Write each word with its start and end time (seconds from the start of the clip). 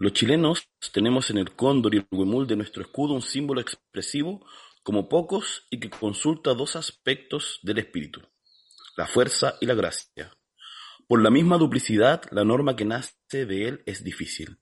Los 0.00 0.14
chilenos 0.14 0.66
tenemos 0.94 1.28
en 1.28 1.36
el 1.36 1.54
cóndor 1.54 1.94
y 1.94 1.98
el 1.98 2.06
huemul 2.10 2.46
de 2.46 2.56
nuestro 2.56 2.80
escudo 2.82 3.12
un 3.12 3.20
símbolo 3.20 3.60
expresivo 3.60 4.42
como 4.82 5.10
pocos 5.10 5.66
y 5.68 5.78
que 5.78 5.90
consulta 5.90 6.54
dos 6.54 6.74
aspectos 6.74 7.60
del 7.62 7.80
espíritu, 7.80 8.22
la 8.96 9.06
fuerza 9.06 9.56
y 9.60 9.66
la 9.66 9.74
gracia. 9.74 10.32
Por 11.06 11.20
la 11.22 11.28
misma 11.28 11.58
duplicidad, 11.58 12.22
la 12.30 12.44
norma 12.44 12.76
que 12.76 12.86
nace 12.86 13.44
de 13.44 13.68
él 13.68 13.82
es 13.84 14.02
difícil. 14.02 14.58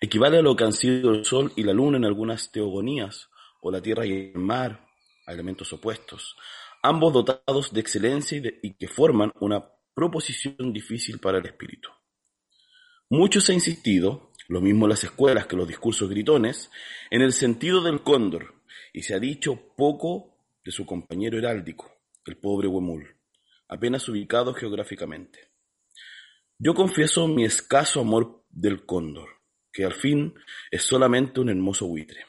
Equivale 0.00 0.38
a 0.38 0.42
lo 0.42 0.56
que 0.56 0.64
han 0.64 0.72
sido 0.72 1.12
el 1.12 1.24
sol 1.24 1.52
y 1.54 1.62
la 1.62 1.72
luna 1.72 1.98
en 1.98 2.04
algunas 2.04 2.50
teogonías, 2.50 3.28
o 3.60 3.70
la 3.70 3.80
tierra 3.80 4.04
y 4.04 4.32
el 4.34 4.40
mar, 4.40 4.84
elementos 5.28 5.72
opuestos, 5.72 6.34
ambos 6.82 7.12
dotados 7.12 7.72
de 7.72 7.80
excelencia 7.80 8.36
y, 8.36 8.58
y 8.70 8.74
que 8.74 8.88
forman 8.88 9.30
una 9.38 9.64
proposición 9.94 10.72
difícil 10.72 11.20
para 11.20 11.38
el 11.38 11.46
espíritu. 11.46 11.88
Mucho 13.12 13.42
se 13.42 13.52
ha 13.52 13.54
insistido, 13.54 14.31
lo 14.48 14.60
mismo 14.60 14.88
las 14.88 15.04
escuelas 15.04 15.46
que 15.46 15.56
los 15.56 15.68
discursos 15.68 16.08
gritones, 16.08 16.70
en 17.10 17.22
el 17.22 17.32
sentido 17.32 17.82
del 17.82 18.02
cóndor, 18.02 18.54
y 18.92 19.02
se 19.02 19.14
ha 19.14 19.18
dicho 19.18 19.74
poco 19.76 20.36
de 20.64 20.72
su 20.72 20.84
compañero 20.86 21.38
heráldico, 21.38 21.90
el 22.26 22.36
pobre 22.36 22.68
Huemul, 22.68 23.16
apenas 23.68 24.08
ubicado 24.08 24.54
geográficamente. 24.54 25.50
Yo 26.58 26.74
confieso 26.74 27.26
mi 27.26 27.44
escaso 27.44 28.00
amor 28.00 28.44
del 28.50 28.84
cóndor, 28.84 29.28
que 29.72 29.84
al 29.84 29.94
fin 29.94 30.34
es 30.70 30.82
solamente 30.82 31.40
un 31.40 31.48
hermoso 31.48 31.86
buitre. 31.86 32.26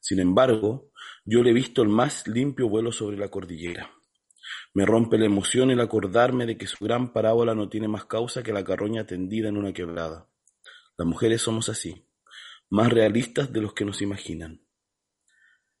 Sin 0.00 0.18
embargo, 0.18 0.90
yo 1.24 1.42
le 1.42 1.50
he 1.50 1.54
visto 1.54 1.82
el 1.82 1.88
más 1.88 2.26
limpio 2.26 2.68
vuelo 2.68 2.90
sobre 2.90 3.16
la 3.16 3.28
cordillera. 3.28 3.92
Me 4.74 4.84
rompe 4.84 5.18
la 5.18 5.26
emoción 5.26 5.70
el 5.70 5.80
acordarme 5.80 6.46
de 6.46 6.56
que 6.56 6.66
su 6.66 6.84
gran 6.84 7.12
parábola 7.12 7.54
no 7.54 7.68
tiene 7.68 7.86
más 7.86 8.06
causa 8.06 8.42
que 8.42 8.52
la 8.52 8.64
carroña 8.64 9.06
tendida 9.06 9.48
en 9.48 9.56
una 9.56 9.72
quebrada. 9.72 10.31
Las 11.02 11.08
mujeres 11.08 11.42
somos 11.42 11.68
así, 11.68 12.06
más 12.70 12.92
realistas 12.92 13.52
de 13.52 13.60
los 13.60 13.74
que 13.74 13.84
nos 13.84 14.02
imaginan. 14.02 14.64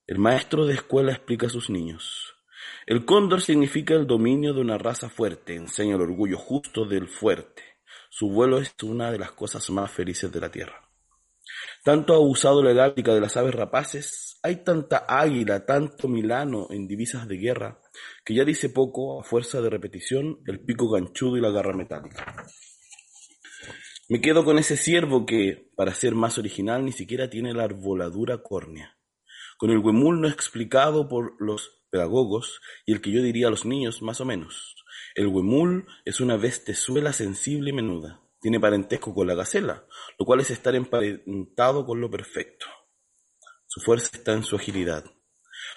El 0.04 0.18
maestro 0.18 0.66
de 0.66 0.74
escuela 0.74 1.12
explica 1.12 1.46
a 1.46 1.48
sus 1.48 1.70
niños. 1.70 2.34
El 2.86 3.04
cóndor 3.04 3.40
significa 3.40 3.94
el 3.94 4.08
dominio 4.08 4.52
de 4.52 4.62
una 4.62 4.78
raza 4.78 5.08
fuerte, 5.08 5.54
enseña 5.54 5.94
el 5.94 6.00
orgullo 6.00 6.38
justo 6.38 6.86
del 6.86 7.06
fuerte. 7.06 7.62
Su 8.10 8.30
vuelo 8.30 8.58
es 8.58 8.74
una 8.82 9.12
de 9.12 9.20
las 9.20 9.30
cosas 9.30 9.70
más 9.70 9.92
felices 9.92 10.32
de 10.32 10.40
la 10.40 10.50
tierra. 10.50 10.90
Tanto 11.84 12.14
ha 12.14 12.18
usado 12.18 12.60
la 12.60 12.72
heráldica 12.72 13.14
de 13.14 13.20
las 13.20 13.36
aves 13.36 13.54
rapaces, 13.54 14.40
hay 14.42 14.64
tanta 14.64 15.04
águila, 15.06 15.64
tanto 15.64 16.08
milano 16.08 16.66
en 16.70 16.88
divisas 16.88 17.28
de 17.28 17.36
guerra, 17.36 17.80
que 18.24 18.34
ya 18.34 18.44
dice 18.44 18.70
poco, 18.70 19.20
a 19.20 19.22
fuerza 19.22 19.60
de 19.60 19.70
repetición, 19.70 20.40
el 20.48 20.64
pico 20.64 20.90
ganchudo 20.90 21.36
y 21.36 21.40
la 21.40 21.50
garra 21.50 21.74
metálica. 21.74 22.44
Me 24.12 24.20
quedo 24.20 24.44
con 24.44 24.58
ese 24.58 24.76
ciervo 24.76 25.24
que, 25.24 25.72
para 25.74 25.94
ser 25.94 26.14
más 26.14 26.36
original, 26.36 26.84
ni 26.84 26.92
siquiera 26.92 27.30
tiene 27.30 27.54
la 27.54 27.64
arboladura 27.64 28.42
córnea. 28.42 28.98
Con 29.56 29.70
el 29.70 29.78
huemul 29.78 30.20
no 30.20 30.28
explicado 30.28 31.08
por 31.08 31.34
los 31.40 31.82
pedagogos 31.88 32.60
y 32.84 32.92
el 32.92 33.00
que 33.00 33.10
yo 33.10 33.22
diría 33.22 33.46
a 33.46 33.50
los 33.50 33.64
niños, 33.64 34.02
más 34.02 34.20
o 34.20 34.26
menos. 34.26 34.76
El 35.14 35.28
huemul 35.28 35.86
es 36.04 36.20
una 36.20 36.36
bestezuela 36.36 37.14
sensible 37.14 37.70
y 37.70 37.72
menuda. 37.72 38.20
Tiene 38.38 38.60
parentesco 38.60 39.14
con 39.14 39.28
la 39.28 39.34
gacela, 39.34 39.86
lo 40.18 40.26
cual 40.26 40.40
es 40.40 40.50
estar 40.50 40.74
emparentado 40.74 41.86
con 41.86 42.02
lo 42.02 42.10
perfecto. 42.10 42.66
Su 43.66 43.80
fuerza 43.80 44.10
está 44.12 44.34
en 44.34 44.42
su 44.42 44.56
agilidad. 44.56 45.06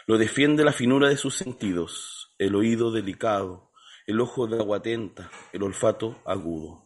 Lo 0.08 0.18
defiende 0.18 0.66
la 0.66 0.74
finura 0.74 1.08
de 1.08 1.16
sus 1.16 1.36
sentidos, 1.36 2.36
el 2.38 2.56
oído 2.56 2.92
delicado, 2.92 3.72
el 4.06 4.20
ojo 4.20 4.46
de 4.46 4.58
agua 4.58 4.80
atenta, 4.80 5.32
el 5.54 5.64
olfato 5.64 6.22
agudo. 6.26 6.84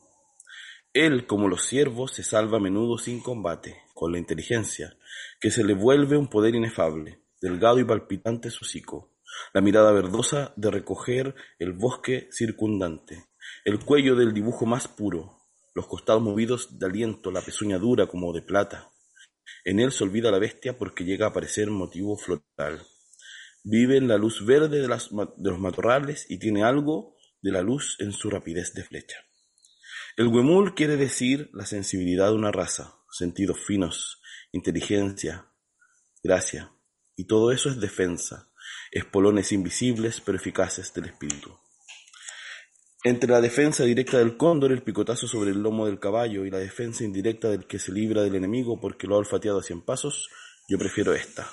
Él, 1.05 1.27
como 1.27 1.47
los 1.47 1.65
ciervos, 1.65 2.11
se 2.11 2.23
salva 2.23 2.57
a 2.57 2.59
menudo 2.59 2.97
sin 2.97 3.21
combate, 3.21 3.83
con 3.93 4.11
la 4.11 4.17
inteligencia, 4.17 4.97
que 5.39 5.49
se 5.49 5.63
le 5.63 5.73
vuelve 5.73 6.17
un 6.17 6.27
poder 6.27 6.55
inefable, 6.55 7.21
delgado 7.41 7.79
y 7.79 7.85
palpitante 7.85 8.49
su 8.49 8.65
hocico, 8.65 9.13
la 9.53 9.61
mirada 9.61 9.93
verdosa 9.93 10.51
de 10.57 10.69
recoger 10.69 11.35
el 11.57 11.71
bosque 11.71 12.27
circundante, 12.33 13.27
el 13.63 13.79
cuello 13.79 14.17
del 14.17 14.33
dibujo 14.33 14.65
más 14.65 14.89
puro, 14.89 15.39
los 15.73 15.87
costados 15.87 16.21
movidos 16.21 16.79
de 16.79 16.87
aliento, 16.87 17.31
la 17.31 17.39
pezuña 17.39 17.77
dura 17.77 18.07
como 18.07 18.33
de 18.33 18.41
plata. 18.41 18.91
En 19.63 19.79
él 19.79 19.93
se 19.93 20.03
olvida 20.03 20.31
la 20.31 20.39
bestia 20.39 20.77
porque 20.77 21.05
llega 21.05 21.27
a 21.27 21.33
parecer 21.33 21.69
motivo 21.69 22.17
floral. 22.17 22.85
Vive 23.63 23.95
en 23.95 24.09
la 24.09 24.17
luz 24.17 24.45
verde 24.45 24.81
de 24.81 24.87
los 24.89 25.59
matorrales 25.59 26.25
y 26.29 26.39
tiene 26.39 26.65
algo 26.65 27.15
de 27.41 27.53
la 27.53 27.61
luz 27.61 27.95
en 27.99 28.11
su 28.11 28.29
rapidez 28.29 28.73
de 28.73 28.83
flecha. 28.83 29.28
El 30.19 30.27
huemul 30.27 30.75
quiere 30.75 30.97
decir 30.97 31.49
la 31.53 31.65
sensibilidad 31.65 32.27
de 32.27 32.33
una 32.33 32.51
raza, 32.51 32.93
sentidos 33.09 33.57
finos, 33.65 34.21
inteligencia, 34.51 35.45
gracia, 36.21 36.73
y 37.15 37.23
todo 37.23 37.53
eso 37.53 37.69
es 37.69 37.79
defensa, 37.79 38.51
espolones 38.91 39.53
invisibles 39.53 40.19
pero 40.19 40.37
eficaces 40.37 40.93
del 40.93 41.05
espíritu. 41.05 41.57
Entre 43.05 43.31
la 43.31 43.39
defensa 43.39 43.85
directa 43.85 44.17
del 44.17 44.35
cóndor, 44.35 44.73
el 44.73 44.83
picotazo 44.83 45.25
sobre 45.25 45.51
el 45.51 45.63
lomo 45.63 45.85
del 45.85 46.01
caballo, 46.01 46.43
y 46.43 46.51
la 46.51 46.59
defensa 46.59 47.05
indirecta 47.05 47.47
del 47.47 47.65
que 47.65 47.79
se 47.79 47.93
libra 47.93 48.21
del 48.21 48.35
enemigo 48.35 48.77
porque 48.77 49.07
lo 49.07 49.15
ha 49.15 49.19
olfateado 49.19 49.59
a 49.59 49.63
cien 49.63 49.81
pasos, 49.81 50.27
yo 50.67 50.77
prefiero 50.77 51.13
esta. 51.13 51.49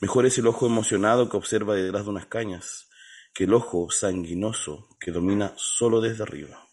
Mejor 0.00 0.26
es 0.26 0.36
el 0.38 0.48
ojo 0.48 0.66
emocionado 0.66 1.28
que 1.28 1.36
observa 1.36 1.76
detrás 1.76 2.02
de 2.02 2.10
unas 2.10 2.26
cañas, 2.26 2.88
que 3.32 3.44
el 3.44 3.54
ojo 3.54 3.92
sanguinoso 3.92 4.88
que 4.98 5.12
domina 5.12 5.52
solo 5.54 6.00
desde 6.00 6.24
arriba. 6.24 6.67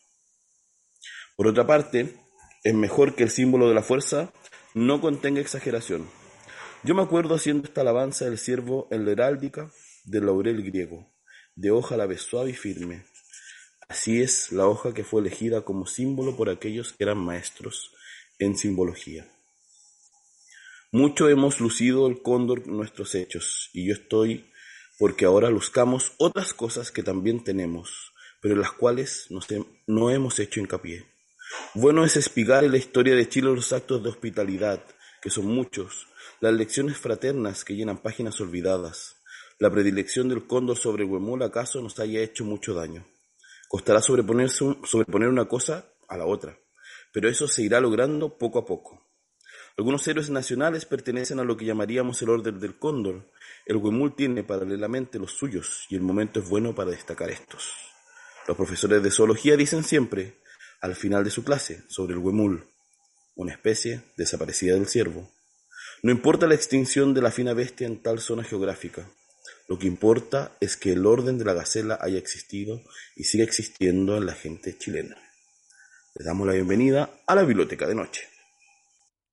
Por 1.36 1.48
otra 1.48 1.68
parte, 1.68 2.16
es 2.64 2.74
mejor 2.74 3.16
que 3.16 3.24
el 3.24 3.30
símbolo 3.30 3.68
de 3.68 3.76
la 3.76 3.84
fuerza 3.84 4.34
no 4.74 5.02
contenga 5.02 5.42
exageración. 5.42 6.10
Yo 6.84 6.96
me 6.96 7.02
acuerdo 7.02 7.36
haciendo 7.36 7.68
esta 7.68 7.82
alabanza 7.82 8.26
del 8.26 8.38
siervo 8.38 8.88
en 8.92 9.06
la 9.06 9.12
heráldica 9.12 9.72
del 10.04 10.26
laurel 10.26 10.64
griego, 10.64 11.12
de 11.56 11.72
hoja 11.72 11.96
a 11.96 11.98
la 11.98 12.06
vez 12.06 12.22
suave 12.22 12.52
y 12.52 12.54
firme, 12.54 13.06
Así 13.88 14.22
es 14.22 14.52
la 14.52 14.68
hoja 14.68 14.94
que 14.94 15.04
fue 15.04 15.22
elegida 15.22 15.62
como 15.62 15.86
símbolo 15.86 16.36
por 16.36 16.50
aquellos 16.50 16.94
que 16.94 17.04
eran 17.04 17.20
maestros 17.20 17.94
en 18.40 18.58
simbología. 18.58 19.28
Mucho 20.92 21.30
hemos 21.30 21.60
lucido 21.60 22.08
el 22.08 22.22
cóndor 22.22 22.68
nuestros 22.68 23.14
hechos, 23.14 23.70
y 23.74 23.88
yo 23.88 23.94
estoy 23.94 24.50
porque 24.98 25.26
ahora 25.26 25.50
luzcamos 25.50 26.14
otras 26.18 26.54
cosas 26.54 26.92
que 26.92 27.04
también 27.04 27.44
tenemos, 27.44 28.14
pero 28.42 28.56
en 28.56 28.62
las 28.62 28.72
cuales 28.72 29.28
no 29.86 30.10
hemos 30.10 30.40
hecho 30.40 30.60
hincapié. 30.60 31.06
Bueno 31.74 32.06
es 32.06 32.16
espigar 32.18 32.64
en 32.64 32.72
la 32.72 32.78
historia 32.78 33.16
de 33.16 33.28
Chile 33.30 33.54
los 33.54 33.74
actos 33.74 34.02
de 34.02 34.10
hospitalidad, 34.10 34.84
que 35.22 35.30
son 35.30 35.46
muchos, 35.46 36.08
las 36.40 36.54
lecciones 36.54 36.98
fraternas 36.98 37.64
que 37.64 37.76
llenan 37.76 38.02
páginas 38.02 38.40
olvidadas. 38.42 39.18
La 39.60 39.70
predilección 39.70 40.28
del 40.28 40.48
cóndor 40.48 40.78
sobre 40.78 41.06
Huemul 41.06 41.44
acaso 41.44 41.82
nos 41.82 42.00
haya 42.00 42.22
hecho 42.22 42.44
mucho 42.44 42.74
daño. 42.74 43.06
Costará 43.68 44.02
sobreponer 44.02 45.30
una 45.30 45.48
cosa 45.48 45.86
a 46.08 46.18
la 46.18 46.26
otra, 46.26 46.58
pero 47.14 47.30
eso 47.30 47.48
se 47.48 47.64
irá 47.64 47.80
logrando 47.80 48.38
poco 48.38 48.60
a 48.60 48.66
poco. 48.66 49.02
Algunos 49.78 50.08
héroes 50.08 50.30
nacionales 50.30 50.86
pertenecen 50.86 51.40
a 51.40 51.44
lo 51.44 51.58
que 51.58 51.66
llamaríamos 51.66 52.22
el 52.22 52.30
orden 52.30 52.60
del 52.60 52.80
cóndor. 52.80 53.30
El 53.66 53.78
Huemul 53.78 54.16
tiene 54.16 54.44
paralelamente 54.44 55.20
los 55.20 55.32
suyos 55.32 55.86
y 55.90 55.96
el 55.96 56.02
momento 56.02 56.40
es 56.40 56.48
bueno 56.48 56.74
para 56.74 56.92
destacar 56.92 57.30
estos. 57.30 57.74
Los 58.48 58.56
profesores 58.56 59.04
de 59.04 59.12
zoología 59.12 59.58
dicen 59.58 59.84
siempre, 59.84 60.40
al 60.82 60.96
final 60.96 61.24
de 61.24 61.32
su 61.32 61.44
clase, 61.44 61.84
sobre 61.88 62.14
el 62.14 62.20
Huemul, 62.20 62.68
una 63.36 63.52
especie 63.52 64.02
desaparecida 64.18 64.76
del 64.76 64.88
ciervo. 64.88 65.30
No 66.04 66.12
importa 66.12 66.48
la 66.48 66.56
extinción 66.56 67.14
de 67.14 67.22
la 67.22 67.32
fina 67.32 67.54
bestia 67.54 67.88
en 67.88 68.02
tal 68.02 68.20
zona 68.20 68.44
geográfica, 68.44 69.08
lo 69.68 69.80
que 69.80 69.88
importa 69.88 70.52
es 70.60 70.78
que 70.78 70.94
el 70.94 71.06
orden 71.06 71.38
de 71.38 71.46
la 71.46 71.54
gacela 71.54 71.98
haya 72.02 72.20
existido 72.20 72.82
y 73.16 73.24
siga 73.24 73.44
existiendo 73.44 74.16
en 74.18 74.26
la 74.26 74.34
gente 74.34 74.78
chilena. 74.78 75.18
Les 76.14 76.26
damos 76.26 76.46
la 76.46 76.54
bienvenida 76.54 77.10
a 77.26 77.36
la 77.36 77.44
Biblioteca 77.44 77.88
de 77.88 77.96
Noche. 77.96 78.28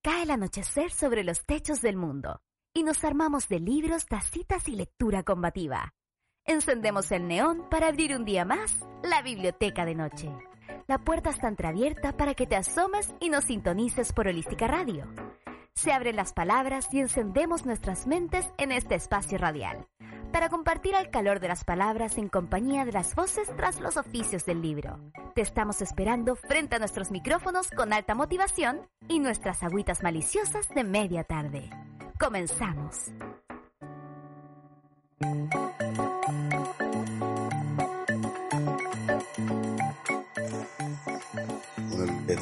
Cae 0.02 0.22
el 0.22 0.30
anochecer 0.30 0.90
sobre 0.90 1.22
los 1.22 1.44
techos 1.44 1.80
del 1.80 1.96
mundo 1.96 2.40
y 2.72 2.82
nos 2.82 3.04
armamos 3.04 3.48
de 3.48 3.60
libros, 3.60 4.06
tacitas 4.06 4.68
y 4.68 4.72
lectura 4.72 5.22
combativa. 5.22 5.94
Encendemos 6.44 7.12
el 7.12 7.28
neón 7.28 7.68
para 7.68 7.88
abrir 7.88 8.16
un 8.16 8.24
día 8.24 8.44
más 8.44 8.80
la 9.04 9.22
Biblioteca 9.22 9.84
de 9.84 9.94
Noche 9.94 10.28
la 10.92 10.98
puerta 10.98 11.30
está 11.30 11.48
entreabierta 11.48 12.18
para 12.18 12.34
que 12.34 12.46
te 12.46 12.54
asomes 12.54 13.14
y 13.18 13.30
nos 13.30 13.44
sintonices 13.44 14.12
por 14.12 14.28
Holística 14.28 14.66
Radio. 14.66 15.06
Se 15.72 15.90
abren 15.90 16.16
las 16.16 16.34
palabras 16.34 16.86
y 16.92 17.00
encendemos 17.00 17.64
nuestras 17.64 18.06
mentes 18.06 18.46
en 18.58 18.72
este 18.72 18.94
espacio 18.94 19.38
radial, 19.38 19.86
para 20.32 20.50
compartir 20.50 20.92
el 20.94 21.08
calor 21.08 21.40
de 21.40 21.48
las 21.48 21.64
palabras 21.64 22.18
en 22.18 22.28
compañía 22.28 22.84
de 22.84 22.92
las 22.92 23.14
voces 23.14 23.48
tras 23.56 23.80
los 23.80 23.96
oficios 23.96 24.44
del 24.44 24.60
libro. 24.60 25.00
Te 25.34 25.40
estamos 25.40 25.80
esperando 25.80 26.36
frente 26.36 26.76
a 26.76 26.78
nuestros 26.78 27.10
micrófonos 27.10 27.70
con 27.70 27.94
alta 27.94 28.14
motivación 28.14 28.86
y 29.08 29.18
nuestras 29.18 29.62
agüitas 29.62 30.02
maliciosas 30.02 30.68
de 30.68 30.84
media 30.84 31.24
tarde. 31.24 31.70
Comenzamos. 32.20 33.12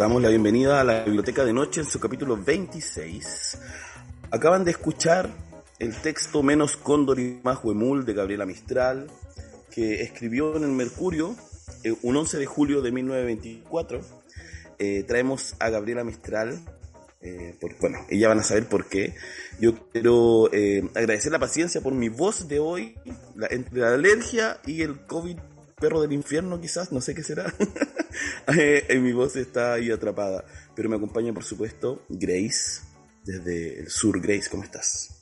Damos 0.00 0.22
la 0.22 0.30
bienvenida 0.30 0.80
a 0.80 0.84
la 0.84 1.04
Biblioteca 1.04 1.44
de 1.44 1.52
Noche 1.52 1.82
en 1.82 1.86
su 1.86 2.00
capítulo 2.00 2.34
26. 2.34 3.58
Acaban 4.30 4.64
de 4.64 4.70
escuchar 4.70 5.28
el 5.78 5.94
texto 5.94 6.42
Menos 6.42 6.78
Cóndor 6.78 7.20
y 7.20 7.38
más 7.42 7.62
Huemul 7.62 8.06
de 8.06 8.14
Gabriela 8.14 8.46
Mistral, 8.46 9.08
que 9.70 10.00
escribió 10.00 10.56
en 10.56 10.64
el 10.64 10.70
Mercurio 10.70 11.36
eh, 11.84 11.94
un 12.00 12.16
11 12.16 12.38
de 12.38 12.46
julio 12.46 12.80
de 12.80 12.92
1924. 12.92 14.00
Eh, 14.78 15.04
traemos 15.06 15.54
a 15.58 15.68
Gabriela 15.68 16.02
Mistral, 16.02 16.58
eh, 17.20 17.58
bueno, 17.78 17.98
ella 18.08 18.28
van 18.28 18.38
a 18.38 18.42
saber 18.42 18.70
por 18.70 18.86
qué. 18.86 19.14
Yo 19.60 19.74
quiero 19.92 20.46
agradecer 20.94 21.30
la 21.30 21.38
paciencia 21.38 21.82
por 21.82 21.92
mi 21.92 22.08
voz 22.08 22.48
de 22.48 22.58
hoy, 22.58 22.94
entre 23.50 23.80
la 23.80 23.92
alergia 23.92 24.60
y 24.64 24.80
el 24.80 25.04
COVID 25.04 25.36
perro 25.80 26.00
del 26.00 26.12
infierno 26.12 26.60
quizás, 26.60 26.92
no 26.92 27.00
sé 27.00 27.14
qué 27.14 27.22
será. 27.22 27.52
en 28.46 29.02
mi 29.02 29.12
voz 29.12 29.36
está 29.36 29.74
ahí 29.74 29.90
atrapada. 29.90 30.44
Pero 30.74 30.88
me 30.88 30.96
acompaña 30.96 31.32
por 31.32 31.44
supuesto 31.44 32.02
Grace, 32.08 32.82
desde 33.24 33.80
el 33.80 33.88
sur. 33.88 34.20
Grace, 34.20 34.48
¿cómo 34.50 34.62
estás? 34.62 35.16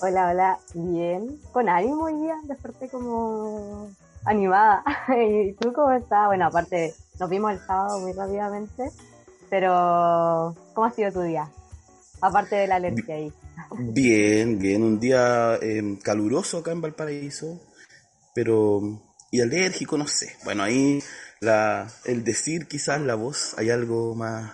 Hola, 0.00 0.30
hola, 0.30 0.58
bien. 0.74 1.40
Con 1.52 1.68
ánimo 1.68 2.04
hoy 2.04 2.14
día, 2.22 2.36
desperté 2.44 2.88
como 2.88 3.90
animada. 4.24 4.84
¿Y 5.08 5.52
tú 5.54 5.72
cómo 5.72 5.92
estás? 5.92 6.26
Bueno, 6.26 6.46
aparte, 6.46 6.94
nos 7.18 7.28
vimos 7.28 7.52
el 7.52 7.58
sábado 7.58 8.00
muy 8.00 8.12
rápidamente, 8.12 8.90
pero 9.50 10.54
¿cómo 10.74 10.86
ha 10.86 10.92
sido 10.92 11.12
tu 11.12 11.22
día? 11.22 11.50
Aparte 12.20 12.56
de 12.56 12.66
la 12.66 12.76
alergia 12.76 13.14
ahí. 13.14 13.32
Bien, 13.76 14.58
bien, 14.58 14.82
un 14.82 15.00
día 15.00 15.56
em, 15.60 15.96
caluroso 15.96 16.58
acá 16.58 16.72
en 16.72 16.80
Valparaíso, 16.80 17.60
pero 18.34 19.02
y 19.30 19.40
alérgico, 19.40 19.98
no 19.98 20.06
sé. 20.06 20.36
Bueno, 20.44 20.62
ahí 20.62 21.02
la, 21.40 21.90
el 22.04 22.24
decir 22.24 22.66
quizás 22.66 23.00
la 23.00 23.14
voz, 23.14 23.54
hay 23.58 23.70
algo 23.70 24.14
más, 24.14 24.52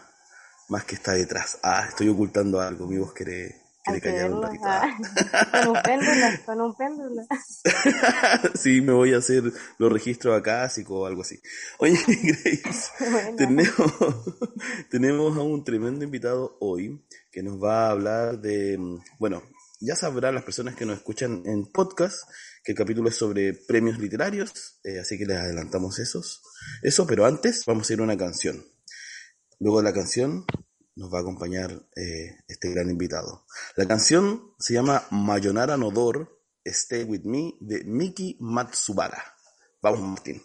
más 0.69 0.85
que 0.85 0.97
está 0.97 1.12
detrás. 1.12 1.59
Ah, 1.62 1.87
estoy 1.88 2.09
ocultando 2.09 2.61
algo, 2.61 2.87
mi 2.87 2.99
voz 2.99 3.12
quiere, 3.12 3.62
quiere 3.85 4.00
callar 4.00 4.32
un 4.32 4.43
ratito. 4.43 4.65
Ah. 4.67 4.97
con 5.53 5.69
un 5.69 5.82
péndulo, 5.85 6.26
con 6.44 6.61
un 6.61 6.76
péndulo. 6.76 7.23
sí, 8.55 8.81
me 8.81 8.93
voy 8.93 9.15
a 9.15 9.19
hacer 9.19 9.44
los 9.79 9.93
registros 9.93 10.38
acásicos 10.38 10.97
o 10.97 11.06
algo 11.06 11.23
así. 11.23 11.41
Oye, 11.79 11.99
Grace, 12.06 12.91
tenemos, 13.37 13.93
tenemos 14.91 15.37
a 15.37 15.43
un 15.43 15.65
tremendo 15.65 16.05
invitado 16.05 16.56
hoy 16.61 17.03
que 17.31 17.43
nos 17.43 17.62
va 17.62 17.87
a 17.87 17.91
hablar 17.91 18.38
de, 18.41 18.79
bueno, 19.19 19.43
ya 19.81 19.97
sabrán 19.97 20.35
las 20.35 20.44
personas 20.44 20.75
que 20.75 20.87
nos 20.87 20.97
escuchan 20.97 21.43
en 21.47 21.67
podcast 21.67 22.17
que 22.64 22.72
el 22.72 22.78
capítulo 22.78 23.11
es 23.11 23.16
sobre 23.16 23.52
premios 23.52 23.99
literarios, 23.99 24.81
eh, 24.84 24.99
así 24.99 25.19
que 25.19 25.26
les 25.26 25.37
adelantamos 25.37 25.99
esos. 25.99 26.43
Eso, 26.82 27.06
pero 27.06 27.26
antes 27.26 27.64
vamos 27.66 27.88
a 27.88 27.93
ir 27.93 28.00
a 28.00 28.05
una 28.05 28.16
canción. 28.16 28.64
Luego 29.61 29.78
de 29.78 29.84
la 29.84 29.93
canción 29.93 30.46
nos 30.96 31.12
va 31.12 31.19
a 31.19 31.20
acompañar 31.20 31.70
eh, 31.96 32.38
este 32.49 32.70
gran 32.70 32.88
invitado. 32.88 33.44
La 33.76 33.87
canción 33.87 34.55
se 34.58 34.75
llama 34.75 35.06
Mayonara 35.11 35.76
Nodor, 35.76 36.40
Stay 36.64 37.05
With 37.05 37.25
Me, 37.25 37.55
de 37.61 37.84
Miki 37.84 38.38
Matsubara. 38.40 39.22
Vamos, 39.82 40.00
Martín. 40.00 40.43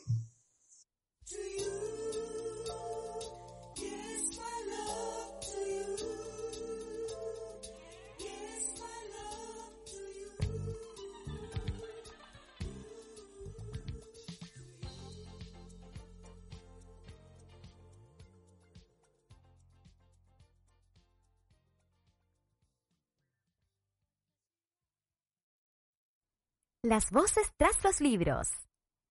Las 26.89 27.11
voces 27.11 27.43
tras 27.55 27.75
los 27.83 28.01
libros. 28.01 28.47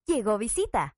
Llegó 0.04 0.36
visita. 0.36 0.96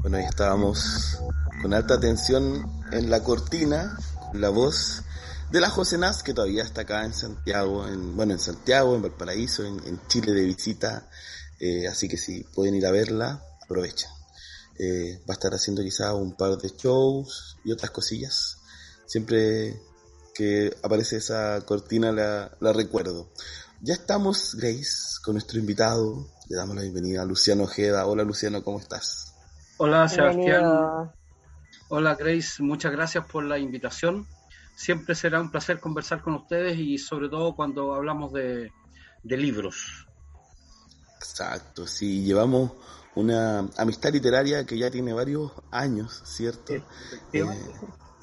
Bueno, 0.00 0.16
ahí 0.16 0.24
estábamos 0.24 1.16
con 1.62 1.74
alta 1.74 1.94
atención 1.94 2.82
en 2.90 3.08
la 3.08 3.22
cortina, 3.22 3.96
la 4.32 4.48
voz 4.48 5.04
de 5.52 5.60
la 5.60 5.70
José 5.70 5.96
Naz, 5.96 6.24
que 6.24 6.34
todavía 6.34 6.64
está 6.64 6.80
acá 6.80 7.04
en 7.04 7.14
Santiago, 7.14 7.86
en, 7.86 8.16
bueno, 8.16 8.32
en 8.32 8.40
Santiago, 8.40 8.96
en 8.96 9.02
Valparaíso, 9.02 9.64
en, 9.64 10.00
Chile 10.08 10.32
de 10.32 10.42
visita. 10.42 11.08
Eh, 11.60 11.86
así 11.86 12.08
que 12.08 12.16
si 12.16 12.42
pueden 12.42 12.74
ir 12.74 12.84
a 12.84 12.90
verla, 12.90 13.44
aprovechen. 13.62 14.10
Eh, 14.80 15.20
va 15.20 15.34
a 15.34 15.38
estar 15.38 15.54
haciendo 15.54 15.82
quizá 15.84 16.14
un 16.14 16.36
par 16.36 16.58
de 16.58 16.68
shows 16.70 17.58
y 17.64 17.70
otras 17.70 17.92
cosillas. 17.92 18.58
Siempre 19.06 19.80
que 20.34 20.74
aparece 20.82 21.16
esa 21.16 21.60
cortina 21.64 22.12
la, 22.12 22.72
recuerdo. 22.72 23.30
Ya 23.80 23.94
estamos, 23.94 24.54
Grace, 24.54 25.20
con 25.24 25.34
nuestro 25.34 25.58
invitado. 25.58 26.28
Le 26.48 26.56
damos 26.56 26.76
la 26.76 26.82
bienvenida 26.82 27.22
a 27.22 27.24
Luciano 27.24 27.64
Ojeda. 27.64 28.06
Hola, 28.06 28.22
Luciano, 28.24 28.62
¿cómo 28.62 28.78
estás? 28.78 29.34
Hola, 29.78 30.08
Sebastián. 30.08 31.12
Hola, 31.88 32.14
Grace. 32.14 32.62
Muchas 32.62 32.92
gracias 32.92 33.26
por 33.26 33.44
la 33.44 33.58
invitación. 33.58 34.26
Siempre 34.76 35.14
será 35.14 35.40
un 35.40 35.50
placer 35.50 35.80
conversar 35.80 36.22
con 36.22 36.34
ustedes 36.34 36.78
y 36.78 36.98
sobre 36.98 37.28
todo 37.28 37.54
cuando 37.54 37.94
hablamos 37.94 38.32
de, 38.32 38.70
libros. 39.24 40.06
Exacto, 41.18 41.86
sí. 41.86 42.24
Llevamos 42.24 42.72
una 43.14 43.68
amistad 43.76 44.12
literaria 44.12 44.64
que 44.64 44.78
ya 44.78 44.90
tiene 44.90 45.12
varios 45.12 45.52
años, 45.70 46.22
¿cierto? 46.24 46.72
Sí, 47.30 47.42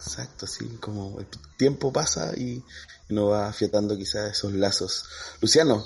Exacto, 0.02 0.48
sí, 0.48 0.78
como 0.80 1.20
el 1.20 1.28
tiempo 1.58 1.92
pasa 1.92 2.34
y 2.36 2.64
uno 3.10 3.28
va 3.28 3.50
afiatando 3.50 3.98
quizás 3.98 4.32
esos 4.32 4.54
lazos. 4.54 5.04
Luciano, 5.42 5.86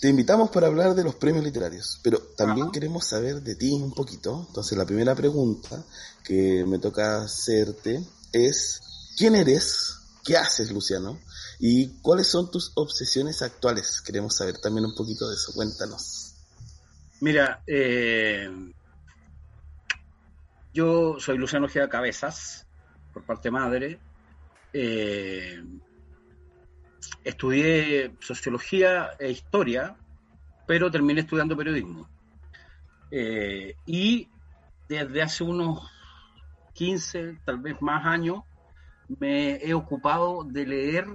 te 0.00 0.08
invitamos 0.08 0.50
para 0.50 0.66
hablar 0.66 0.94
de 0.94 1.04
los 1.04 1.14
premios 1.16 1.44
literarios, 1.44 2.00
pero 2.02 2.18
también 2.36 2.70
queremos 2.70 3.06
saber 3.06 3.42
de 3.42 3.54
ti 3.54 3.70
un 3.72 3.92
poquito. 3.92 4.46
Entonces 4.48 4.76
la 4.78 4.86
primera 4.86 5.14
pregunta 5.14 5.82
que 6.22 6.64
me 6.66 6.78
toca 6.78 7.22
hacerte 7.22 8.02
es, 8.32 8.80
¿quién 9.16 9.34
eres? 9.34 9.98
¿Qué 10.24 10.36
haces, 10.38 10.70
Luciano? 10.70 11.20
¿Y 11.58 12.00
cuáles 12.00 12.28
son 12.28 12.50
tus 12.50 12.72
obsesiones 12.76 13.42
actuales? 13.42 14.00
Queremos 14.00 14.36
saber 14.36 14.58
también 14.58 14.86
un 14.86 14.94
poquito 14.94 15.28
de 15.28 15.34
eso. 15.34 15.52
Cuéntanos. 15.52 16.32
Mira, 17.20 17.62
eh, 17.66 18.48
yo 20.72 21.16
soy 21.20 21.38
Luciano 21.38 21.66
Ojeda 21.66 21.88
Cabezas, 21.88 22.63
por 23.14 23.22
parte 23.22 23.50
madre. 23.50 23.98
Eh, 24.72 25.62
estudié 27.22 28.12
sociología 28.18 29.10
e 29.18 29.30
historia, 29.30 29.96
pero 30.66 30.90
terminé 30.90 31.20
estudiando 31.20 31.56
periodismo. 31.56 32.08
Eh, 33.10 33.76
y 33.86 34.28
desde 34.88 35.22
hace 35.22 35.44
unos 35.44 35.90
15, 36.74 37.38
tal 37.44 37.60
vez 37.60 37.80
más 37.80 38.04
años, 38.04 38.42
me 39.20 39.56
he 39.56 39.72
ocupado 39.72 40.44
de 40.44 40.66
leer, 40.66 41.06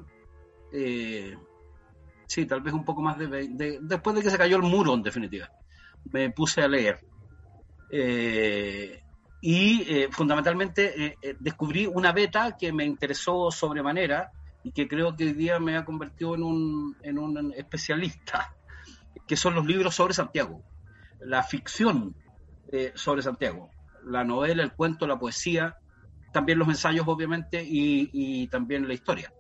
eh, 0.72 1.38
sí, 2.28 2.46
tal 2.46 2.62
vez 2.62 2.74
un 2.74 2.86
poco 2.86 3.02
más 3.02 3.18
de, 3.18 3.80
después 3.82 4.16
de 4.16 4.22
que 4.22 4.30
se 4.30 4.38
cayó 4.38 4.56
el 4.58 4.64
muro, 4.64 4.94
en 4.94 5.04
definitiva, 5.04 5.52
me 6.12 6.30
puse 6.32 6.62
a 6.62 6.68
leer. 6.68 7.00
Y 9.42 9.84
eh, 9.84 10.10
fundamentalmente 10.12 11.06
eh, 11.06 11.18
eh, 11.22 11.36
descubrí 11.40 11.86
una 11.86 12.12
beta 12.12 12.58
que 12.58 12.74
me 12.74 12.84
interesó 12.86 13.52
sobremanera 13.52 14.32
y 14.64 14.72
que 14.72 14.88
creo 14.88 15.16
que 15.16 15.26
hoy 15.26 15.34
día 15.34 15.60
me 15.60 15.78
ha 15.78 15.86
convertido 15.86 16.36
en 16.36 16.44
un, 16.44 17.54
especialista, 17.56 18.54
que 19.26 19.38
son 19.38 19.56
los 19.56 19.66
libros 19.66 19.96
sobre 19.96 20.14
Santiago, 20.14 20.62
la 21.22 21.44
ficción 21.44 22.16
sobre 22.94 23.24
Santiago, 23.24 23.72
la 24.06 24.24
novela, 24.24 24.62
el 24.62 24.74
cuento, 24.74 25.08
la 25.08 25.18
poesía, 25.18 25.78
también 26.34 26.60
los 26.60 26.68
ensayos 26.68 27.08
obviamente 27.08 27.64
y, 27.64 28.10
y 28.14 28.48
también 28.48 28.88
la 28.88 28.94
historia. 28.94 29.34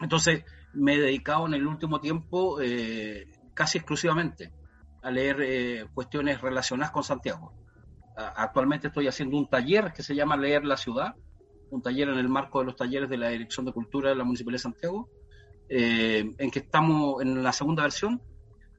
Entonces 0.00 0.44
me 0.72 0.94
he 0.94 1.00
dedicado 1.00 1.46
en 1.48 1.54
el 1.54 1.66
último 1.66 2.00
tiempo 2.00 2.58
casi 3.52 3.78
exclusivamente 3.78 4.54
a 5.02 5.10
leer 5.10 5.88
cuestiones 5.92 6.40
relacionadas 6.40 6.92
con 6.92 7.02
Santiago. 7.02 7.59
Actualmente 8.36 8.88
estoy 8.88 9.06
haciendo 9.08 9.36
un 9.36 9.48
taller 9.48 9.92
que 9.92 10.02
se 10.02 10.14
llama 10.14 10.36
Leer 10.36 10.64
la 10.64 10.76
Ciudad, 10.76 11.14
un 11.70 11.82
taller 11.82 12.08
en 12.08 12.18
el 12.18 12.28
marco 12.28 12.60
de 12.60 12.66
los 12.66 12.76
talleres 12.76 13.08
de 13.08 13.16
la 13.16 13.28
Dirección 13.28 13.64
de 13.66 13.72
Cultura 13.72 14.10
de 14.10 14.16
la 14.16 14.24
Municipalidad 14.24 14.58
de 14.58 14.62
Santiago, 14.62 15.08
en 15.68 16.50
que 16.50 16.58
estamos 16.58 17.22
en 17.22 17.42
la 17.42 17.52
segunda 17.52 17.84
versión 17.84 18.20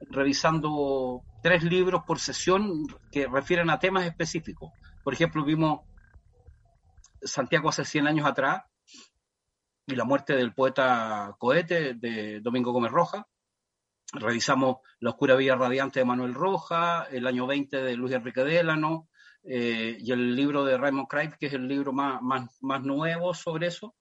revisando 0.09 1.21
tres 1.41 1.63
libros 1.63 2.03
por 2.05 2.19
sesión 2.19 2.85
que 3.11 3.27
refieren 3.27 3.69
a 3.69 3.79
temas 3.79 4.05
específicos. 4.05 4.71
Por 5.03 5.13
ejemplo, 5.13 5.43
vimos 5.43 5.81
Santiago 7.21 7.69
hace 7.69 7.85
100 7.85 8.07
años 8.07 8.25
atrás 8.25 8.63
y 9.85 9.95
la 9.95 10.05
muerte 10.05 10.35
del 10.35 10.53
poeta 10.53 11.35
Cohete 11.37 11.93
de 11.95 12.39
Domingo 12.41 12.71
Gómez 12.71 12.91
Roja. 12.91 13.27
Revisamos 14.13 14.77
La 14.99 15.11
oscura 15.11 15.35
vía 15.35 15.55
radiante 15.55 15.99
de 15.99 16.05
Manuel 16.05 16.33
Roja, 16.33 17.03
el 17.03 17.25
año 17.27 17.47
20 17.47 17.77
de 17.77 17.95
Luis 17.95 18.13
Enrique 18.13 18.43
Délano 18.43 19.07
eh, 19.43 19.97
y 19.99 20.11
el 20.11 20.35
libro 20.35 20.63
de 20.63 20.77
Raymond 20.77 21.07
Craig, 21.07 21.31
que 21.39 21.47
es 21.47 21.53
el 21.53 21.67
libro 21.67 21.93
más, 21.93 22.21
más, 22.21 22.83
nuevo 22.83 23.33
sobre 23.33 23.67
eso, 23.67 23.95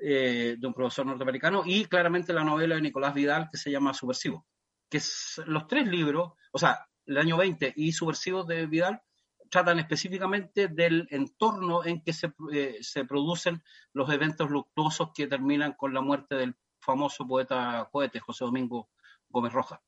eh, 0.00 0.56
de 0.58 0.66
un 0.66 0.74
profesor 0.74 1.06
norteamericano, 1.06 1.62
y 1.64 1.84
claramente 1.86 2.32
la 2.32 2.44
novela 2.44 2.74
de 2.74 2.82
Nicolás 2.82 3.14
Vidal 3.14 3.48
que 3.50 3.58
se 3.58 3.70
llama 3.70 3.94
Subversivo 3.94 4.46
que 4.92 5.00
los 5.46 5.66
tres 5.66 5.86
libros, 5.88 6.32
o 6.52 6.58
sea, 6.58 6.86
el 7.06 7.16
año 7.16 7.38
20 7.38 7.72
y 7.76 7.92
Subversivos 7.92 8.46
de 8.46 8.66
Vidal, 8.66 9.00
tratan 9.48 9.78
específicamente 9.78 10.68
del 10.68 11.06
entorno 11.10 11.82
en 11.82 12.02
que 12.02 12.12
se, 12.12 12.30
eh, 12.52 12.76
se, 12.82 13.06
producen 13.06 13.62
los 13.94 14.10
eventos 14.12 14.50
luctuosos 14.50 15.10
que 15.14 15.26
terminan 15.26 15.72
con 15.72 15.94
la 15.94 16.02
muerte 16.02 16.34
del 16.34 16.54
famoso 16.78 17.26
poeta 17.26 17.88
cohete 17.90 18.20
José 18.20 18.44
Domingo 18.44 18.90
Gómez 19.30 19.54
Roja. 19.54 19.80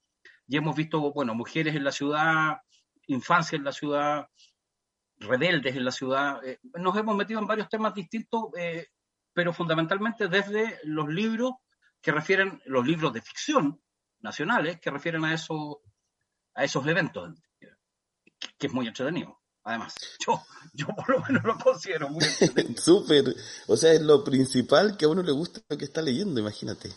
Y 0.48 0.56
hemos 0.56 0.74
visto, 0.74 1.12
bueno, 1.12 1.34
mujeres 1.34 1.74
en 1.76 1.84
la 1.84 1.92
ciudad, 1.92 2.62
infancia 3.06 3.56
en 3.56 3.64
la 3.64 3.72
ciudad, 3.72 4.28
rebeldes 5.26 5.76
en 5.76 5.84
la 5.84 5.90
ciudad. 5.90 6.44
Eh, 6.44 6.58
nos 6.74 6.96
hemos 6.96 7.16
metido 7.16 7.40
en 7.40 7.46
varios 7.46 7.68
temas 7.68 7.94
distintos, 7.94 8.44
eh, 8.56 8.88
pero 9.32 9.52
fundamentalmente 9.52 10.28
desde 10.28 10.78
los 10.84 11.08
libros 11.08 11.52
que 12.00 12.12
refieren, 12.12 12.60
los 12.66 12.86
libros 12.86 13.12
de 13.12 13.22
ficción, 13.22 13.80
nacionales 14.20 14.80
que 14.80 14.90
refieren 14.90 15.24
a, 15.24 15.34
eso, 15.34 15.82
a 16.54 16.64
esos 16.64 16.86
eventos, 16.86 17.34
que, 17.58 18.66
es 18.66 18.72
muy 18.72 18.86
entretenido. 18.86 19.40
Además, 19.64 19.94
yo, 20.26 20.42
yo 20.72 20.86
por 20.88 21.08
lo 21.10 21.20
menos 21.22 21.44
lo 21.44 21.58
considero 21.58 22.08
muy 22.08 22.24
entretenido. 22.24 22.82
Súper, 22.82 23.34
o 23.66 23.76
sea, 23.76 23.92
es 23.92 24.02
lo 24.02 24.24
principal 24.24 24.96
que 24.96 25.04
a 25.04 25.08
uno 25.08 25.22
le 25.22 25.32
gusta 25.32 25.60
lo 25.68 25.78
que 25.78 25.84
está 25.84 26.02
leyendo, 26.02 26.40
imagínate. 26.40 26.90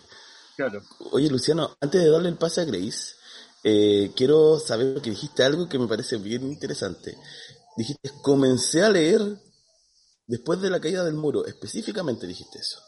Claro. 0.55 0.81
Oye, 1.11 1.29
Luciano, 1.29 1.77
antes 1.79 2.01
de 2.01 2.09
darle 2.09 2.29
el 2.29 2.37
pase 2.37 2.61
a 2.61 2.65
Grace, 2.65 3.17
eh, 3.63 4.11
quiero 4.15 4.59
saber 4.59 5.01
que 5.01 5.09
dijiste 5.09 5.43
algo 5.43 5.67
que 5.67 5.77
me 5.77 5.87
parece 5.87 6.17
bien 6.17 6.43
interesante. 6.43 7.17
Dijiste, 7.77 8.11
comencé 8.21 8.83
a 8.83 8.89
leer 8.89 9.21
después 10.25 10.59
de 10.61 10.69
la 10.69 10.81
caída 10.81 11.03
del 11.03 11.13
muro, 11.13 11.45
específicamente 11.45 12.27
dijiste 12.27 12.59
eso. 12.59 12.81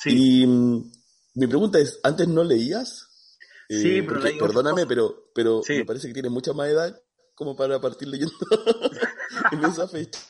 Sí. 0.00 0.42
Y 0.42 0.46
mm, 0.46 0.92
mi 1.34 1.46
pregunta 1.46 1.78
es, 1.78 2.00
¿antes 2.02 2.28
no 2.28 2.44
leías? 2.44 3.08
Sí, 3.68 3.98
eh, 3.98 4.02
pero 4.02 4.20
Perdóname, 4.38 4.86
pero, 4.86 5.30
pero 5.34 5.62
me 5.66 5.84
parece 5.84 6.08
que 6.08 6.14
tiene 6.14 6.28
mucha 6.28 6.52
más 6.52 6.68
edad 6.68 6.94
como 7.34 7.56
para 7.56 7.80
partir 7.80 8.08
leyendo 8.08 8.34
en 9.52 9.64
esa 9.64 9.88
fecha. 9.88 10.20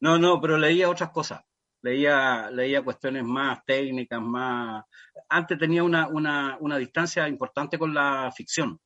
no, 0.00 0.18
no, 0.18 0.40
pero 0.40 0.58
leía 0.58 0.88
otras 0.88 1.10
cosas. 1.10 1.42
Leía, 1.80 2.50
leía 2.50 2.82
cuestiones 2.82 3.22
más 3.22 3.64
técnicas, 3.64 4.20
más... 4.20 4.84
Antes 5.28 5.58
tenía 5.58 5.84
una, 5.84 6.08
una, 6.08 6.56
una 6.60 6.76
distancia 6.76 7.28
importante 7.28 7.78
con 7.78 7.94
la 7.94 8.32
ficción. 8.34 8.80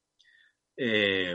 Eh, 0.76 1.34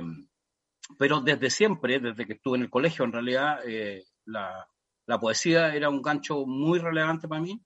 pero 0.97 1.21
desde 1.21 1.49
siempre, 1.49 1.99
desde 1.99 2.25
que 2.25 2.33
estuve 2.33 2.57
en 2.57 2.63
el 2.63 2.69
colegio, 2.69 3.05
en 3.05 3.13
realidad, 3.13 3.59
eh, 3.67 4.03
la, 4.25 4.67
la 5.07 5.19
poesía 5.19 5.73
era 5.73 5.89
un 5.89 6.01
gancho 6.01 6.45
muy 6.45 6.79
relevante 6.79 7.27
para 7.27 7.41
mí 7.41 7.59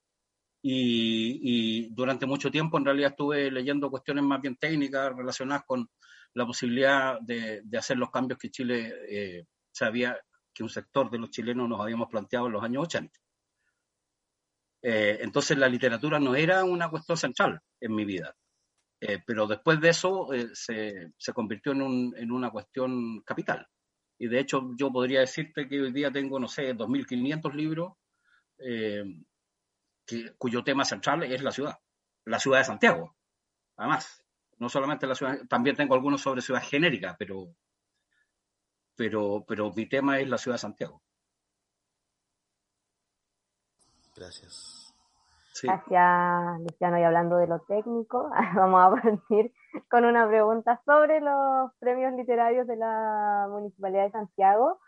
y, 0.63 1.87
durante 1.93 2.25
mucho 2.25 2.51
tiempo 2.51 2.77
en 2.77 2.85
realidad 2.85 3.11
estuve 3.11 3.49
leyendo 3.49 3.89
cuestiones 3.89 4.23
más 4.23 4.41
bien 4.41 4.55
técnicas 4.57 5.15
relacionadas 5.15 5.63
con 5.65 5.89
la 6.33 6.45
posibilidad 6.45 7.19
de, 7.21 7.63
hacer 7.77 7.97
los 7.97 8.11
cambios 8.11 8.39
que 8.39 8.51
Chile 8.51 8.93
eh, 9.09 9.45
sabía 9.71 10.17
que 10.53 10.63
un 10.63 10.69
sector 10.69 11.09
de 11.09 11.17
los 11.17 11.31
chilenos 11.31 11.67
nos 11.67 11.81
habíamos 11.81 12.09
planteado 12.09 12.47
en 12.47 12.53
los 12.53 12.63
años 12.63 12.83
80. 12.83 13.19
Eh, 14.83 15.19
entonces 15.21 15.57
la 15.57 15.67
literatura 15.67 16.19
no 16.19 16.35
era 16.35 16.63
una 16.63 16.89
cuestión 16.89 17.17
central 17.17 17.59
en 17.79 17.95
mi 17.95 18.05
vida, 18.05 18.35
eh, 19.01 19.21
pero 19.25 19.47
después 19.47 19.81
de 19.81 19.89
eso 19.89 20.29
se, 20.53 21.11
se, 21.17 21.33
convirtió 21.33 21.73
en, 21.73 21.81
un, 21.81 22.13
en, 22.15 22.31
una 22.31 22.51
cuestión 22.51 23.21
capital. 23.21 23.67
Y 24.17 24.27
de 24.27 24.39
hecho 24.39 24.71
yo 24.77 24.91
podría 24.91 25.21
decirte 25.21 25.67
que 25.67 25.81
hoy 25.81 25.91
día 25.91 26.11
tengo, 26.11 26.39
no 26.39 26.47
sé, 26.47 26.75
2.500 26.75 27.53
libros 27.53 27.93
cuyo 30.37 30.63
tema 30.63 30.85
central 30.85 31.23
es 31.23 31.41
la 31.41 31.51
ciudad, 31.51 31.79
la 32.25 32.39
ciudad 32.39 32.59
de 32.59 32.65
Santiago. 32.65 33.15
Además, 33.77 34.23
no 34.59 34.69
solamente 34.69 35.07
la 35.07 35.15
ciudad, 35.15 35.39
también 35.49 35.75
tengo 35.75 35.95
algunos 35.95 36.21
sobre 36.21 36.41
ciudad 36.41 36.63
genérica, 36.63 37.15
pero, 37.17 37.55
pero, 38.95 39.43
pero 39.47 39.71
mi 39.73 39.87
tema 39.87 40.19
es 40.19 40.29
la 40.29 40.37
ciudad 40.37 40.55
de 40.55 40.59
Santiago. 40.59 41.01
Gracias. 44.15 44.80
Gracias, 45.63 46.61
Luciano. 46.61 46.99
Y 46.99 47.03
hablando 47.03 47.37
de 47.37 47.47
lo 47.47 47.59
técnico, 47.59 48.29
vamos 48.55 48.81
a 48.81 49.01
partir 49.01 49.53
con 49.89 50.05
una 50.05 50.27
pregunta 50.27 50.81
sobre 50.85 51.21
los 51.21 51.71
premios 51.79 52.13
literarios 52.13 52.67
de 52.67 52.75
la 52.75 53.47
Municipalidad 53.49 54.05
de 54.05 54.11
Santiago. 54.11 54.79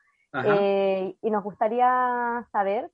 Eh, 0.45 1.15
y 1.21 1.29
nos 1.29 1.43
gustaría 1.43 2.47
saber 2.51 2.89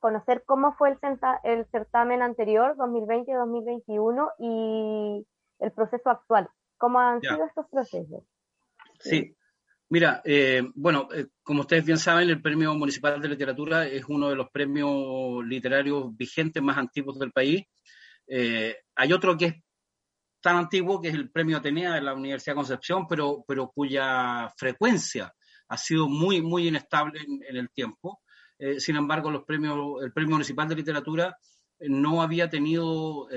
conocer 0.00 0.44
cómo 0.46 0.72
fue 0.72 0.88
el, 0.88 0.98
el 1.44 1.66
certamen 1.66 2.22
anterior, 2.22 2.74
2020-2021, 2.76 4.32
y 4.38 5.26
el 5.58 5.72
proceso 5.72 6.08
actual. 6.08 6.48
¿Cómo 6.78 6.98
han 6.98 7.20
sido 7.20 7.44
estos 7.44 7.66
procesos? 7.68 8.24
Sí, 9.00 9.36
mira, 9.90 10.22
eh, 10.24 10.62
bueno, 10.74 11.08
eh, 11.14 11.26
como 11.42 11.60
ustedes 11.60 11.84
bien 11.84 11.98
saben, 11.98 12.30
el 12.30 12.40
Premio 12.40 12.74
Municipal 12.74 13.20
de 13.20 13.28
Literatura 13.28 13.86
es 13.86 14.04
uno 14.08 14.30
de 14.30 14.36
los 14.36 14.48
premios 14.50 15.44
literarios 15.44 16.16
vigentes 16.16 16.62
más 16.62 16.78
antiguos 16.78 17.18
del 17.18 17.32
país. 17.32 17.64
Eh, 18.26 18.76
hay 18.94 19.12
otro 19.12 19.36
que 19.36 19.46
es 19.46 19.54
tan 20.40 20.56
antiguo, 20.56 21.00
que 21.00 21.08
es 21.08 21.14
el 21.14 21.30
Premio 21.30 21.58
Atenea 21.58 21.94
de 21.94 22.00
la 22.00 22.14
Universidad 22.14 22.54
de 22.54 22.58
Concepción, 22.58 23.06
pero, 23.08 23.44
pero 23.46 23.70
cuya 23.74 24.50
frecuencia 24.56 25.32
ha 25.68 25.76
sido 25.76 26.08
muy, 26.08 26.40
muy 26.40 26.68
inestable 26.68 27.20
en 27.20 27.56
el 27.56 27.70
tiempo. 27.70 28.22
Sin 28.78 28.96
embargo, 28.96 29.30
los 29.30 29.44
premios, 29.44 30.02
el 30.02 30.12
Premio 30.12 30.32
Municipal 30.32 30.68
de 30.68 30.74
Literatura 30.74 31.36
no 31.80 32.22
había 32.22 32.50
tenido 32.50 33.28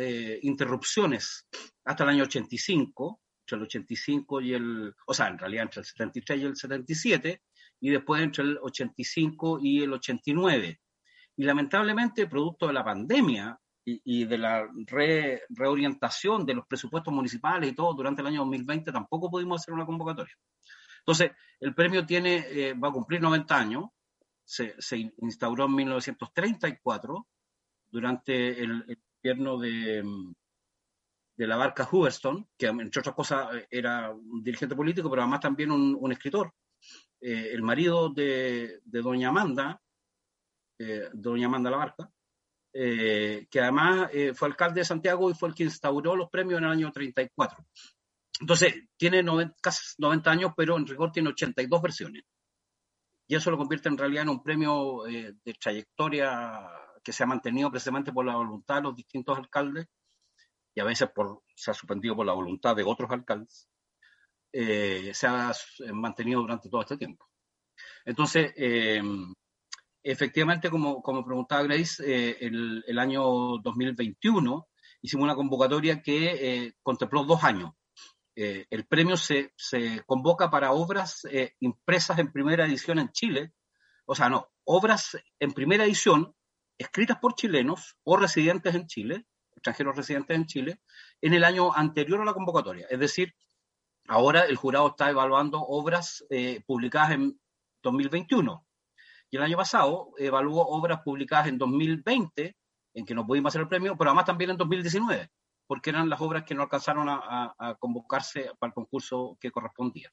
interrupciones 0.42 1.48
hasta 1.86 2.04
el 2.04 2.10
año 2.10 2.24
85, 2.24 3.22
entre 3.44 3.58
el 3.58 3.64
85 3.64 4.42
y 4.42 4.54
el, 4.54 4.94
o 5.06 5.14
sea, 5.14 5.28
en 5.28 5.38
realidad 5.38 5.64
entre 5.64 5.82
el 5.82 5.86
73 5.86 6.40
y 6.40 6.44
el 6.46 6.56
77, 6.56 7.42
y 7.82 7.90
después 7.90 8.22
entre 8.22 8.44
el 8.44 8.58
85 8.62 9.60
y 9.62 9.84
el 9.84 9.94
89. 9.94 10.80
Y 11.36 11.44
lamentablemente, 11.44 12.28
producto 12.28 12.68
de 12.68 12.74
la 12.74 12.84
pandemia 12.84 13.60
y, 13.86 14.24
de 14.24 14.38
la 14.38 14.66
reorientación 15.50 16.46
de 16.46 16.54
los 16.54 16.66
presupuestos 16.66 17.14
municipales 17.14 17.70
y 17.70 17.76
todo 17.76 17.94
durante 17.94 18.22
el 18.22 18.28
año 18.28 18.40
2020, 18.40 18.92
tampoco 18.92 19.30
pudimos 19.30 19.62
hacer 19.62 19.74
una 19.74 19.86
convocatoria. 19.86 20.34
Entonces, 21.00 21.32
el 21.60 21.76
premio 21.76 22.06
tiene, 22.06 22.74
va 22.74 22.88
a 22.88 22.94
cumplir 22.94 23.20
90 23.20 23.58
años, 23.58 23.86
se, 24.46 24.74
instauró 25.22 25.66
en 25.66 25.76
1934 25.76 27.28
durante 27.92 28.62
el, 28.64 28.98
gobierno 29.22 29.58
de, 29.58 30.04
de, 31.36 31.48
la 31.48 31.56
barca 31.58 31.86
Hooverstone, 31.86 32.48
que 32.58 32.68
entre 32.68 33.00
otras 33.00 33.16
cosas 33.16 33.48
era 33.70 34.12
un 34.12 34.44
dirigente 34.44 34.76
político, 34.76 35.10
pero 35.10 35.22
además 35.22 35.42
también 35.42 35.72
un, 35.72 36.12
escritor. 36.12 36.54
Eh, 37.22 37.52
el 37.54 37.62
marido 37.62 38.10
de, 38.10 38.82
doña 38.86 39.30
Amanda, 39.30 39.82
eh, 40.80 41.10
doña 41.14 41.48
Amanda 41.48 41.72
La 41.72 41.78
Barca, 41.78 42.12
eh, 42.74 43.48
que 43.50 43.60
además 43.60 44.10
fue 44.36 44.48
alcalde 44.48 44.82
de 44.82 44.86
Santiago 44.86 45.30
y 45.30 45.34
fue 45.34 45.50
el 45.50 45.56
que 45.56 45.64
instauró 45.64 46.16
los 46.16 46.30
premios 46.30 46.60
en 46.60 46.66
el 46.66 46.72
año 46.72 46.92
34. 46.92 47.66
Entonces, 48.42 48.74
tiene 48.98 49.24
casi 49.62 49.96
90 50.00 50.32
años, 50.32 50.52
pero 50.58 50.78
en 50.78 50.88
rigor 50.88 51.12
tiene 51.12 51.30
82 51.30 51.82
versiones 51.82 52.24
y 53.28 53.36
eso 53.36 53.52
lo 53.52 53.58
convierte 53.58 53.90
en 53.90 53.98
realidad 53.98 54.24
en 54.24 54.30
un 54.30 54.44
premio 54.44 55.08
eh, 55.08 55.34
de 55.44 55.54
trayectoria 55.54 56.70
que 57.04 57.14
se 57.14 57.24
ha 57.24 57.28
mantenido 57.28 57.70
precisamente 57.70 58.12
por 58.12 58.26
la 58.26 58.36
voluntad 58.36 58.76
de 58.76 58.82
los 58.84 58.96
distintos 58.96 59.38
alcaldes 59.38 59.88
y 60.76 60.80
a 60.82 60.84
veces 60.84 61.10
por, 61.14 61.44
se 61.56 61.72
ha 61.72 61.74
suspendido 61.74 62.16
por 62.16 62.26
la 62.26 62.34
voluntad 62.34 62.76
de 62.76 62.84
otros 62.84 63.10
alcaldes, 63.12 63.70
eh, 64.52 65.12
se 65.14 65.28
ha 65.28 65.52
mantenido 65.94 66.42
durante 66.42 66.70
todo 66.70 66.82
este 66.82 66.98
tiempo. 66.98 67.26
Entonces, 68.06 68.54
eh, 68.56 69.02
efectivamente, 70.04 70.70
como, 70.70 71.02
como 71.02 71.26
preguntaba 71.26 71.64
Grace, 71.64 72.04
el, 72.40 72.84
el, 72.86 73.00
año 73.00 73.24
2021 73.64 74.68
hicimos 75.02 75.24
una 75.24 75.36
convocatoria 75.36 76.02
que 76.02 76.74
contempló 76.84 77.24
dos 77.24 77.44
años. 77.44 77.72
Eh, 78.36 78.66
el 78.72 78.86
premio 78.88 79.16
se, 79.16 79.54
se, 79.56 80.02
convoca 80.06 80.50
para 80.50 80.72
obras 80.72 81.24
eh, 81.30 81.54
impresas 81.60 82.18
en 82.18 82.32
primera 82.32 82.66
edición 82.66 82.98
en 82.98 83.12
Chile, 83.12 83.54
o 84.06 84.16
sea, 84.16 84.28
no, 84.28 84.50
obras 84.64 85.18
en 85.40 85.52
primera 85.52 85.86
edición 85.86 86.36
escritas 86.80 87.20
por 87.20 87.36
chilenos 87.36 87.96
o 88.04 88.18
residentes 88.18 88.74
en 88.74 88.88
Chile, 88.88 89.26
extranjeros 89.64 89.96
residentes 89.96 90.36
en 90.36 90.46
Chile, 90.46 90.80
en 91.22 91.34
el 91.34 91.44
año 91.44 91.74
anterior 91.74 92.22
a 92.22 92.26
la 92.26 92.34
convocatoria. 92.34 92.86
Es 92.90 93.00
decir, 93.00 93.34
ahora 94.08 94.42
el 94.42 94.58
jurado 94.58 94.90
está 94.90 95.10
evaluando 95.10 95.62
obras 95.62 96.26
eh, 96.30 96.62
publicadas 96.68 97.12
en 97.12 97.40
2021. 97.82 98.66
Y 99.32 99.38
el 99.38 99.44
año 99.44 99.58
pasado 99.58 100.12
evaluó 100.18 100.68
obras 100.68 101.02
publicadas 101.04 101.48
en 101.48 101.58
2020, 101.58 102.56
en 102.96 103.06
que 103.06 103.16
no 103.16 103.26
pudimos 103.26 103.52
hacer 103.52 103.62
el 103.62 103.68
premio, 103.68 103.98
pero 103.98 104.12
además 104.12 104.26
también 104.26 104.52
en 104.52 104.58
2019 104.58 105.32
porque 105.68 105.90
eran 105.90 106.10
las 106.10 106.22
obras 106.22 106.44
que 106.44 106.56
no 106.56 106.62
alcanzaron 106.62 107.08
a, 107.10 107.76
convocarse 107.80 108.52
para 108.60 108.70
el 108.70 108.74
concurso 108.76 109.38
que 109.40 109.52
correspondía. 109.52 110.08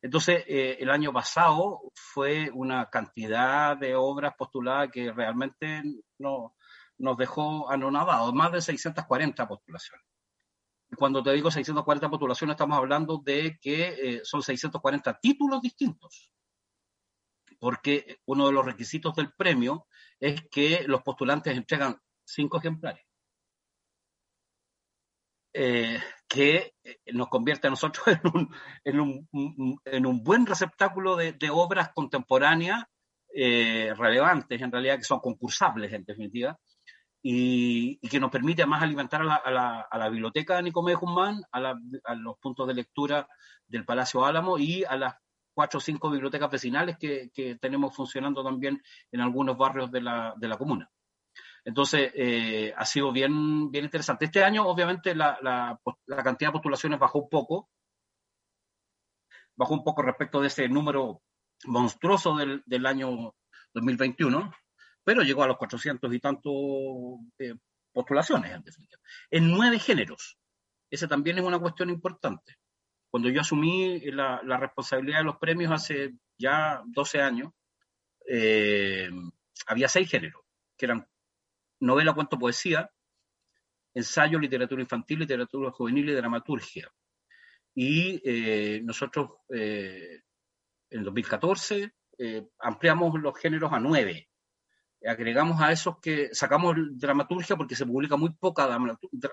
Entonces, 0.00 0.44
eh, 0.46 0.78
el 0.80 0.90
año 0.90 1.12
pasado 1.12 1.80
fue 1.94 2.50
una 2.50 2.88
cantidad 2.88 3.76
de 3.76 3.94
obras 3.94 4.34
postuladas 4.38 4.90
que 4.90 5.12
realmente 5.12 5.82
no, 6.18 6.55
nos 6.98 7.16
dejó 7.16 7.70
anonadados, 7.70 8.32
más 8.34 8.52
de 8.52 8.60
640 8.60 9.46
postulaciones. 9.48 10.06
Cuando 10.96 11.22
te 11.22 11.32
digo 11.32 11.50
640 11.50 12.08
postulaciones, 12.08 12.54
estamos 12.54 12.78
hablando 12.78 13.20
de 13.24 13.58
que 13.60 13.88
eh, 13.88 14.20
son 14.22 14.42
640 14.42 15.18
títulos 15.20 15.60
distintos, 15.60 16.32
porque 17.58 18.20
uno 18.26 18.46
de 18.46 18.52
los 18.52 18.64
requisitos 18.64 19.14
del 19.14 19.32
premio 19.32 19.86
es 20.20 20.42
que 20.48 20.84
los 20.86 21.02
postulantes 21.02 21.56
entregan 21.56 22.00
cinco 22.24 22.58
ejemplares. 22.58 23.04
Eh, 25.58 25.98
que 26.28 26.74
eh, 26.84 26.98
nos 27.14 27.28
convierte 27.28 27.66
a 27.66 27.70
nosotros 27.70 28.04
en 28.84 29.00
un, 29.00 30.22
buen 30.22 30.44
receptáculo 30.44 31.16
de, 31.16 31.34
obras 31.50 31.92
contemporáneas 31.94 32.84
eh, 33.34 33.94
relevantes, 33.96 34.60
en 34.60 34.70
realidad, 34.70 34.98
que 34.98 35.04
son 35.04 35.20
concursables, 35.20 35.90
en 35.94 36.04
definitiva, 36.04 36.58
y, 37.28 37.98
que 38.08 38.20
nos 38.20 38.30
permite 38.30 38.62
además 38.62 38.82
alimentar 38.82 39.20
a 39.22 39.50
la, 39.98 40.08
biblioteca 40.08 40.56
de 40.56 40.64
Nicomedes 40.64 41.00
Guzmán, 41.00 41.42
a, 41.50 41.74
los 42.14 42.38
puntos 42.38 42.68
de 42.68 42.74
lectura 42.74 43.28
del 43.66 43.84
Palacio 43.84 44.24
Álamo 44.24 44.58
y 44.58 44.84
a 44.84 44.96
las 44.96 45.14
cuatro 45.54 45.78
o 45.78 45.80
cinco 45.80 46.10
bibliotecas 46.10 46.50
vecinales 46.50 46.96
que, 46.98 47.30
tenemos 47.60 47.94
funcionando 47.96 48.44
también 48.44 48.82
en 49.10 49.20
algunos 49.20 49.56
barrios 49.56 49.90
de 49.90 50.00
la 50.00 50.56
comuna. 50.58 50.90
Entonces, 51.66 52.12
eh, 52.14 52.72
ha 52.76 52.84
sido 52.84 53.10
bien, 53.10 53.72
bien 53.72 53.84
interesante. 53.84 54.26
Este 54.26 54.44
año, 54.44 54.64
obviamente, 54.68 55.16
la, 55.16 55.76
cantidad 56.22 56.50
de 56.50 56.52
postulaciones 56.52 57.00
bajó 57.00 57.18
un 57.18 57.28
poco, 57.28 57.68
bajó 59.56 59.74
un 59.74 59.82
poco 59.82 60.02
respecto 60.02 60.40
de 60.40 60.46
ese 60.46 60.68
número 60.68 61.22
monstruoso 61.64 62.36
del, 62.36 62.86
año 62.86 63.34
2021, 63.74 64.52
pero 65.06 65.22
llegó 65.22 65.44
a 65.44 65.46
los 65.46 65.56
400 65.56 66.12
y 66.12 66.18
tantos 66.18 66.52
eh, 67.38 67.54
postulaciones, 67.92 68.60
en 69.30 69.52
nueve 69.52 69.78
géneros. 69.78 70.36
Esa 70.90 71.06
también 71.06 71.38
es 71.38 71.44
una 71.44 71.60
cuestión 71.60 71.90
importante. 71.90 72.56
Cuando 73.08 73.28
yo 73.28 73.40
asumí 73.40 74.00
la, 74.10 74.40
responsabilidad 74.58 75.18
de 75.18 75.24
los 75.24 75.36
premios 75.36 75.70
hace 75.70 76.14
ya 76.36 76.82
12 76.86 77.22
años, 77.22 77.52
eh, 78.28 79.08
había 79.68 79.86
seis 79.86 80.10
géneros, 80.10 80.42
que 80.76 80.86
eran 80.86 81.06
novela, 81.78 82.12
cuento, 82.12 82.36
poesía, 82.36 82.90
ensayo, 83.94 84.40
literatura 84.40 84.82
infantil, 84.82 85.20
literatura 85.20 85.70
juvenil 85.70 86.10
y 86.10 86.14
dramaturgia. 86.14 86.92
Y 87.76 88.20
eh, 88.24 88.80
nosotros 88.82 89.30
eh, 89.54 90.22
en 90.90 91.04
2014 91.04 91.92
eh, 92.18 92.48
ampliamos 92.58 93.20
los 93.20 93.38
géneros 93.38 93.72
a 93.72 93.78
nueve. 93.78 94.28
Agregamos 95.06 95.60
a 95.60 95.72
esos 95.72 95.98
que 96.00 96.34
sacamos 96.34 96.76
dramaturgia 96.92 97.56
porque 97.56 97.76
se 97.76 97.86
publica 97.86 98.16
muy 98.16 98.30
poca 98.30 98.68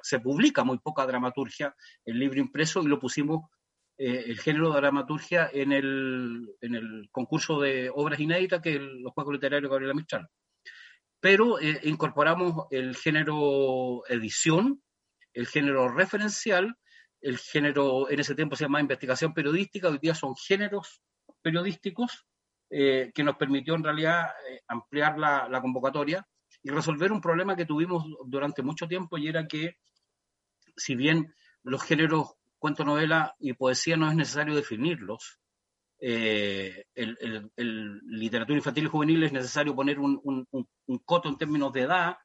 se 0.02 0.20
publica 0.20 0.64
muy 0.64 0.78
poca 0.80 1.06
dramaturgia 1.06 1.76
en 2.06 2.20
libro 2.20 2.40
impreso 2.40 2.84
y 2.84 2.88
lo 2.88 3.00
pusimos 3.00 3.50
el 3.98 4.40
género 4.40 4.72
de 4.72 4.82
dramaturgia 4.82 5.50
en 5.54 5.72
el, 5.72 6.50
en 6.62 6.76
el 6.76 7.10
concurso 7.12 7.60
de 7.60 7.92
obras 7.94 8.20
inéditas 8.20 8.62
que 8.62 8.76
es 8.76 8.82
los 8.82 9.14
Juegos 9.14 9.34
Literarios 9.34 9.70
Gabriela 9.70 9.94
Mistral. 9.94 10.28
Pero 11.20 11.60
eh, 11.60 11.80
incorporamos 11.84 12.68
el 12.70 12.96
género 12.96 14.04
edición, 14.10 14.84
el 15.34 15.48
género 15.48 15.88
referencial, 15.88 16.76
el 17.22 17.38
género, 17.38 18.10
en 18.10 18.20
ese 18.20 18.36
tiempo 18.36 18.56
se 18.56 18.66
llamaba 18.66 18.82
investigación 18.82 19.34
periodística, 19.34 19.88
hoy 19.88 20.00
día 20.00 20.16
son 20.16 20.36
géneros 20.36 21.02
periodísticos, 21.42 22.26
eh, 22.76 23.12
que 23.14 23.24
nos 23.24 23.36
permitió 23.36 23.76
en 23.76 23.84
realidad 23.84 24.32
eh, 24.50 24.62
ampliar 24.68 25.20
la, 25.20 25.62
convocatoria 25.62 26.28
y 26.64 26.72
resolver 26.72 27.12
un 27.12 27.22
problema 27.22 27.56
que 27.56 27.68
tuvimos 27.68 28.04
durante 28.26 28.64
mucho 28.64 28.88
tiempo 28.88 29.16
y 29.20 29.28
era 29.28 29.48
que 29.48 29.78
si 30.76 30.96
bien 30.96 31.36
los 31.62 31.84
géneros 31.84 32.34
cuento, 32.58 32.84
novela 32.84 33.36
y 33.38 33.54
poesía 33.54 33.96
no 33.96 34.10
es 34.10 34.16
necesario 34.16 34.56
definirlos, 34.56 35.40
eh, 36.00 36.86
el, 36.96 38.02
literatura 38.08 38.58
infantil 38.58 38.86
y 38.86 38.90
juvenil 38.90 39.24
es 39.24 39.34
necesario 39.34 39.76
poner 39.76 40.00
un, 40.00 40.48
coto 41.06 41.30
en 41.30 41.38
términos 41.38 41.72
de 41.74 41.82
edad 41.82 42.18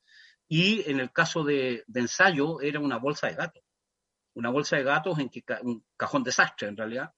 y 0.48 0.90
en 0.90 0.98
el 0.98 1.12
caso 1.12 1.44
de, 1.44 1.84
ensayo 1.92 2.62
era 2.62 2.80
una 2.80 2.96
bolsa 2.96 3.26
de 3.26 3.34
gatos, 3.34 3.62
una 4.32 4.48
bolsa 4.48 4.76
de 4.76 4.84
gatos 4.84 5.18
en 5.18 5.28
que 5.28 5.44
un 5.61 5.84
cajón 5.94 6.22
desastre 6.22 6.68
en 6.68 6.76
realidad, 6.78 7.12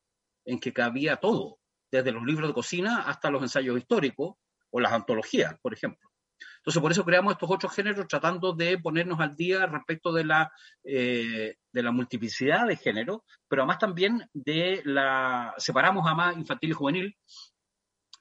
en 0.45 0.59
que 0.59 0.73
cabía 0.73 1.15
todo, 1.19 1.60
desde 1.91 2.13
los 2.13 2.25
libros 2.25 2.49
de 2.49 2.55
cocina 2.55 3.03
hasta 3.03 3.31
los 3.31 3.43
ensayos 3.43 3.79
históricos 3.79 4.37
o 4.71 4.81
las 4.81 4.93
antologías, 4.93 5.57
por 5.61 5.75
ejemplo. 5.75 6.11
Entonces, 6.59 6.83
por 6.83 6.93
eso 6.93 7.05
creamos 7.05 7.33
estos 7.33 7.51
ocho 7.51 7.69
géneros 7.69 8.07
tratando 8.07 8.53
de 8.53 8.79
ponernos 8.79 9.21
al 9.21 9.35
día 9.37 9.67
respecto 9.67 10.13
de 10.13 10.25
la, 10.25 10.53
eh, 10.85 11.57
de 11.73 11.83
la 11.83 11.91
multiplicidad 11.91 12.67
de 12.67 12.77
géneros, 12.77 13.23
pero 13.49 13.63
además 13.63 13.79
también 13.79 14.29
de 14.33 14.83
la, 14.85 15.55
separamos 15.59 16.07
a 16.07 16.15
más 16.15 16.37
infantil 16.37 16.71
y 16.71 16.75
juvenil 16.75 17.19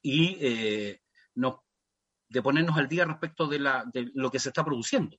y 0.01 0.37
eh, 0.39 1.01
de 2.29 2.41
ponernos 2.41 2.77
al 2.77 2.87
día 2.87 3.05
respecto 3.05 3.47
de, 3.47 3.59
la, 3.59 3.85
de 3.91 4.09
lo 4.13 4.29
que 4.31 4.39
se 4.39 4.49
está 4.49 4.63
produciendo. 4.63 5.17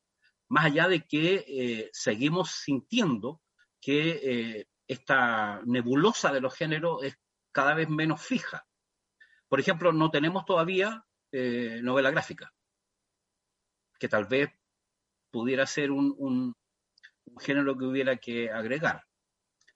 Más 0.48 0.66
allá 0.66 0.88
de 0.88 1.06
que 1.06 1.44
eh, 1.46 1.90
seguimos 1.92 2.50
sintiendo 2.50 3.40
que 3.80 4.66
esta 4.86 5.62
nebulosa 5.64 6.32
de 6.32 6.40
los 6.40 6.54
géneros 6.54 7.02
es 7.02 7.16
cada 7.52 7.74
vez 7.74 7.88
menos 7.88 8.22
fija. 8.22 8.66
Por 9.48 9.60
ejemplo, 9.60 9.92
no 9.92 10.10
tenemos 10.10 10.44
todavía 10.44 11.04
novela 11.32 12.10
gráfica 12.10 12.52
que 14.00 14.08
tal 14.08 14.24
vez 14.24 14.50
pudiera 15.30 15.66
ser 15.66 15.92
un, 15.92 16.54
género 17.38 17.78
que 17.78 17.84
hubiera 17.84 18.16
que 18.16 18.50
agregar. 18.50 19.04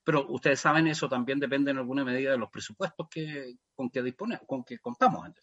Pero 0.03 0.27
ustedes 0.29 0.61
saben, 0.61 0.89
eso 0.89 1.09
también 1.09 1.39
depende 1.39 1.71
en 1.71 1.79
alguna 1.79 2.05
medida 2.05 2.33
de 2.33 2.39
los 2.39 2.51
presupuestos 2.51 3.07
que, 3.09 3.55
con 3.75 3.91
que 3.91 4.03
dispone, 4.03 4.41
con 4.47 4.65
que 4.65 4.79
contamos. 4.79 5.27
En 5.27 5.35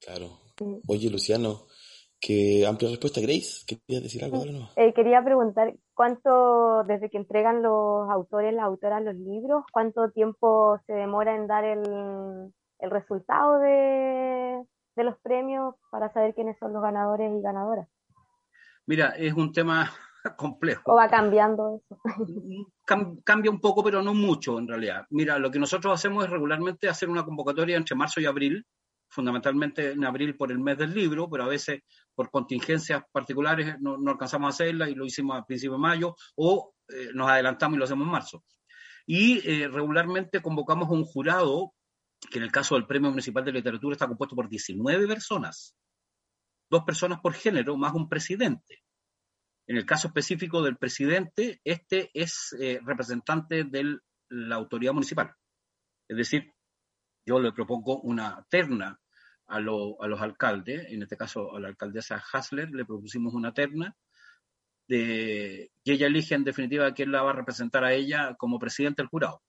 Claro. 0.00 0.40
Oye, 0.86 1.08
Luciano, 1.08 1.66
qué 2.20 2.66
amplia 2.66 2.90
respuesta, 2.90 3.20
Grace. 3.20 3.64
¿Querías 3.66 4.02
decir 4.02 4.24
algo? 4.24 4.44
Eh, 4.76 4.92
quería 4.94 5.24
preguntar, 5.24 5.74
¿cuánto, 5.94 6.84
desde 6.84 7.10
que 7.10 7.18
entregan 7.18 7.62
los 7.62 8.10
autores, 8.10 8.52
las 8.52 8.64
autoras 8.64 9.02
los 9.02 9.14
libros, 9.14 9.64
cuánto 9.72 10.10
tiempo 10.10 10.78
se 10.86 10.92
demora 10.92 11.34
en 11.34 11.46
dar 11.46 11.64
el, 11.64 12.52
el 12.78 12.90
resultado 12.90 13.58
de, 13.58 14.62
de 14.96 15.04
los 15.04 15.18
premios 15.18 15.74
para 15.90 16.12
saber 16.12 16.34
quiénes 16.34 16.58
son 16.58 16.72
los 16.72 16.82
ganadores 16.82 17.32
y 17.32 17.42
ganadoras? 17.42 17.88
Mira, 18.86 19.10
es 19.16 19.32
un 19.34 19.52
tema 19.52 19.90
complejo. 20.36 20.92
¿O 20.92 20.96
va 20.96 21.08
cambiando 21.08 21.80
eso? 21.80 21.98
cambia 23.24 23.50
un 23.50 23.60
poco, 23.60 23.82
pero 23.82 24.02
no 24.02 24.14
mucho 24.14 24.58
en 24.58 24.68
realidad. 24.68 25.06
Mira, 25.10 25.38
lo 25.38 25.50
que 25.50 25.58
nosotros 25.58 25.94
hacemos 25.94 26.24
es 26.24 26.30
regularmente 26.30 26.88
hacer 26.88 27.08
una 27.08 27.24
convocatoria 27.24 27.76
entre 27.76 27.96
marzo 27.96 28.20
y 28.20 28.26
abril, 28.26 28.66
fundamentalmente 29.14 29.92
en 29.92 30.04
abril 30.04 30.36
por 30.36 30.50
el 30.50 30.58
mes 30.58 30.76
del 30.76 30.92
libro, 30.92 31.30
pero 31.30 31.44
a 31.44 31.48
veces 31.48 31.82
por 32.14 32.30
contingencias 32.30 33.02
particulares 33.12 33.76
no, 33.80 33.96
alcanzamos 34.10 34.46
a 34.46 34.54
hacerla 34.54 34.90
y 34.90 34.94
lo 34.94 35.06
hicimos 35.06 35.38
a 35.38 35.44
principios 35.44 35.76
de 35.76 35.82
mayo, 35.82 36.16
o 36.36 36.74
eh, 36.88 37.10
nos 37.14 37.30
adelantamos 37.30 37.76
y 37.76 37.78
lo 37.78 37.84
hacemos 37.84 38.06
en 38.06 38.12
marzo. 38.12 38.44
Y 39.06 39.48
eh, 39.48 39.68
regularmente 39.68 40.42
convocamos 40.42 40.88
un 40.90 41.04
jurado 41.04 41.74
que 42.30 42.38
en 42.38 42.44
el 42.44 42.52
caso 42.52 42.74
del 42.74 42.86
Premio 42.86 43.10
Municipal 43.10 43.44
de 43.44 43.52
Literatura 43.52 43.94
está 43.94 44.08
compuesto 44.08 44.34
por 44.34 44.48
19 44.48 45.06
personas, 45.06 45.76
dos 46.70 46.82
personas 46.84 47.20
por 47.20 47.34
género, 47.34 47.76
más 47.76 47.94
un 47.94 48.08
presidente. 48.08 48.82
En 49.66 49.76
el 49.76 49.86
caso 49.86 50.08
específico 50.08 50.62
del 50.62 50.76
presidente, 50.76 51.60
este 51.64 52.10
es 52.14 52.54
eh, 52.60 52.80
representante 52.84 53.64
de 53.64 53.98
la 54.30 54.56
autoridad 54.56 54.92
municipal. 54.92 55.34
Es 56.08 56.16
decir, 56.16 56.52
yo 57.26 57.38
le 57.38 57.52
propongo 57.52 58.00
una 58.00 58.44
terna 58.50 58.98
a, 59.46 59.56
a, 59.56 59.60
los 59.60 60.20
alcaldes, 60.20 60.90
en 60.90 61.02
este 61.02 61.16
caso 61.16 61.54
a 61.54 61.60
la 61.60 61.68
alcaldesa 61.68 62.22
Hasler 62.32 62.70
le 62.70 62.84
propusimos 62.84 63.34
una 63.34 63.52
terna 63.52 63.96
de, 64.88 65.70
y 65.82 65.92
ella 65.92 66.06
elige 66.06 66.34
en 66.34 66.44
definitiva 66.44 66.86
a 66.86 66.94
quién 66.94 67.12
la 67.12 67.22
va 67.22 67.30
a 67.30 67.34
representar 67.34 67.84
a 67.84 67.92
ella 67.92 68.34
como 68.36 68.58
presidente 68.58 69.02
del 69.02 69.08
jurado. 69.08 69.42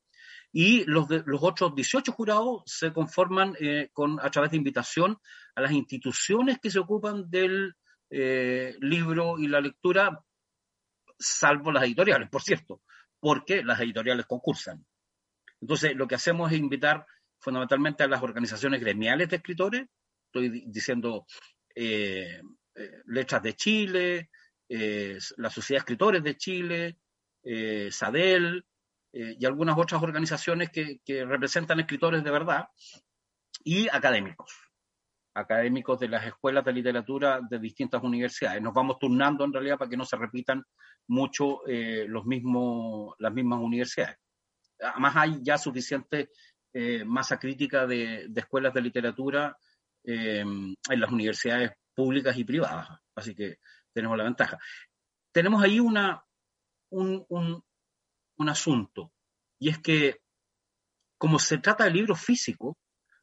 Y 0.51 0.85
los, 0.85 1.07
de, 1.09 1.21
los 1.25 1.43
otros 1.43 1.75
18 1.75 2.11
jurados 2.13 2.63
se 2.65 2.93
conforman 2.93 3.55
eh, 3.59 3.89
con, 3.91 4.19
a 4.21 4.29
través 4.29 4.51
de 4.51 4.57
invitación 4.57 5.17
a 5.55 5.61
las 5.61 5.71
instituciones 5.71 6.59
que 6.59 6.71
se 6.71 6.79
ocupan 6.79 7.29
del 7.29 7.75
eh, 8.09 8.75
libro 8.79 9.37
y 9.37 9.47
la 9.47 9.59
lectura, 9.59 10.23
salvo 11.19 11.71
las 11.71 11.83
editoriales, 11.83 12.29
por 12.29 12.41
cierto, 12.41 12.81
porque 13.19 13.63
las 13.63 13.79
editoriales 13.81 14.25
concursan. 14.25 14.85
Entonces, 15.59 15.95
lo 15.95 16.07
que 16.07 16.15
hacemos 16.15 16.51
es 16.51 16.59
invitar 16.59 17.05
fundamentalmente 17.45 18.01
a 18.01 18.07
las 18.07 18.23
organizaciones 18.23 18.81
gremiales 18.81 19.29
de 19.29 19.35
escritores, 19.35 19.87
estoy 20.25 20.63
diciendo 20.65 21.27
eh, 21.75 22.41
eh, 22.73 22.91
Letras 23.05 23.43
de 23.43 23.53
Chile, 23.53 24.31
eh, 24.67 25.19
la 25.37 25.51
Sociedad 25.51 25.77
de 25.77 25.83
Escritores 25.83 26.23
de 26.23 26.37
Chile, 26.37 26.97
SADEL 27.91 28.65
y 29.13 29.45
algunas 29.45 29.77
otras 29.77 30.01
organizaciones 30.01 30.71
que, 30.71 30.99
representan 31.25 31.79
escritores 31.79 32.23
de 32.23 32.31
verdad 32.31 32.67
y 33.63 33.87
académicos, 33.87 34.51
académicos 35.35 35.99
de 35.99 36.07
las 36.07 36.25
escuelas 36.25 36.65
de 36.65 36.73
literatura 36.73 37.39
de 37.47 37.59
distintas 37.59 38.01
universidades. 38.01 38.63
Nos 38.63 38.73
vamos 38.73 38.97
turnando 38.97 39.45
en 39.45 39.53
realidad 39.53 39.77
para 39.77 39.89
que 39.91 39.97
no 39.97 40.05
se 40.05 40.17
repitan 40.17 40.63
mucho 41.07 41.61
los 41.67 42.25
mismos, 42.25 43.13
las 43.19 43.31
mismas 43.31 43.59
universidades. 43.59 44.17
Además 44.79 45.15
hay 45.15 45.39
ya 45.43 45.59
suficiente 46.75 47.05
masa 47.05 47.39
crítica 47.39 47.87
de, 47.87 48.29
escuelas 48.35 48.73
de 48.73 48.81
literatura 48.81 49.57
en 50.03 50.75
las 50.87 51.11
universidades 51.11 51.71
públicas 51.95 52.37
y 52.37 52.43
privadas. 52.43 52.89
Así 53.15 53.33
que 53.33 53.57
tenemos 53.93 54.17
la 54.17 54.25
ventaja. 54.25 54.57
Tenemos 55.31 55.63
ahí 55.63 55.79
una, 55.79 56.23
un, 56.91 57.25
un, 57.29 58.49
asunto, 58.49 59.11
y 59.59 59.69
es 59.69 59.79
que 59.79 60.21
como 61.17 61.39
se 61.39 61.57
trata 61.57 61.85
de 61.85 61.91
libros 61.91 62.21
físicos, 62.21 62.75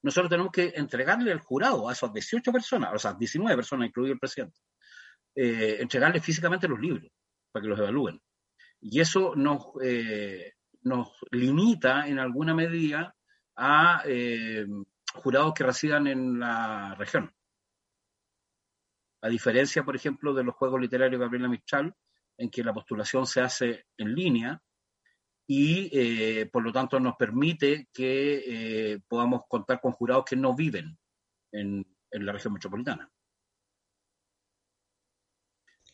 nosotros 0.02 0.30
tenemos 0.30 0.50
que 0.50 0.72
entregarle 0.74 1.30
al 1.30 1.40
jurado, 1.40 1.88
a 1.88 1.92
esas 1.92 2.12
18 2.12 2.50
personas, 2.50 2.90
o 2.92 2.98
sea, 2.98 3.14
19 3.14 3.54
personas, 3.54 3.88
incluido 3.88 4.14
el 4.14 4.18
presidente, 4.18 4.58
eh, 5.34 5.76
entregarle 5.78 6.20
físicamente 6.20 6.66
los 6.66 6.80
libros 6.80 7.10
para 7.52 7.62
que 7.62 7.68
los 7.68 7.78
evalúen. 7.78 8.20
Y 8.80 9.00
eso 9.00 9.34
nos, 9.36 9.66
eh, 9.82 10.54
nos 10.82 11.12
limita 11.30 12.08
en 12.08 12.18
alguna 12.18 12.54
medida 12.54 13.14
a 13.56 14.02
eh, 14.06 14.66
jurados 15.14 15.54
que 15.54 15.64
residan 15.64 16.06
en 16.06 16.38
la 16.38 16.94
región. 16.96 17.34
A 19.22 19.28
diferencia, 19.28 19.84
por 19.84 19.94
ejemplo, 19.94 20.34
de 20.34 20.44
los 20.44 20.54
Juegos 20.54 20.80
Literarios 20.80 21.18
de 21.18 21.24
Gabriela 21.24 21.48
Mistral, 21.48 21.94
en 22.38 22.50
que 22.50 22.64
la 22.64 22.74
postulación 22.74 23.26
se 23.26 23.40
hace 23.40 23.86
en 23.96 24.14
línea 24.14 24.62
y, 25.46 25.90
eh, 25.92 26.46
por 26.46 26.62
lo 26.62 26.72
tanto, 26.72 26.98
nos 26.98 27.16
permite 27.16 27.88
que 27.92 28.92
eh, 28.94 29.00
podamos 29.06 29.42
contar 29.48 29.80
con 29.80 29.92
jurados 29.92 30.24
que 30.24 30.36
no 30.36 30.54
viven 30.54 30.98
en, 31.52 31.86
la 32.10 32.32
región 32.32 32.54
metropolitana. 32.54 33.10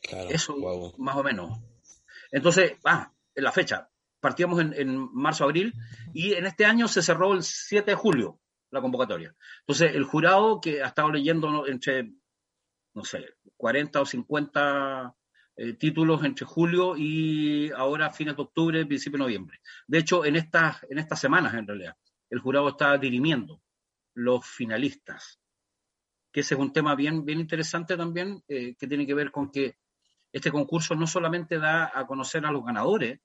Eso, 0.00 0.56
más 0.98 1.16
o 1.16 1.22
menos. 1.22 1.58
Entonces, 2.30 2.78
ah, 2.84 3.12
en 3.34 3.44
la 3.44 3.52
fecha, 3.52 3.90
partíamos 4.20 4.60
en, 4.60 4.74
en 4.74 5.08
marzo-abril 5.12 5.74
y 6.12 6.34
en 6.34 6.46
este 6.46 6.64
año 6.64 6.88
se 6.88 7.02
cerró 7.02 7.34
el 7.34 7.42
7 7.42 7.90
de 7.90 7.96
julio 7.96 8.40
la 8.70 8.82
convocatoria. 8.82 9.34
Entonces, 9.60 9.94
el 9.94 10.04
jurado 10.04 10.60
que 10.60 10.82
ha 10.82 10.88
estado 10.88 11.10
leyendo 11.10 11.66
entre 11.66 12.12
no 12.98 13.04
sé, 13.04 13.24
40 13.56 14.00
o 14.00 14.06
50 14.06 15.14
eh, 15.56 15.72
títulos 15.74 16.24
entre 16.24 16.44
julio 16.44 16.96
y 16.96 17.70
ahora 17.70 18.10
fines 18.10 18.36
de 18.36 18.42
octubre, 18.42 18.86
principio 18.86 19.18
de 19.18 19.24
noviembre. 19.24 19.60
De 19.86 19.98
hecho, 19.98 20.24
en 20.24 20.34
estas, 20.34 20.84
en 20.90 20.98
estas 20.98 21.20
semanas, 21.20 21.54
en 21.54 21.66
realidad, 21.66 21.96
el 22.28 22.40
jurado 22.40 22.70
está 22.70 22.98
dirimiendo 22.98 23.62
los 24.14 24.44
finalistas, 24.44 25.40
que 26.32 26.40
ese 26.40 26.54
es 26.54 26.60
un 26.60 26.72
tema 26.72 26.96
bien, 26.96 27.24
bien 27.24 27.38
interesante 27.38 27.96
también, 27.96 28.42
eh, 28.48 28.74
que 28.76 28.88
tiene 28.88 29.06
que 29.06 29.14
ver 29.14 29.30
con 29.30 29.50
que 29.50 29.78
este 30.32 30.50
concurso 30.50 30.96
no 30.96 31.06
solamente 31.06 31.58
da 31.58 31.92
a 31.94 32.04
conocer 32.04 32.44
a 32.44 32.50
los 32.50 32.64
ganadores, 32.64 33.20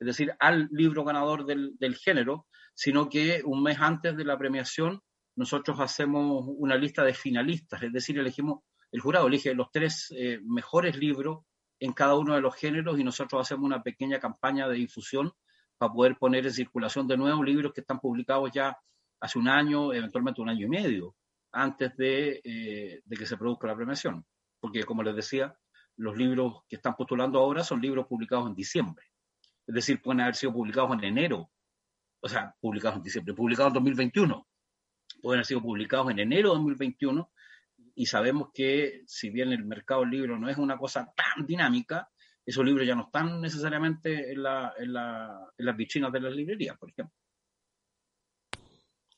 es 0.00 0.06
decir, 0.06 0.32
al 0.38 0.68
libro 0.70 1.04
ganador 1.04 1.44
del, 1.44 1.96
género, 1.96 2.46
sino 2.74 3.08
que 3.08 3.42
un 3.44 3.62
mes 3.62 3.78
antes 3.80 4.16
de 4.16 4.24
la 4.24 4.38
premiación 4.38 5.00
nosotros 5.36 5.80
hacemos 5.80 6.44
una 6.46 6.76
lista 6.76 7.04
de 7.04 7.14
finalistas, 7.14 7.82
es 7.82 7.92
decir, 7.92 8.18
elegimos 8.18 8.60
el 8.90 9.00
jurado 9.00 9.26
elige 9.26 9.54
los 9.54 9.70
tres 9.70 10.06
eh, 10.10 10.40
mejores 10.42 10.96
libros 10.96 11.44
en 11.78 11.92
cada 11.92 12.16
uno 12.16 12.34
de 12.34 12.40
los 12.40 12.56
géneros 12.56 12.98
y 12.98 13.04
nosotros 13.04 13.42
hacemos 13.42 13.64
una 13.64 13.82
pequeña 13.82 14.18
campaña 14.18 14.66
de 14.66 14.76
difusión 14.76 15.32
para 15.76 15.92
poder 15.92 16.16
poner 16.16 16.46
en 16.46 16.52
circulación 16.52 17.06
de 17.06 17.16
nuevo 17.16 17.42
libros 17.42 17.72
que 17.72 17.82
están 17.82 18.00
publicados 18.00 18.50
ya 18.52 18.76
hace 19.20 19.38
un 19.38 19.48
año, 19.48 19.92
eventualmente 19.92 20.40
un 20.40 20.48
año 20.48 20.66
y 20.66 20.70
medio, 20.70 21.14
antes 21.52 21.96
de, 21.96 22.40
eh, 22.44 23.02
de 23.04 23.16
que 23.16 23.26
se 23.26 23.36
produzca 23.36 23.66
la 23.66 23.76
premiación. 23.76 24.24
Porque, 24.60 24.84
como 24.84 25.02
les 25.02 25.14
decía, 25.14 25.56
los 25.96 26.16
libros 26.16 26.62
que 26.68 26.76
están 26.76 26.96
postulando 26.96 27.38
ahora 27.38 27.62
son 27.62 27.80
libros 27.80 28.06
publicados 28.06 28.48
en 28.48 28.54
diciembre. 28.54 29.04
Es 29.68 29.74
decir, 29.74 30.00
pueden 30.00 30.22
haber 30.22 30.34
sido 30.34 30.54
publicados 30.54 30.90
en 30.94 31.04
enero, 31.04 31.50
o 32.20 32.28
sea, 32.28 32.56
publicados 32.58 32.96
en 32.96 33.02
diciembre, 33.02 33.34
publicados 33.34 33.68
en 33.68 33.74
2021. 33.74 34.48
Pueden 35.20 35.38
haber 35.38 35.46
sido 35.46 35.60
publicados 35.60 36.10
en 36.10 36.18
enero 36.20 36.50
de 36.50 36.56
2021 36.56 37.30
y 37.94 38.06
sabemos 38.06 38.48
que 38.54 39.02
si 39.06 39.28
bien 39.28 39.52
el 39.52 39.66
mercado 39.66 40.00
del 40.00 40.10
libro 40.10 40.38
no 40.38 40.48
es 40.48 40.56
una 40.56 40.78
cosa 40.78 41.12
tan 41.14 41.46
dinámica, 41.46 42.08
esos 42.46 42.64
libros 42.64 42.86
ya 42.86 42.94
no 42.94 43.04
están 43.04 43.42
necesariamente 43.42 44.32
en, 44.32 44.42
la, 44.42 44.72
en, 44.78 44.94
la, 44.94 45.52
en 45.58 45.66
las 45.66 45.76
vitrinas 45.76 46.12
de 46.12 46.20
las 46.20 46.32
librerías, 46.32 46.78
por 46.78 46.88
ejemplo. 46.88 47.14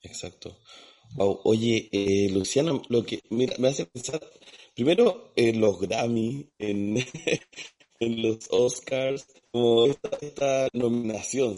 Exacto. 0.02 0.58
Oye, 1.16 1.88
eh, 1.92 2.28
Luciano, 2.32 2.82
lo 2.88 3.04
que 3.04 3.20
mira, 3.30 3.54
me 3.58 3.68
hace 3.68 3.86
pensar, 3.86 4.20
primero 4.74 5.32
en 5.36 5.60
los 5.60 5.78
Grammy, 5.80 6.50
en, 6.58 6.96
en 8.00 8.22
los 8.22 8.48
Oscars, 8.50 9.28
como 9.50 9.86
esta, 9.86 10.10
esta 10.20 10.68
nominación, 10.72 11.56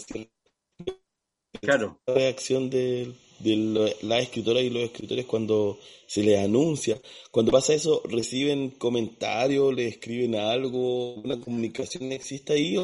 Claro. 1.60 2.00
La 2.06 2.14
reacción 2.14 2.70
del 2.70 3.14
de 3.42 3.96
las 4.02 4.22
escritoras 4.22 4.62
y 4.62 4.70
los 4.70 4.84
escritores 4.84 5.26
cuando 5.26 5.78
se 6.06 6.22
les 6.22 6.42
anuncia. 6.42 6.98
Cuando 7.30 7.50
pasa 7.50 7.74
eso, 7.74 8.02
¿reciben 8.08 8.70
comentarios, 8.70 9.74
le 9.74 9.88
escriben 9.88 10.36
algo, 10.36 11.14
una 11.14 11.38
comunicación 11.40 12.12
existe 12.12 12.52
ahí? 12.52 12.76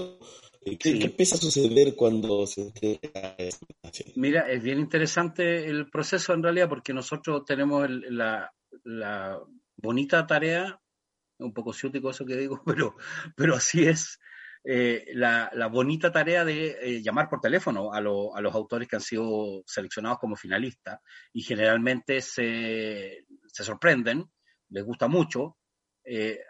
Eh, 0.63 0.77
¿Qué, 0.79 0.91
empieza 0.91 1.37
a 1.37 1.39
suceder 1.39 1.95
cuando 1.95 2.47
se 2.47 2.73
Mira, 4.17 4.51
es 4.51 4.63
bien 4.63 4.81
interesante 4.81 5.67
el 5.67 5.89
proceso 5.89 6.35
en 6.35 6.43
realidad 6.43 6.69
porque 6.69 6.93
nosotros 6.93 7.45
tenemos 7.45 7.89
la, 7.89 8.53
bonita 9.77 10.27
tarea, 10.27 10.81
un 11.39 11.53
poco 11.53 11.73
ciútico 11.73 12.11
eso 12.11 12.27
que 12.27 12.37
digo, 12.37 12.61
pero, 12.67 12.97
pero 13.37 13.55
así 13.55 13.87
es, 13.87 14.19
eh, 14.71 15.13
la, 15.15 15.49
bonita 15.73 16.13
tarea 16.13 16.45
de 16.45 16.77
eh, 16.83 17.03
llamar 17.03 17.31
por 17.31 17.41
teléfono 17.41 17.91
a, 17.95 18.03
los 18.03 18.55
autores 18.55 18.87
que 18.87 18.97
han 18.97 19.01
sido 19.01 19.63
seleccionados 19.65 20.19
como 20.19 20.37
finalistas 20.37 21.01
y 21.33 21.41
generalmente 21.41 22.21
se, 22.21 23.25
sorprenden, 23.47 24.31
les 24.69 24.85
gusta 24.85 25.09
mucho. 25.09 25.57
Eh, 26.05 26.41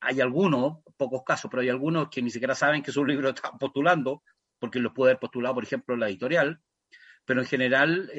hay 0.00 0.20
algunos, 0.20 0.80
pocos 0.98 1.22
casos, 1.24 1.50
pero 1.50 1.62
hay 1.62 1.70
algunos 1.70 2.10
que 2.10 2.20
ni 2.20 2.28
siquiera 2.28 2.54
saben 2.54 2.82
que 2.82 2.92
su 2.92 3.06
libro 3.06 3.30
está 3.30 3.52
postulando, 3.58 4.22
porque 4.58 4.78
los 4.78 4.92
puede 4.92 5.12
haber 5.12 5.20
postulado, 5.20 5.54
por 5.54 5.64
ejemplo, 5.64 5.96
la 5.96 6.10
editorial. 6.10 6.60
Pero 7.24 7.40
en 7.40 7.46
general 7.46 8.10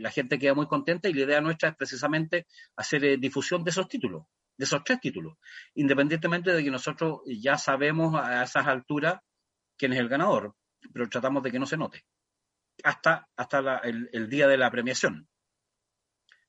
la 0.00 0.10
gente 0.10 0.38
queda 0.38 0.54
muy 0.54 0.68
contenta 0.68 1.08
y 1.08 1.14
la 1.14 1.22
idea 1.22 1.40
nuestra 1.40 1.70
es 1.70 1.76
precisamente 1.76 2.46
hacer 2.76 3.18
difusión 3.18 3.64
de 3.64 3.70
esos 3.70 3.88
títulos 3.88 4.26
de 4.56 4.64
esos 4.64 4.82
tres 4.84 5.00
títulos, 5.00 5.36
independientemente 5.74 6.52
de 6.52 6.64
que 6.64 6.70
nosotros 6.70 7.20
ya 7.26 7.58
sabemos 7.58 8.14
a 8.14 8.42
esas 8.42 8.66
alturas 8.66 9.20
quién 9.76 9.92
es 9.92 9.98
el 9.98 10.08
ganador, 10.08 10.54
pero 10.92 11.08
tratamos 11.08 11.42
de 11.42 11.52
que 11.52 11.58
no 11.58 11.66
se 11.66 11.76
note 11.76 12.04
hasta, 12.84 13.28
hasta 13.36 13.78
el, 13.78 14.28
día 14.28 14.46
de 14.48 14.56
la 14.56 14.70
premiación, 14.70 15.28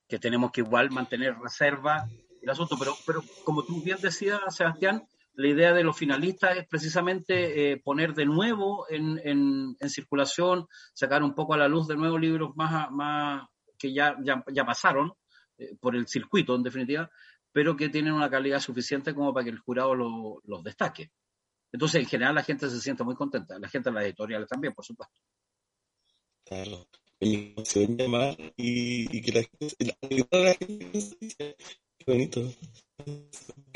que 0.08 0.20
tenemos 0.20 0.52
que 0.52 0.62
igual 0.62 0.92
mantener 0.92 1.38
reserva 1.38 2.08
el 2.42 2.50
asunto, 2.50 2.78
pero, 2.78 2.96
pero 3.06 3.24
como 3.44 3.64
tú 3.64 3.82
bien 3.82 4.00
decías, 4.02 4.40
Sebastián, 4.50 5.08
la 5.34 5.48
idea 5.48 5.74
de 5.74 5.84
los 5.84 5.98
finalistas 5.98 6.58
es 6.58 6.68
precisamente 6.68 7.72
eh, 7.72 7.78
poner 7.78 8.14
de 8.14 8.26
nuevo 8.26 8.86
en, 8.90 9.20
en, 9.24 9.90
circulación, 9.90 10.68
sacar 10.94 11.22
un 11.24 11.36
poco 11.36 11.54
a 11.54 11.58
la 11.58 11.68
luz 11.68 11.88
de 11.88 11.96
nuevo 11.96 12.18
libros 12.18 12.56
más, 12.56 12.90
más 12.92 13.48
que 13.78 13.94
ya, 13.94 14.16
ya, 14.24 14.66
pasaron 14.66 15.14
eh, 15.58 15.76
por 15.80 15.96
el 15.96 16.08
circuito, 16.08 16.56
en 16.56 16.64
definitiva, 16.64 17.12
pero 17.58 17.76
que 17.76 17.90
tienen 17.90 18.14
una 18.14 18.30
calidad 18.30 18.60
suficiente 18.60 19.16
como 19.16 19.34
para 19.34 19.46
que 19.46 19.50
el 19.50 19.58
jurado 19.58 19.96
los 19.96 20.64
destaque. 20.64 21.10
Entonces, 21.72 22.02
en 22.02 22.08
general, 22.08 22.36
la 22.36 22.44
gente 22.44 22.70
se 22.70 22.80
siente 22.80 23.04
muy 23.04 23.16
contenta, 23.16 23.58
la 23.58 23.68
gente 23.68 23.90
de 23.90 23.96
las 23.96 24.04
editoriales 24.04 24.48
también, 24.48 24.76
por 24.76 24.86
supuesto. 24.86 25.20
Claro. 26.46 26.88
Y, 27.20 27.56
y 27.58 29.22
que 29.24 29.32
la 29.32 29.42
gente, 29.42 29.76
la, 29.80 30.40
la 30.40 30.54
gente 30.54 31.56
qué 31.98 32.06
bonito. 32.06 32.48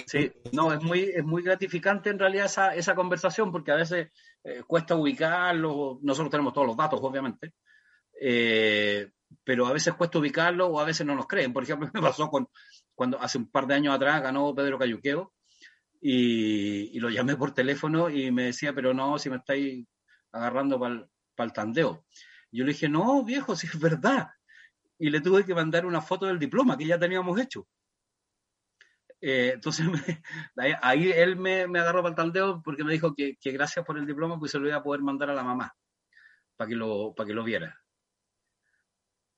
Sí, 0.06 0.32
no, 0.52 0.72
es 0.72 0.84
muy, 0.84 1.00
es 1.16 1.24
muy 1.24 1.42
gratificante 1.42 2.12
en 2.12 2.20
realidad 2.20 2.46
esa, 2.46 2.76
esa 2.76 2.94
conversación 2.94 3.52
porque 3.52 3.72
a 3.72 3.78
veces 3.78 4.10
eh, 4.44 4.62
cuesta 4.68 4.96
ubicarlo, 4.96 5.98
nosotros 6.04 6.30
tenemos 6.30 6.54
todos 6.54 6.68
los 6.68 6.78
datos, 6.78 7.00
obviamente, 7.02 7.54
eh, 8.22 9.10
pero 9.44 9.66
a 9.66 9.74
veces 9.74 9.96
cuesta 9.96 10.20
ubicarlo 10.20 10.68
o 10.68 10.80
a 10.80 10.86
veces 10.86 11.04
no 11.04 11.16
nos 11.16 11.26
creen. 11.26 11.52
Por 11.52 11.64
ejemplo, 11.64 11.90
me 11.96 12.00
pasó 12.00 12.30
con, 12.30 12.48
cuando 13.02 13.20
hace 13.20 13.40
un 13.40 13.50
par 13.50 13.66
de 13.66 13.74
años 13.74 13.96
atrás 13.96 14.22
ganó 14.22 14.54
Pedro 14.54 14.78
Cayuqueo 14.78 15.34
y, 16.00 17.00
lo 17.00 17.10
llamé 17.10 17.36
por 17.36 17.52
teléfono 17.52 18.12
y 18.12 18.30
me 18.30 18.44
decía, 18.44 18.76
pero 18.76 18.94
no, 18.94 19.18
si 19.18 19.28
me 19.28 19.38
estáis 19.38 19.88
agarrando 20.32 20.80
para 20.80 21.08
el 21.48 21.52
tandeo. 21.52 22.06
Yo 22.52 22.64
le 22.64 22.74
dije, 22.74 22.88
no, 22.88 23.26
viejo, 23.26 23.56
si 23.56 23.66
es 23.66 23.80
verdad. 23.80 24.28
Y 25.00 25.10
le 25.10 25.20
tuve 25.20 25.44
que 25.44 25.56
mandar 25.56 25.88
una 25.88 26.00
foto 26.00 26.28
del 26.28 26.38
diploma 26.38 26.78
que 26.78 26.86
ya 26.86 27.00
teníamos 27.00 27.40
hecho. 27.40 27.68
Eh, 29.20 29.54
entonces 29.56 29.88
ahí, 30.84 31.10
él 31.10 31.38
me, 31.38 31.64
agarró 31.64 32.04
para 32.04 32.10
el 32.10 32.16
taldeo 32.16 32.62
porque 32.62 32.84
me 32.84 32.94
dijo 32.94 33.16
que, 33.16 33.36
gracias 33.46 33.84
por 33.84 33.98
el 33.98 34.06
diploma 34.06 34.38
pues 34.38 34.52
se 34.52 34.60
lo 34.60 34.68
iba 34.68 34.78
a 34.78 34.84
poder 34.84 35.02
mandar 35.02 35.32
a 35.32 35.34
la 35.34 35.44
mamá 35.44 35.76
para 36.56 36.68
que 36.68 36.76
lo, 36.76 37.16
para 37.16 37.26
que 37.26 37.34
lo 37.34 37.44
viera. 37.44 37.81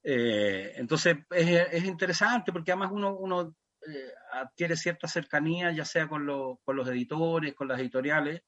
Eh, 0.04 0.74
entonces 0.76 1.18
es, 1.32 1.86
interesante 1.86 2.52
porque 2.52 2.72
además 2.72 2.92
uno, 2.92 3.16
uno 3.16 3.56
eh, 3.88 4.12
adquiere 4.34 4.76
cierta 4.76 5.08
cercanía 5.08 5.72
ya 5.72 5.86
sea 5.86 6.10
con, 6.10 6.28
con 6.64 6.76
los 6.76 6.88
editores, 6.90 7.54
con 7.54 7.70
las 7.70 7.80
editoriales 7.80 8.42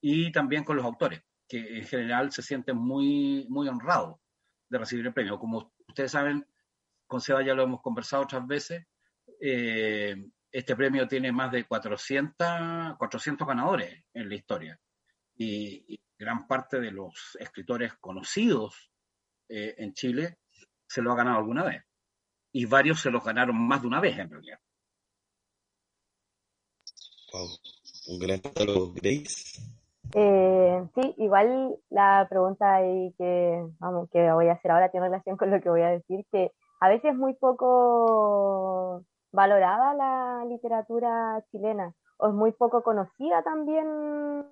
y 0.00 0.30
también 0.30 0.64
con 0.64 0.76
los 0.76 0.84
autores, 0.84 1.22
que 1.48 1.78
en 1.78 1.86
general 1.86 2.30
se 2.30 2.42
sienten 2.42 2.76
muy, 2.76 3.46
muy 3.48 3.68
honrados 3.68 4.20
de 4.68 4.78
recibir 4.78 5.06
el 5.06 5.14
premio. 5.14 5.38
Como 5.38 5.72
ustedes 5.88 6.12
saben, 6.12 6.46
con 7.06 7.20
Seba 7.20 7.42
ya 7.42 7.54
lo 7.54 7.62
hemos 7.62 7.80
conversado 7.80 8.22
otras 8.22 8.46
veces, 8.46 8.86
eh, 9.40 10.16
este 10.52 10.76
premio 10.76 11.08
tiene 11.08 11.32
más 11.32 11.50
de 11.50 11.64
400, 11.64 12.96
400 12.98 13.48
ganadores 13.48 14.04
en 14.12 14.28
la 14.28 14.34
historia. 14.34 14.80
Y, 15.36 15.98
gran 16.16 16.46
parte 16.46 16.78
de 16.80 16.92
los 16.92 17.36
escritores 17.40 17.94
conocidos 17.94 18.92
eh, 19.48 19.74
en 19.78 19.92
Chile 19.92 20.38
se 20.94 21.02
lo 21.02 21.10
ha 21.10 21.16
ganado 21.16 21.38
alguna 21.38 21.64
vez. 21.64 21.82
Y 22.52 22.66
varios 22.66 23.00
se 23.00 23.10
los 23.10 23.24
ganaron 23.24 23.56
más 23.66 23.82
de 23.82 23.88
una 23.88 24.00
vez, 24.00 24.16
en 24.16 24.30
realidad. 24.30 24.58
Wow, 27.32 27.48
un 28.10 28.18
gran 28.20 28.38
catálogo, 28.38 28.92
Grace. 28.94 29.60
Eh, 30.14 30.88
sí, 30.94 31.14
igual 31.18 31.76
la 31.90 32.24
pregunta 32.30 32.76
ahí 32.76 33.12
que, 33.18 33.66
vamos, 33.80 34.08
que 34.10 34.30
voy 34.30 34.46
a 34.46 34.52
hacer 34.52 34.70
ahora 34.70 34.90
tiene 34.90 35.06
relación 35.06 35.36
con 35.36 35.50
lo 35.50 35.60
que 35.60 35.68
voy 35.68 35.82
a 35.82 35.88
decir, 35.88 36.24
que 36.30 36.52
a 36.78 36.88
veces 36.88 37.10
es 37.10 37.16
muy 37.16 37.34
poco 37.34 39.02
valorada 39.32 39.94
la 39.94 40.44
literatura 40.44 41.44
chilena 41.50 41.92
o 42.18 42.28
es 42.28 42.34
muy 42.34 42.52
poco 42.52 42.84
conocida 42.84 43.42
también 43.42 44.46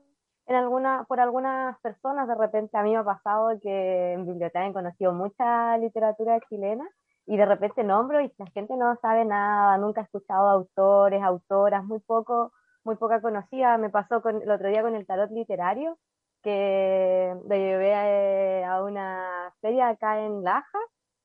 en 0.47 0.57
alguna, 0.57 1.05
por 1.09 1.21
algunas 1.21 1.79
personas. 1.81 2.29
De 2.29 2.35
repente 2.35 2.77
a 2.77 2.83
mí 2.83 2.93
me 2.93 2.99
ha 2.99 3.05
pasado 3.05 3.51
que 3.61 4.13
en 4.13 4.27
biblioteca 4.27 4.67
he 4.67 4.73
conocido 4.73 5.13
mucha 5.13 5.77
literatura 5.79 6.41
chilena 6.49 6.89
y 7.27 7.37
de 7.37 7.47
repente 7.47 7.85
nombro 7.85 8.21
y 8.21 8.33
la 8.39 8.47
gente 8.47 8.77
no 8.77 8.97
sabe 9.01 9.25
nada, 9.25 9.79
nunca 9.79 10.01
ha 10.01 10.05
escuchado 10.05 10.49
autores, 10.49 11.23
autoras, 11.23 11.85
muy 11.85 12.01
poco, 12.01 12.53
muy 12.85 12.97
poca 12.97 13.21
conocida. 13.21 13.79
Me 13.79 13.91
pasó 13.91 14.23
con, 14.23 14.43
el 14.43 14.51
otro 14.51 14.69
día 14.69 14.83
con 14.83 14.95
el 14.97 15.07
tarot 15.07 15.31
literario, 15.31 15.99
que 16.43 17.35
lo 17.49 17.57
llevé 17.57 18.65
a, 18.65 18.83
una 18.83 19.53
feria 19.61 19.91
acá 19.91 20.25
en 20.25 20.43
Laja 20.43 20.79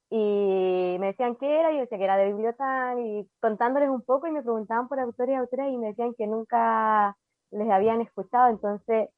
y 0.09 0.97
me 0.99 1.07
decían 1.07 1.35
qué 1.35 1.59
era, 1.59 1.71
yo 1.71 1.79
decía 1.79 1.97
que 1.97 2.03
era 2.03 2.17
de 2.17 2.27
biblioteca, 2.27 2.95
y 2.99 3.29
contándoles 3.41 3.89
un 3.89 4.01
poco, 4.03 4.27
y 4.27 4.31
me 4.31 4.41
preguntaban 4.41 4.87
por 4.87 4.99
autores 4.99 5.33
y 5.33 5.35
autores, 5.37 5.67
y 5.69 5.77
me 5.77 5.87
decían 5.87 6.13
que 6.17 6.27
nunca 6.27 7.15
les 7.51 7.69
habían 7.69 8.01
escuchado, 8.01 8.49
entonces, 8.49 9.09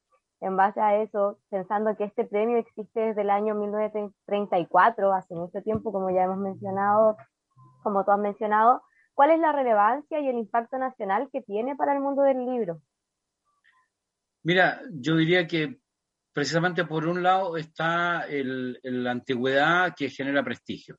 en 0.42 0.56
base 0.56 0.80
a 0.80 1.02
eso, 1.02 1.40
pensando 1.50 1.96
que 1.98 2.06
este 2.06 2.26
premio 2.26 2.58
existe 2.58 3.00
desde 3.00 3.22
el 3.22 3.30
año 3.30 3.56
1934, 3.56 5.14
hace 5.14 5.36
mucho 5.36 5.62
tiempo, 5.62 5.92
como 5.92 6.10
ya 6.10 6.24
hemos 6.24 6.38
mencionado, 6.38 7.18
como 7.84 8.06
tú 8.06 8.12
has 8.12 8.20
mencionado, 8.20 8.82
¿cuál 9.14 9.32
es 9.32 9.40
la 9.40 9.52
relevancia 9.52 10.20
y 10.20 10.28
el 10.28 10.38
impacto 10.38 10.78
nacional 10.78 11.30
que 11.32 11.42
tiene 11.42 11.76
para 11.76 11.94
el 11.94 12.00
mundo 12.00 12.22
del 12.24 12.46
libro? 12.46 12.82
Mira, 14.44 14.82
yo 14.92 15.16
diría 15.16 15.46
que 15.46 15.80
precisamente 16.34 16.86
por 16.86 17.06
un 17.06 17.22
lado 17.22 17.58
está 17.58 18.26
la 18.30 19.12
antigüedad 19.12 19.94
que 19.96 20.10
genera 20.10 20.44
prestigio. 20.44 20.96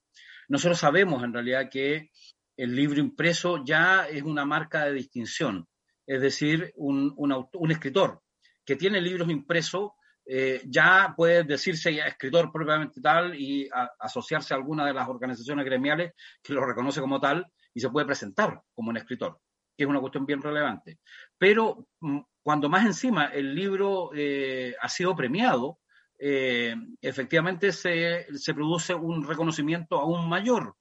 Nosotros 0.48 0.78
sabemos 0.78 1.22
en 1.22 1.32
realidad 1.32 1.70
que 1.70 2.10
el 2.56 2.76
libro 2.76 3.00
impreso 3.00 3.64
ya 3.64 4.06
es 4.06 4.22
una 4.22 4.44
marca 4.44 4.84
de 4.84 4.92
distinción, 4.92 5.66
es 6.10 6.20
decir, 6.20 6.72
un, 6.74 7.70
escritor 7.70 8.20
que 8.64 8.74
tiene 8.74 9.00
libros 9.00 9.30
impresos 9.30 9.92
eh, 10.26 10.60
ya 10.66 11.14
puede 11.16 11.44
decirse 11.44 11.96
escritor 12.04 12.50
propiamente 12.50 13.00
tal 13.00 13.40
y 13.40 13.68
asociarse 14.00 14.52
a 14.52 14.56
alguna 14.56 14.84
de 14.84 14.92
las 14.92 15.08
organizaciones 15.08 15.64
gremiales 15.64 16.14
que 16.42 16.52
lo 16.52 16.66
reconoce 16.66 17.00
como 17.00 17.20
tal 17.20 17.46
y 17.72 17.78
se 17.78 17.90
puede 17.90 18.06
presentar 18.06 18.60
como 18.74 18.90
un 18.90 18.96
escritor, 18.96 19.38
que 19.76 19.84
es 19.84 19.88
una 19.88 20.00
cuestión 20.00 20.26
bien 20.26 20.42
relevante. 20.42 20.98
Pero 21.38 21.86
mm, 22.00 22.18
cuando 22.42 22.68
más 22.68 22.84
encima 22.84 23.26
el 23.26 23.54
libro 23.54 24.10
eh, 24.12 24.74
ha 24.80 24.88
sido 24.88 25.14
premiado, 25.14 25.78
eh, 26.18 26.74
efectivamente 27.00 27.70
se, 27.70 28.26
produce 28.52 28.94
un 28.94 29.24
reconocimiento 29.24 30.00
aún 30.00 30.28
mayor. 30.28 30.74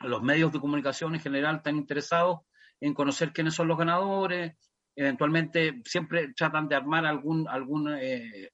Los 0.00 0.22
medios 0.22 0.52
de 0.54 0.60
comunicación 0.60 1.14
en 1.14 1.20
general 1.20 1.56
están 1.56 1.76
interesados 1.76 2.40
en 2.80 2.94
conocer 2.94 3.32
quiénes 3.32 3.54
son 3.54 3.68
los 3.68 3.78
ganadores, 3.78 4.56
eventualmente 4.94 5.80
siempre 5.84 6.32
tratan 6.34 6.68
de 6.68 6.76
armar 6.76 7.06
algún, 7.06 7.48
algún 7.48 7.94
eh, 7.94 8.50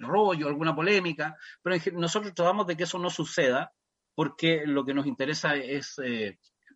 rollo, 0.00 0.48
alguna 0.48 0.74
polémica, 0.74 1.36
pero 1.62 1.76
nosotros 1.94 2.34
tratamos 2.34 2.66
de 2.66 2.76
que 2.76 2.84
eso 2.84 2.98
no 2.98 3.10
suceda 3.10 3.72
porque 4.14 4.62
lo 4.66 4.84
que 4.84 4.94
nos 4.94 5.06
interesa 5.06 5.56
es 5.56 5.98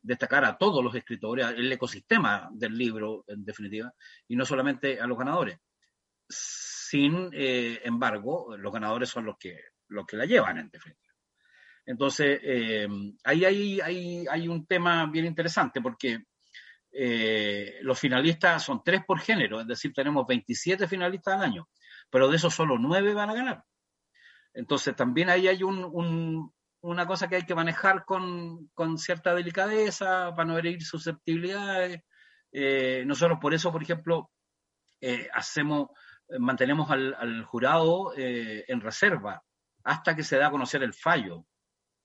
destacar 0.04 0.44
a 0.44 0.57
todos 0.59 0.85
los 0.85 0.94
escritores, 0.94 1.46
el 1.48 1.72
ecosistema 1.72 2.50
del 2.52 2.76
libro, 2.76 3.24
en 3.26 3.44
definitiva, 3.44 3.92
y 4.28 4.37
no 4.37 4.44
solamente 4.44 5.00
a 5.00 5.07
los 5.07 5.18
ganadores. 5.18 5.59
Sin 6.28 7.30
eh, 7.33 7.80
embargo, 7.83 8.54
los 8.57 8.72
ganadores 8.72 9.09
son 9.09 9.24
los 9.24 9.38
que, 9.38 9.59
los 9.88 10.07
que 10.07 10.18
la 10.18 10.26
llevan, 10.26 10.59
en 10.59 10.68
definitiva. 10.68 11.12
Entonces, 11.87 12.38
eh, 12.42 12.87
ahí 13.24 13.44
hay, 13.44 13.80
hay, 13.80 14.26
hay, 14.30 14.48
un 14.48 14.66
tema 14.66 15.07
bien 15.11 15.24
interesante 15.24 15.80
porque 15.80 16.24
eh, 16.96 17.78
los 17.83 17.98
finalistas 17.98 18.62
son 18.62 18.83
tres 18.85 19.02
por 19.04 19.20
género, 19.20 19.61
es 19.61 19.66
decir, 19.66 19.92
tenemos 19.92 20.26
27 20.26 20.87
finalistas 20.87 21.35
al 21.35 21.42
año, 21.42 21.68
pero 22.09 22.28
de 22.28 22.37
esos 22.37 22.54
solo 22.54 22.78
nueve 22.78 23.14
van 23.14 23.30
a 23.30 23.35
ganar. 23.35 23.64
Entonces, 24.54 24.94
también 24.94 25.28
ahí 25.28 25.48
hay 25.48 25.64
un, 25.64 26.52
una 26.80 27.07
cosa 27.07 27.28
que 27.28 27.37
hay 27.37 27.44
que 27.44 27.54
manejar 27.54 28.04
con, 28.04 28.70
cierta 28.98 29.35
delicadeza 29.35 30.33
para 30.37 30.44
no 30.44 30.59
herir 30.59 30.83
susceptibilidades. 30.83 32.02
Eh, 32.52 33.04
nosotros 33.07 33.38
por 33.40 33.54
eso, 33.54 33.72
por 33.72 33.83
ejemplo, 33.83 34.30
eh, 35.00 35.28
hacemos, 35.35 35.88
mantenemos 36.38 36.90
al, 36.90 37.44
jurado 37.44 38.12
eh, 38.16 38.64
en 38.68 38.80
reserva 38.80 39.42
hasta 39.83 40.14
que 40.14 40.22
se 40.22 40.37
da 40.37 40.46
a 40.46 40.50
conocer 40.50 40.83
el 40.83 40.94
fallo, 40.94 41.46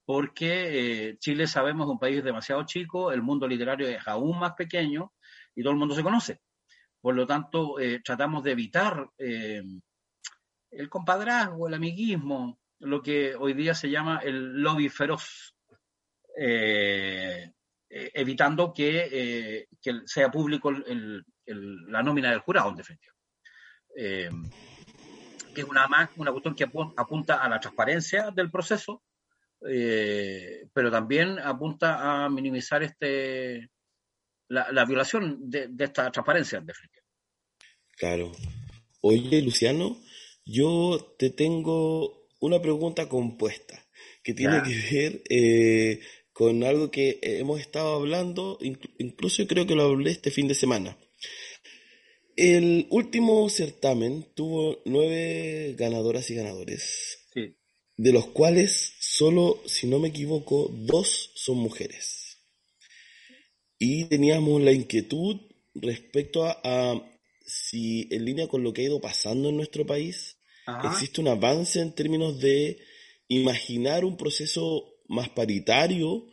porque 0.10 1.18
Chile 1.20 1.46
sabemos 1.46 1.86
es 1.86 1.92
un 1.92 2.00
país 2.00 2.24
demasiado 2.24 2.64
chico, 2.64 3.12
el 3.12 3.22
mundo 3.22 3.48
literario 3.48 3.88
es 3.88 4.08
aún 4.08 4.40
más 4.40 4.54
pequeño 4.54 5.14
y 5.54 5.62
todo 5.62 5.74
el 5.74 5.78
mundo 5.78 5.94
se 5.94 6.02
conoce. 6.02 6.42
Por 7.00 7.14
lo 7.14 7.28
tanto, 7.28 7.76
tratamos 8.04 8.44
de 8.44 8.52
evitar 8.52 9.08
el 9.20 10.90
compadrazgo, 10.90 11.68
el 11.68 11.76
amiguismo, 11.76 12.60
lo 12.80 13.04
que 13.04 13.36
hoy 13.36 13.54
día 13.54 13.76
se 13.76 13.92
llama 13.92 14.20
el 14.24 14.60
lobby 14.64 14.90
feroz, 14.90 15.54
eh, 16.36 17.52
eh, 17.88 18.12
evitando 18.16 18.74
que, 18.74 19.10
eh, 19.12 19.68
sea 20.06 20.32
público 20.32 20.72
la 20.72 22.02
nómina 22.02 22.32
del 22.32 22.40
jurado, 22.40 22.72
en 22.72 22.78
definitiva. 22.78 23.14
que 25.54 25.62
es 25.62 25.68
una, 25.68 25.88
una 26.16 26.32
cuestión 26.32 26.56
que 26.56 26.68
apunta 26.98 27.44
a 27.44 27.48
la 27.48 27.60
transparencia 27.60 28.32
del 28.32 28.50
proceso, 28.50 29.04
pero 29.62 30.92
también 30.92 31.40
apunta 31.40 32.26
a 32.26 32.30
minimizar 32.30 32.84
este 32.84 33.70
la, 34.50 34.86
violación 34.86 35.50
de, 35.50 35.68
de, 35.68 35.86
esta 35.86 36.12
transparencia, 36.12 36.58
en 36.58 36.66
definitiva. 36.66 37.06
Claro. 37.98 38.32
Oye, 39.02 39.42
Luciano, 39.42 40.02
yo 40.46 41.16
te 41.18 41.30
tengo 41.30 42.28
una 42.40 42.62
pregunta 42.62 43.08
compuesta 43.08 43.86
que 44.24 44.34
tiene 44.34 44.62
que 44.64 44.76
ver 44.92 45.22
eh, 45.30 46.00
con 46.34 46.64
algo 46.64 46.92
que 46.92 47.20
hemos 47.22 47.60
estado 47.60 47.96
hablando, 47.96 48.58
incluso 48.98 49.46
creo 49.48 49.68
que 49.68 49.76
lo 49.76 49.84
hablé 49.84 50.12
este 50.12 50.32
fin 50.32 50.48
de 50.48 50.56
semana. 50.56 50.98
El 52.36 52.88
último 52.90 53.50
certamen 53.50 54.26
tuvo 54.34 54.82
nueve 54.86 55.76
ganadoras 55.78 56.30
y 56.30 56.36
ganadores, 56.36 57.28
de 57.98 58.14
los 58.14 58.28
cuales 58.28 58.94
solo, 59.20 59.62
si 59.66 59.86
no 59.86 60.00
me 60.00 60.08
equivoco, 60.08 60.70
dos 60.72 61.32
son 61.36 61.58
mujeres. 61.58 62.38
Y 63.78 64.06
teníamos 64.06 64.62
la 64.62 64.72
inquietud 64.72 65.42
respecto 65.74 66.46
a, 66.46 67.04
si 67.46 68.08
en 68.12 68.24
línea 68.24 68.48
con 68.48 68.64
lo 68.64 68.72
que 68.72 68.82
ha 68.82 68.86
ido 68.86 69.02
pasando 69.02 69.50
en 69.50 69.58
nuestro 69.58 69.86
país, 69.86 70.38
existe 70.86 71.20
un 71.20 71.28
avance 71.28 71.82
en 71.82 71.94
términos 71.94 72.40
de 72.40 72.80
imaginar 73.28 74.06
un 74.06 74.16
proceso 74.16 74.86
más 75.10 75.28
paritario. 75.28 76.26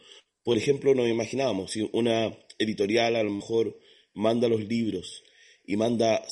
Por 0.44 0.56
ejemplo, 0.56 0.94
nos 0.94 1.08
imaginábamos 1.08 1.72
si 1.72 1.90
una 1.92 2.38
editorial 2.56 3.16
a 3.16 3.24
lo 3.24 3.32
mejor 3.32 3.80
manda 4.14 4.46
los 4.48 4.64
libros 4.64 5.24
y 5.64 5.76
manda 5.76 6.24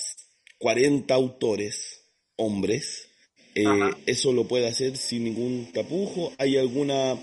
40 0.58 1.12
autores, 1.12 2.04
hombres, 2.36 3.08
eh, 3.54 3.64
eso 4.06 4.32
lo 4.32 4.48
puede 4.48 4.66
hacer 4.66 4.96
sin 4.96 5.24
ningún 5.24 5.70
tapujo. 5.72 6.32
¿Hay 6.38 6.56
alguna 6.56 7.16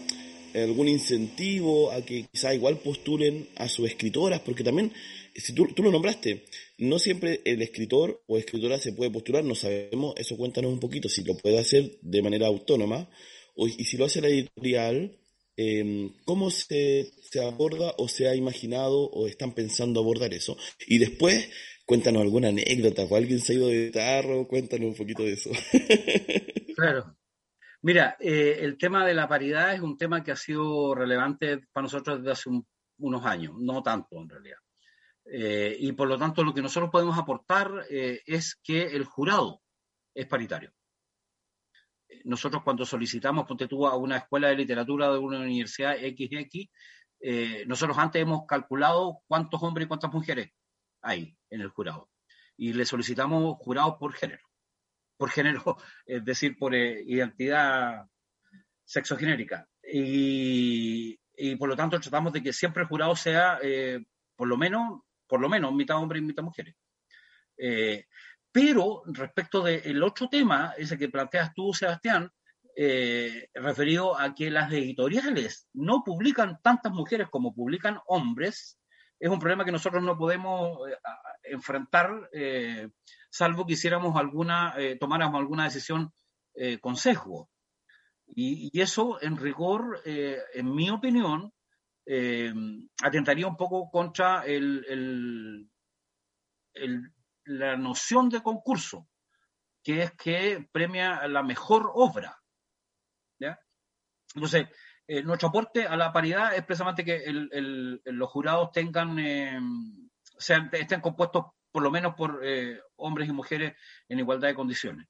algún 0.53 0.87
incentivo 0.87 1.91
a 1.91 2.03
que 2.03 2.25
quizá 2.31 2.53
igual 2.53 2.79
postulen 2.79 3.47
a 3.55 3.67
sus 3.69 3.87
escritoras? 3.87 4.41
Porque 4.41 4.63
también, 4.63 4.91
si 5.35 5.53
tú, 5.53 5.67
tú 5.73 5.83
lo 5.83 5.91
nombraste, 5.91 6.45
no 6.77 6.99
siempre 6.99 7.41
el 7.45 7.61
escritor 7.61 8.21
o 8.27 8.37
escritora 8.37 8.79
se 8.79 8.93
puede 8.93 9.11
postular, 9.11 9.43
no 9.43 9.55
sabemos, 9.55 10.13
eso 10.17 10.37
cuéntanos 10.37 10.71
un 10.71 10.79
poquito, 10.79 11.09
si 11.09 11.23
lo 11.23 11.35
puede 11.37 11.59
hacer 11.59 11.99
de 12.01 12.21
manera 12.21 12.47
autónoma, 12.47 13.09
o, 13.55 13.67
y 13.67 13.85
si 13.85 13.97
lo 13.97 14.05
hace 14.05 14.21
la 14.21 14.29
editorial, 14.29 15.17
em, 15.57 16.13
¿cómo 16.25 16.49
se, 16.49 17.11
se 17.29 17.41
aborda 17.41 17.93
o 17.97 18.07
se 18.07 18.27
ha 18.27 18.35
imaginado 18.35 19.09
o 19.09 19.27
están 19.27 19.53
pensando 19.53 19.99
abordar 19.99 20.33
eso? 20.33 20.57
Y 20.87 20.97
después, 20.97 21.49
cuéntanos 21.91 22.21
alguna 22.21 22.47
anécdota, 22.47 23.03
o 23.03 23.17
alguien 23.17 23.41
se 23.41 23.51
ha 23.51 23.55
ido 23.57 23.67
de 23.67 23.91
tarro, 23.91 24.47
cuéntanos 24.47 24.91
un 24.91 24.95
poquito 24.95 25.23
de 25.23 25.33
eso. 25.33 25.49
Claro. 26.73 27.17
Mira, 27.81 28.15
eh, 28.17 28.59
el 28.61 28.77
tema 28.77 29.05
de 29.05 29.13
la 29.13 29.27
paridad 29.27 29.73
es 29.73 29.81
un 29.81 29.97
tema 29.97 30.23
que 30.23 30.31
ha 30.31 30.37
sido 30.37 30.95
relevante 30.95 31.59
para 31.73 31.83
nosotros 31.83 32.19
desde 32.19 32.31
hace 32.31 32.49
unos 32.97 33.25
años, 33.25 33.53
no 33.59 33.83
tanto 33.83 34.21
en 34.21 34.29
realidad. 34.29 34.57
Eh, 35.25 35.75
y 35.79 35.91
por 35.91 36.07
lo 36.07 36.17
tanto, 36.17 36.45
lo 36.45 36.53
que 36.53 36.61
nosotros 36.61 36.89
podemos 36.89 37.19
aportar 37.19 37.85
eh, 37.89 38.21
es 38.25 38.55
que 38.63 38.83
el 38.83 39.03
jurado 39.03 39.61
es 40.15 40.25
paritario. 40.27 40.71
Nosotros 42.23 42.63
cuando 42.63 42.85
solicitamos, 42.85 43.45
ponte 43.45 43.67
tú, 43.67 43.85
a 43.85 43.97
una 43.97 44.17
escuela 44.17 44.47
de 44.47 44.55
literatura 44.55 45.11
de 45.11 45.19
una 45.19 45.41
universidad 45.41 45.97
XX, 45.97 46.69
nosotros 47.67 47.97
antes 47.97 48.21
hemos 48.21 48.47
calculado 48.47 49.19
cuántos 49.27 49.61
hombres 49.61 49.85
y 49.85 49.87
cuántas 49.89 50.13
mujeres 50.13 50.51
hay 51.01 51.37
en 51.49 51.61
el 51.61 51.69
jurado. 51.69 52.09
Y 52.57 52.73
le 52.73 52.85
solicitamos 52.85 53.57
jurados 53.59 53.95
por 53.99 54.13
género. 54.13 54.43
Por 55.17 55.29
género, 55.29 55.77
es 56.05 56.23
decir, 56.23 56.57
por 56.57 56.75
eh, 56.75 57.03
identidad 57.05 58.05
sexogenérica. 58.83 59.67
Y, 59.83 61.19
y, 61.35 61.55
por 61.55 61.69
lo 61.69 61.75
tanto 61.75 61.99
tratamos 61.99 62.33
de 62.33 62.43
que 62.43 62.53
siempre 62.53 62.83
el 62.83 62.89
jurado 62.89 63.15
sea 63.15 63.59
eh, 63.61 64.03
por 64.35 64.47
lo 64.47 64.57
menos, 64.57 65.01
por 65.27 65.41
lo 65.41 65.49
menos 65.49 65.73
mitad 65.73 65.97
hombres 65.97 66.21
y 66.21 66.25
mitad 66.25 66.43
mujeres. 66.43 66.75
Eh, 67.57 68.05
pero 68.51 69.03
respecto 69.05 69.63
del 69.63 70.03
otro 70.03 70.27
tema, 70.27 70.73
ese 70.77 70.97
que 70.97 71.09
planteas 71.09 71.53
tú, 71.53 71.73
Sebastián, 71.73 72.29
referido 73.53 74.19
a 74.19 74.33
que 74.33 74.49
las 74.49 74.71
editoriales 74.71 75.67
no 75.73 76.03
publican 76.03 76.59
tantas 76.61 76.91
mujeres 76.91 77.29
como 77.29 77.53
publican 77.53 77.99
hombres, 78.07 78.80
es 79.21 79.29
un 79.29 79.39
problema 79.39 79.63
que 79.63 79.71
nosotros 79.71 80.01
no 80.01 80.17
podemos 80.17 80.79
eh, 80.89 80.97
enfrentar, 81.43 82.27
eh, 82.33 82.89
salvo 83.29 83.67
que 83.67 83.73
hiciéramos 83.73 84.15
alguna, 84.17 84.73
eh, 84.77 84.97
tomáramos 84.99 85.39
alguna 85.39 85.65
decisión 85.65 86.11
con 86.81 86.97
sesgo. 86.97 87.49
Y, 88.27 88.77
eso, 88.81 89.21
en 89.21 89.37
rigor, 89.37 90.01
en 90.03 90.75
mi 90.75 90.89
opinión, 90.89 91.53
atentaría 93.01 93.47
un 93.47 93.55
poco 93.55 93.89
contra 93.89 94.43
el, 94.43 95.69
la 97.45 97.77
noción 97.77 98.27
de 98.27 98.43
concurso, 98.43 99.07
que 99.81 100.03
es 100.03 100.11
que 100.11 100.67
premia 100.73 101.25
la 101.29 101.41
mejor 101.41 101.89
obra. 101.93 102.37
¿ya? 103.39 103.57
Entonces, 104.35 104.67
eh, 105.13 105.23
nuestro 105.23 105.49
aporte 105.49 105.85
a 105.85 105.97
la 105.97 106.13
paridad 106.13 106.55
es 106.55 106.63
precisamente 106.63 107.03
que 107.03 107.21
los 108.05 108.29
jurados 108.29 108.71
tengan, 108.71 109.19
eh, 109.19 109.59
sean, 110.37 110.69
estén 110.71 111.01
compuestos 111.01 111.47
por 111.69 111.83
lo 111.83 111.91
menos 111.91 112.15
por 112.15 112.39
eh, 112.41 112.79
hombres 112.95 113.27
y 113.27 113.33
mujeres 113.33 113.73
en 114.07 114.19
igualdad 114.19 114.47
de 114.47 114.55
condiciones, 114.55 115.05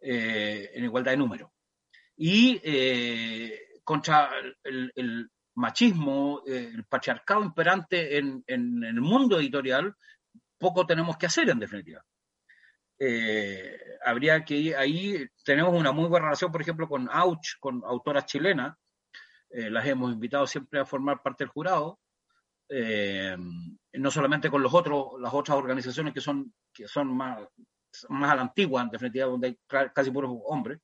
en 0.00 0.82
igualdad 0.82 1.12
de 1.12 1.18
número. 1.18 1.52
Y 2.16 2.62
contra 3.84 4.30
el, 4.64 5.30
machismo, 5.54 6.40
el 6.46 6.84
patriarcado 6.86 7.42
imperante 7.42 8.16
en, 8.16 8.42
el 8.46 9.00
mundo 9.02 9.38
editorial, 9.38 9.94
poco 10.56 10.86
tenemos 10.86 11.18
que 11.18 11.26
hacer 11.26 11.50
en 11.50 11.58
definitiva. 11.58 12.02
habría 14.02 14.46
que 14.46 14.74
ahí 14.74 15.26
tenemos 15.44 15.74
una 15.74 15.92
muy 15.92 16.08
buena 16.08 16.28
relación, 16.28 16.50
por 16.50 16.62
ejemplo, 16.62 16.88
con 16.88 17.10
Auch, 17.10 17.58
con 17.60 17.82
autoras 17.84 18.24
chilenas, 18.24 18.78
eh, 19.54 19.68
las 19.68 19.86
hemos 19.86 20.10
invitado 20.10 20.46
siempre 20.46 20.80
a 20.80 20.86
formar 20.86 21.22
parte 21.22 21.44
del 21.44 21.50
jurado, 21.50 22.00
eh, 22.70 23.36
no 23.92 24.10
solamente 24.10 24.50
con 24.50 24.62
los 24.62 24.72
otros, 24.72 25.20
las 25.20 25.34
otras 25.34 25.58
organizaciones 25.58 26.14
que 26.14 26.22
son, 26.22 26.54
que 26.72 26.88
son 26.88 27.14
más, 27.14 27.46
más 28.08 28.32
a 28.32 28.36
la 28.36 28.42
antigua, 28.42 28.80
en 28.80 28.88
definitiva, 28.88 29.26
donde 29.26 29.48
hay 29.48 29.58
casi 29.92 30.10
puros 30.10 30.32
hombres. 30.46 30.80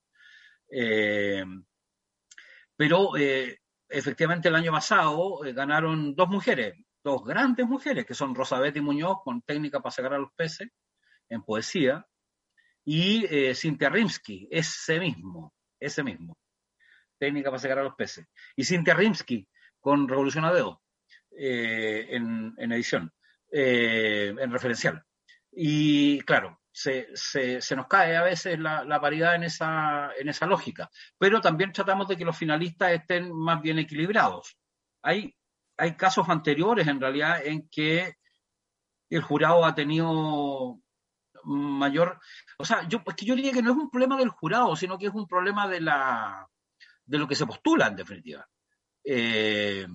Eh, 0.70 1.44
pero 2.76 3.12
efectivamente 3.88 4.48
el 4.48 4.54
año 4.54 4.70
pasado 4.70 5.38
ganaron 5.54 6.14
dos 6.14 6.28
mujeres, 6.28 6.74
dos 7.02 7.24
grandes 7.24 7.66
mujeres, 7.66 8.04
que 8.04 8.14
son 8.14 8.34
Betty 8.34 8.82
Muñoz 8.82 9.18
con 9.24 9.40
técnica 9.40 9.80
para 9.80 9.90
sacar 9.90 10.12
a 10.12 10.18
los 10.18 10.32
peces 10.36 10.68
en 11.30 11.42
poesía, 11.42 12.06
y 12.84 13.26
Cintia 13.54 13.88
Rimsky, 13.88 14.46
ese 14.50 15.00
mismo, 15.00 15.54
ese 15.80 16.02
mismo 16.04 16.36
técnica 17.18 17.50
para 17.50 17.60
sacar 17.60 17.78
a 17.78 17.84
los 17.84 17.94
peces. 17.94 18.26
Y 18.56 18.64
Cintia 18.64 18.94
Rimsky 18.94 19.46
con 19.80 20.08
Revolución 20.08 20.44
a 20.44 20.52
eh, 21.30 22.06
en, 22.10 22.72
edición, 22.72 23.12
eh, 23.52 24.34
en 24.38 24.50
referencial. 24.50 25.04
Y 25.52 26.20
claro, 26.22 26.60
se, 26.72 27.08
se, 27.14 27.76
nos 27.76 27.86
cae 27.86 28.16
a 28.16 28.22
veces 28.22 28.58
la, 28.58 29.00
paridad 29.00 29.34
en 29.34 29.44
esa, 29.44 30.10
en 30.18 30.28
esa 30.28 30.46
lógica, 30.46 30.90
pero 31.18 31.40
también 31.40 31.72
tratamos 31.72 32.08
de 32.08 32.16
que 32.16 32.24
los 32.24 32.36
finalistas 32.36 32.92
estén 32.92 33.32
más 33.32 33.60
bien 33.60 33.78
equilibrados. 33.78 34.56
Hay, 35.02 35.34
hay 35.76 35.96
casos 35.96 36.28
anteriores, 36.28 36.86
en 36.86 37.00
realidad, 37.00 37.44
en 37.44 37.68
que 37.68 38.14
el 39.10 39.22
jurado 39.22 39.64
ha 39.64 39.74
tenido 39.74 40.80
mayor, 41.44 42.20
o 42.58 42.64
sea, 42.64 42.86
yo, 42.88 43.02
es 43.06 43.14
que 43.14 43.26
yo 43.26 43.34
diría 43.34 43.52
que 43.52 43.62
no 43.62 43.72
es 43.72 43.76
un 43.76 43.90
problema 43.90 44.16
del 44.16 44.28
jurado, 44.28 44.76
sino 44.76 44.98
que 44.98 45.06
es 45.06 45.14
un 45.14 45.26
problema 45.26 45.66
de 45.66 45.80
la, 45.80 46.48
de 47.08 47.18
lo 47.18 47.26
que 47.26 47.34
se 47.34 47.46
postula, 47.46 47.88
en 47.88 47.96
definitiva. 47.96 48.46
Eh, 49.02 49.86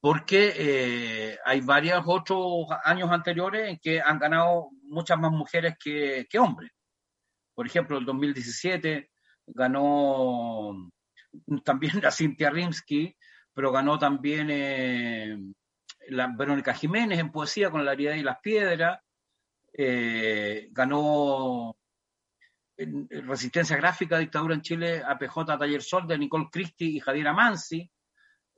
porque 0.00 0.54
eh, 0.56 1.38
hay 1.44 1.60
varios 1.60 2.02
otros 2.06 2.66
años 2.82 3.10
anteriores 3.10 3.68
en 3.68 3.78
que 3.78 4.00
han 4.00 4.18
ganado 4.18 4.70
muchas 4.82 5.18
más 5.18 5.30
mujeres 5.30 5.76
que, 5.78 6.26
hombres. 6.38 6.72
Por 7.54 7.66
ejemplo, 7.66 7.98
el 7.98 8.04
2017 8.06 9.10
ganó 9.46 10.90
también 11.62 12.00
la 12.02 12.10
Cintia 12.10 12.50
Rimsky, 12.50 13.14
pero 13.52 13.70
ganó 13.70 13.98
también 13.98 14.48
eh, 14.50 15.38
la 16.08 16.34
Verónica 16.36 16.72
Jiménez 16.74 17.18
en 17.18 17.30
poesía 17.30 17.70
con 17.70 17.84
La 17.84 17.92
herida 17.92 18.16
y 18.16 18.22
las 18.22 18.40
piedras, 18.40 19.00
ganó 20.70 21.76
Resistencia 22.76 23.76
Gráfica, 23.76 24.18
Dictadura 24.18 24.54
en 24.54 24.62
Chile, 24.62 25.02
APJ 25.06 25.44
Taller 25.46 25.82
Sol 25.82 26.06
de 26.06 26.18
Nicole 26.18 26.48
Christie 26.50 26.88
y 26.88 27.00
Javier 27.00 27.28
Amansi. 27.28 27.90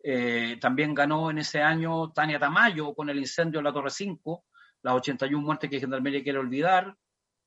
Eh, 0.03 0.57
también 0.61 0.95
ganó 0.95 1.31
en 1.31 1.39
ese 1.39 1.61
año 1.61 2.13
Tania 2.13 2.39
Tamayo 2.39 2.95
con 2.95 3.11
el 3.11 3.19
incendio 3.19 3.59
de 3.61 3.65
la 3.65 3.73
Torre 3.73 3.91
5, 3.91 4.45
las 4.83 4.95
81 4.95 5.45
muertes 5.45 5.69
que 5.69 5.81
Gendarmería 5.81 6.23
quiere 6.23 6.39
olvidar. 6.39 6.97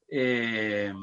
Eh, 0.09 0.93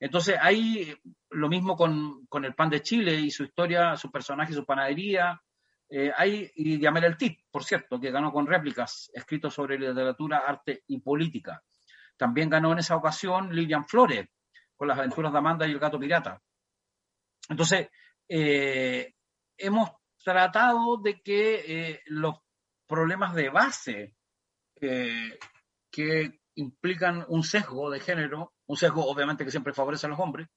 entonces, 0.00 0.36
hay 0.40 0.94
lo 1.30 1.48
mismo 1.48 1.76
con, 1.76 2.26
el 2.44 2.54
pan 2.54 2.70
de 2.70 2.82
Chile 2.82 3.14
y 3.14 3.30
su 3.30 3.44
historia, 3.44 3.96
su 3.96 4.10
personaje, 4.10 4.52
su 4.52 4.64
panadería. 4.64 5.40
Eh, 5.88 6.12
hay, 6.16 6.50
y 6.56 6.78
Yamel 6.78 7.04
El 7.04 7.16
Tit, 7.16 7.40
por 7.50 7.64
cierto, 7.64 8.00
que 8.00 8.10
ganó 8.10 8.32
con 8.32 8.46
réplicas 8.46 9.10
escritos 9.14 9.54
sobre 9.54 9.78
literatura, 9.78 10.42
arte 10.46 10.82
y 10.88 10.98
política. 11.00 11.62
También 12.16 12.50
ganó 12.50 12.72
en 12.72 12.78
esa 12.78 12.96
ocasión 12.96 13.54
Lilian 13.54 13.86
Flores, 13.86 14.28
las 14.86 14.98
aventuras 14.98 15.32
de 15.32 15.38
Amanda 15.38 15.66
y 15.66 15.72
el 15.72 15.78
gato 15.78 15.98
pirata. 15.98 16.40
Entonces, 17.48 17.88
eh, 18.28 19.14
hemos 19.56 19.90
tratado 20.22 20.96
de 20.98 21.20
que 21.20 21.64
eh, 21.66 22.00
los 22.06 22.36
problemas 22.86 23.34
de 23.34 23.50
base 23.50 24.14
eh, 24.80 25.38
que 25.90 26.40
implican 26.56 27.24
un 27.28 27.42
sesgo 27.42 27.90
de 27.90 28.00
género, 28.00 28.54
un 28.66 28.76
sesgo 28.76 29.06
obviamente 29.06 29.44
que 29.44 29.50
siempre 29.50 29.74
favorece 29.74 30.06
a 30.06 30.10
los 30.10 30.20
hombres, 30.20 30.48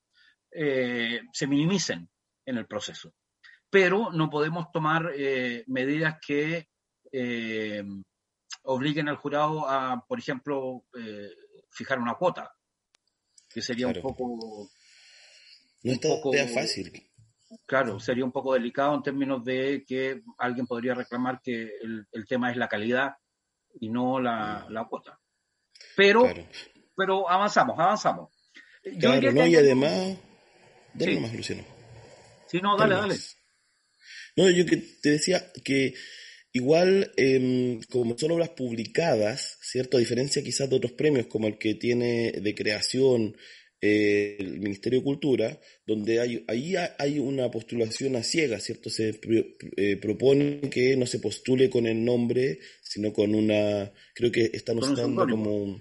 se 0.50 1.48
minimicen 1.48 2.10
en 2.46 2.58
el 2.58 2.66
proceso. 2.66 3.14
Pero 3.70 4.12
no 4.12 4.30
podemos 4.30 4.72
tomar 4.72 5.12
medidas 5.68 6.18
que 6.26 6.68
obliguen 8.64 9.10
al 9.10 9.18
jurado 9.18 9.68
a, 9.68 10.04
por 10.08 10.20
ejemplo, 10.20 10.86
fijar 11.70 12.00
una 12.00 12.16
cuota, 12.16 12.57
que 13.58 13.64
sería 13.64 13.88
un 13.88 14.00
poco... 14.00 14.70
No 15.82 15.92
es 16.34 16.54
fácil. 16.54 16.92
Claro, 17.66 18.00
sería 18.00 18.24
un 18.24 18.32
poco 18.32 18.54
delicado 18.54 18.94
en 18.94 19.02
términos 19.02 19.44
de 19.44 19.84
que 19.88 20.22
alguien 20.38 20.68
podría 20.68 20.94
reclamar 20.94 21.42
que 21.42 21.72
el, 21.82 22.28
tema 22.28 22.52
es 22.52 22.58
la 22.58 22.68
calidad 22.68 23.14
y 23.80 23.90
no 23.90 24.20
la, 24.20 24.68
mm. 24.70 24.88
cuota. 24.88 25.20
Pero, 25.96 26.32
pero 26.96 27.28
avanzamos, 27.28 27.80
avanzamos. 27.80 28.30
Claro, 29.00 29.32
no, 29.32 29.48
y 29.48 29.56
además... 29.56 30.18
Dale 30.94 31.20
más, 31.20 31.34
Luciano. 31.34 31.64
Sí, 32.46 32.62
no, 32.62 32.78
dale, 32.78 32.94
dale. 32.94 33.16
No, 34.36 34.52
yo 34.52 34.68
que 34.68 34.78
te 35.02 35.10
decía 35.10 35.52
que 35.64 35.96
igual, 36.58 37.12
em, 37.18 37.80
como 37.90 38.18
son 38.18 38.32
obras 38.32 38.50
publicadas, 38.50 39.58
¿cierto? 39.62 39.98
A 39.98 40.00
diferencia 40.00 40.44
quizás 40.44 40.70
de 40.70 40.76
otros 40.76 40.94
premios 40.94 41.28
como 41.28 41.48
el 41.48 41.58
que 41.58 41.76
tiene 41.76 42.32
de 42.32 42.56
creación 42.56 43.36
eh, 43.80 44.38
el 44.40 44.60
Ministerio 44.60 45.00
de 45.00 45.06
Cultura, 45.06 45.60
donde 45.86 46.20
hay, 46.20 46.44
ahí 46.48 46.74
hay 46.98 47.20
una 47.20 47.52
postulación 47.52 48.16
a 48.16 48.24
ciegas, 48.24 48.64
¿cierto? 48.64 48.90
Se 48.90 49.20
eh, 49.78 49.98
propone 49.98 50.62
que 50.72 50.98
no 50.98 51.06
se 51.06 51.20
postule 51.20 51.70
con 51.70 51.86
el 51.86 52.04
nombre, 52.04 52.60
sino 52.82 53.14
con 53.14 53.36
una, 53.36 53.92
creo 54.16 54.32
que 54.32 54.50
están 54.52 54.80
usando 54.80 55.28
como 55.28 55.80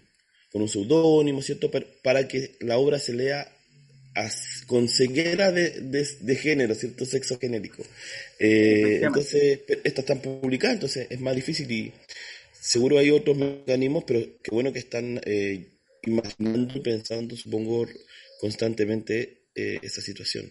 con 0.53 0.63
un 0.63 0.69
seudónimo, 0.69 1.41
¿cierto? 1.41 1.71
Para, 2.03 2.29
que 2.29 2.57
la 2.61 2.77
obra 2.77 2.99
se 2.99 3.15
lea 3.15 3.51
con 4.67 4.89
ceguera 4.89 5.53
de, 5.53 5.81
de, 6.21 6.37
género, 6.37 6.75
¿cierto? 6.75 7.05
Sexo 7.05 7.39
genérico. 7.39 7.83
Eh, 8.39 9.01
entonces, 9.03 9.61
estas 9.85 9.99
están 9.99 10.21
publicadas, 10.21 10.77
entonces 10.77 11.07
es 11.11 11.21
más 11.21 11.37
difícil 11.37 11.71
y 11.71 11.93
seguro 12.53 12.99
hay 12.99 13.11
otros 13.11 13.37
mecanismos, 13.37 14.05
pero 14.07 14.21
qué 14.43 14.51
bueno 14.51 14.73
que 14.73 14.79
están 14.79 15.21
eh, 15.25 15.79
imaginando 16.03 16.79
y 16.79 16.81
pensando, 16.81 17.37
supongo, 17.37 17.87
constantemente 18.41 19.49
eh, 19.55 19.79
esa 19.83 20.01
situación. 20.01 20.51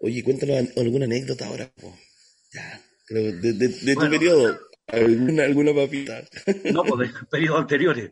Oye, 0.00 0.22
cuéntanos 0.22 0.68
alguna 0.76 1.04
anécdota 1.04 1.46
ahora, 1.46 1.72
ya, 2.52 2.80
de, 3.08 3.32
de, 3.52 3.94
tu 3.94 4.10
periodo, 4.10 4.58
alguna, 4.86 5.44
alguna 5.44 5.74
papita. 5.74 6.24
No, 6.72 6.84
pues 6.84 7.12
de 7.12 7.26
periodos 7.30 7.60
anteriores. 7.60 8.10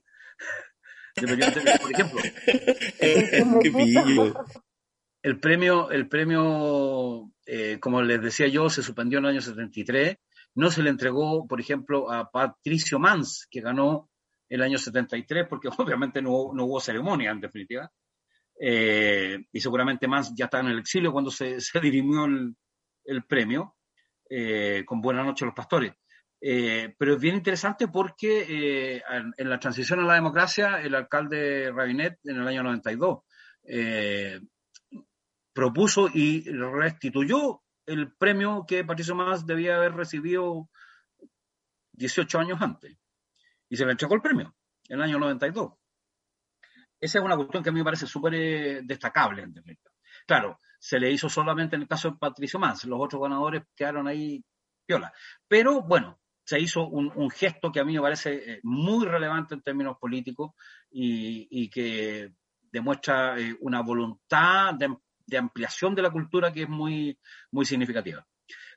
De 1.17 1.27
periodos 1.27 1.57
anteriores, 1.57 1.81
por 1.81 1.93
ejemplo. 1.93 2.21
Qué 3.63 3.71
pillo. 3.71 4.35
El 5.23 5.39
premio, 5.39 5.91
el 5.91 6.09
premio 6.09 7.31
eh, 7.53 7.81
como 7.81 8.01
les 8.01 8.23
decía 8.23 8.47
yo, 8.47 8.71
se 8.71 8.81
suspendió 8.81 9.19
en 9.19 9.25
el 9.25 9.31
año 9.33 9.41
73. 9.41 10.17
No 10.55 10.71
se 10.71 10.85
le 10.85 10.91
entregó, 10.91 11.49
por 11.49 11.61
ejemplo, 11.61 12.09
a 12.11 12.31
Patricio 12.31 13.01
Mans, 13.01 13.49
que 13.51 13.61
ganó 13.61 14.09
el 14.49 14.63
año 14.63 14.79
73, 14.79 15.47
porque 15.49 15.69
obviamente 15.79 16.23
no, 16.23 16.31
hubo 16.31 16.81
ceremonia 16.81 17.33
en 17.33 17.41
definitiva. 17.41 17.91
Eh, 18.63 19.47
y 19.51 19.61
seguramente 19.61 20.07
Mans 20.07 20.33
ya 20.37 20.45
está 20.45 20.61
en 20.61 20.69
el 20.69 20.79
exilio 20.79 21.11
cuando 21.11 21.33
se, 21.33 21.61
se 21.61 21.81
dirimió 21.81 22.27
el, 22.27 23.25
premio, 23.25 23.75
eh, 24.29 24.85
con 24.87 25.01
Buenas 25.01 25.27
noches 25.27 25.47
los 25.47 25.55
pastores. 25.55 25.93
pero 26.41 27.15
es 27.15 27.21
bien 27.21 27.35
interesante 27.35 27.89
porque 27.89 29.03
en, 29.37 29.49
la 29.51 29.59
transición 29.59 30.01
a 30.01 30.05
la 30.05 30.15
democracia, 30.15 30.81
el 30.81 30.95
alcalde 30.95 31.73
Rabinet 31.73 32.21
en 32.23 32.37
el 32.37 32.47
año 32.47 32.63
92 32.63 33.25
propuso 35.53 36.09
y 36.13 36.43
restituyó 36.51 37.63
el 37.87 38.13
premio 38.13 38.65
que 38.67 38.85
Patricio 38.85 39.15
Más 39.15 39.47
debía 39.47 39.77
haber 39.77 39.95
recibido 39.95 40.69
18 41.93 42.39
años 42.39 42.61
antes. 42.61 42.97
Y 43.69 43.77
se 43.77 43.85
le 43.85 43.93
entregó 43.93 44.15
el 44.15 44.23
premio 44.23 44.55
en 44.89 44.97
el 44.97 45.03
año 45.03 45.19
92. 45.19 45.73
Esa 47.01 47.19
es 47.19 47.25
una 47.25 47.37
cuestión 47.37 47.63
que 47.63 47.71
a 47.71 47.73
mí 47.73 47.81
me 47.81 47.85
parece 47.85 48.07
súper 48.07 48.35
eh, 48.35 48.81
destacable. 48.85 49.43
En 49.43 49.55
claro, 50.27 50.59
se 50.79 51.01
le 51.01 51.11
hizo 51.11 51.29
solamente 51.29 51.77
en 51.77 51.83
el 51.83 51.89
caso 51.89 52.11
de 52.11 52.17
Patricio 52.17 52.59
Más. 52.59 52.85
Los 52.85 53.01
otros 53.01 53.23
ganadores 53.23 53.63
quedaron 53.75 54.07
ahí 54.07 54.45
piola. 54.87 55.13
Pero 55.49 55.83
bueno, 55.83 56.21
se 56.45 56.59
hizo 56.61 56.87
un, 56.89 57.31
gesto 57.31 57.71
que 57.71 57.81
a 57.81 57.85
mí 57.85 57.95
me 57.95 58.01
parece 58.01 58.55
eh, 58.55 58.61
muy 58.65 59.07
relevante 59.07 59.55
en 59.55 59.63
términos 59.63 59.97
políticos 59.99 60.53
y, 60.91 61.71
que 61.71 62.33
demuestra 62.73 63.39
eh, 63.39 63.57
una 63.61 63.83
voluntad 63.83 64.75
de, 64.75 64.97
de 65.31 65.39
ampliación 65.39 65.95
de 65.95 66.03
la 66.03 66.11
cultura 66.11 66.53
que 66.53 66.65
es 66.65 66.69
muy, 66.69 67.19
muy 67.51 67.65
significativa. 67.65 68.27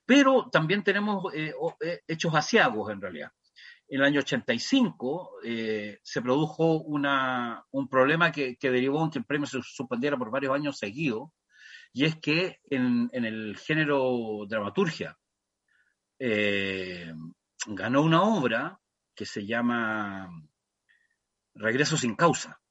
Pero 0.06 0.50
también 0.52 0.84
tenemos 0.84 1.34
eh, 1.34 1.54
eh, 1.82 2.02
hechos 2.08 2.34
asiagos 2.36 2.92
en 2.92 3.02
realidad. 3.02 3.32
En 3.88 4.00
el 4.00 4.06
año 4.06 4.20
85 4.20 5.32
eh, 5.44 6.00
se 6.02 6.22
produjo 6.22 6.82
una, 6.82 7.66
un 7.72 7.88
problema 7.90 8.32
que, 8.32 8.58
derivó 8.62 9.04
en 9.04 9.12
que 9.12 9.20
el 9.20 9.26
premio 9.26 9.48
se 9.48 9.62
suspendiera 9.62 10.18
por 10.18 10.32
varios 10.32 10.54
años 10.56 10.78
seguidos, 10.78 11.30
y 11.92 12.06
es 12.06 12.16
que 12.16 12.60
en, 12.70 13.10
en 13.12 13.26
el 13.26 13.58
género 13.58 14.46
dramaturgia 14.48 15.18
ganó 17.68 18.02
una 18.02 18.24
obra 18.24 18.80
que 19.14 19.26
se 19.26 19.46
llama 19.46 20.30
Regreso 21.54 21.98
sin 21.98 22.16
causa, 22.16 22.63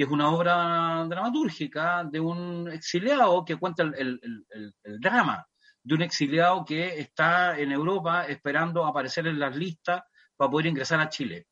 que 0.00 0.04
es 0.04 0.10
una 0.10 0.30
obra 0.30 1.04
dramatúrgica 1.06 2.04
de 2.04 2.18
un 2.18 2.70
exiliado 2.72 3.44
que 3.44 3.56
cuenta 3.56 3.82
el, 3.82 4.18
drama 4.98 5.46
de 5.82 5.94
un 5.94 6.00
exiliado 6.00 6.64
que 6.64 7.00
está 7.00 7.58
en 7.60 7.70
Europa 7.70 8.24
esperando 8.24 8.86
aparecer 8.86 9.26
en 9.26 9.38
las 9.38 9.54
listas 9.54 10.02
para 10.34 10.50
poder 10.50 10.68
ingresar 10.68 11.00
a 11.00 11.10
Chile. 11.10 11.48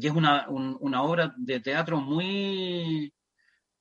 Y 0.00 0.08
es 0.08 0.12
una, 0.12 0.48
obra 0.48 1.32
de 1.36 1.60
teatro 1.60 2.00
muy, 2.00 3.14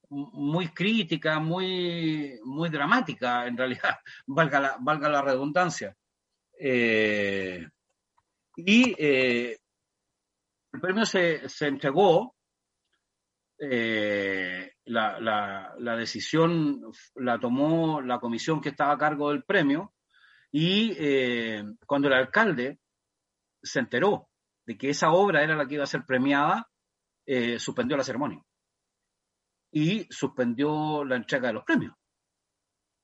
muy 0.07 0.67
crítica, 0.67 1.39
muy, 1.39 2.39
muy 2.43 2.69
dramática, 2.69 3.47
en 3.47 3.57
realidad, 3.57 3.97
valga 4.27 4.59
la, 4.59 4.77
valga 4.79 5.09
la 5.09 5.21
redundancia. 5.23 5.97
Eh, 6.59 7.67
y 8.55 8.93
eh, 8.99 9.57
el 10.73 10.79
premio 10.79 11.07
se, 11.07 11.49
se 11.49 11.65
entregó 11.65 12.36
eh, 13.59 14.73
la, 14.85 15.19
la, 15.79 15.95
decisión 15.95 16.81
la 17.15 17.39
tomó 17.39 18.01
la 18.01 18.19
comisión 18.19 18.61
que 18.61 18.69
estaba 18.69 18.93
a 18.93 18.97
cargo 18.97 19.29
del 19.29 19.43
premio 19.43 19.93
y 20.51 20.95
eh, 20.97 21.63
cuando 21.85 22.07
el 22.07 22.13
alcalde 22.13 22.79
se 23.61 23.79
enteró 23.79 24.29
de 24.65 24.77
que 24.77 24.89
esa 24.89 25.11
obra 25.11 25.43
era 25.43 25.55
la 25.55 25.67
que 25.67 25.75
iba 25.75 25.83
a 25.83 25.87
ser 25.87 26.05
premiada, 26.05 26.69
eh, 27.25 27.57
suspendió 27.57 27.97
la 27.97 28.03
ceremonia 28.03 28.43
y 29.71 30.07
suspendió 30.09 31.03
la 31.03 31.15
entrega 31.15 31.47
de 31.47 31.53
los 31.53 31.63
premios 31.63 31.95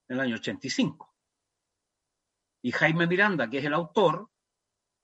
en 0.07 0.17
el 0.17 0.21
año 0.21 0.35
85. 0.35 1.13
Y 2.61 2.71
Jaime 2.71 3.07
Miranda, 3.07 3.49
que 3.49 3.57
es 3.57 3.65
el 3.65 3.73
autor, 3.73 4.29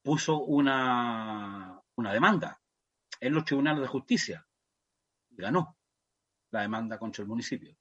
puso 0.03 0.39
una, 0.39 1.81
una 1.95 2.13
demanda 2.13 2.61
en 3.19 3.33
los 3.33 3.43
tribunales 3.43 3.81
de 3.81 3.87
justicia 3.87 4.48
ganó 5.39 5.77
la 6.51 6.61
demanda 6.61 6.97
contra 6.97 7.23
el 7.23 7.27
municipio. 7.27 7.75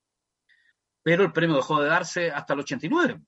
Pero 1.02 1.24
el 1.24 1.32
premio 1.32 1.56
dejó 1.56 1.80
de 1.80 1.88
darse 1.88 2.30
hasta 2.30 2.54
el 2.54 2.60
89, 2.60 3.20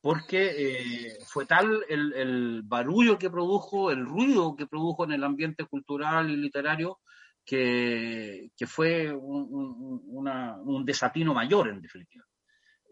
porque 0.00 0.52
eh, 0.56 1.18
fue 1.26 1.46
tal 1.46 1.84
el, 1.88 2.62
barullo 2.64 3.18
que 3.18 3.30
produjo, 3.30 3.90
el 3.90 4.04
ruido 4.04 4.54
que 4.54 4.66
produjo 4.66 5.04
en 5.04 5.12
el 5.12 5.24
ambiente 5.24 5.66
cultural 5.66 6.30
y 6.30 6.36
literario, 6.36 7.00
que, 7.44 8.50
fue 8.66 9.12
un, 9.12 10.84
desatino 10.84 11.34
mayor, 11.34 11.68
en 11.68 11.80
definitiva. 11.80 12.24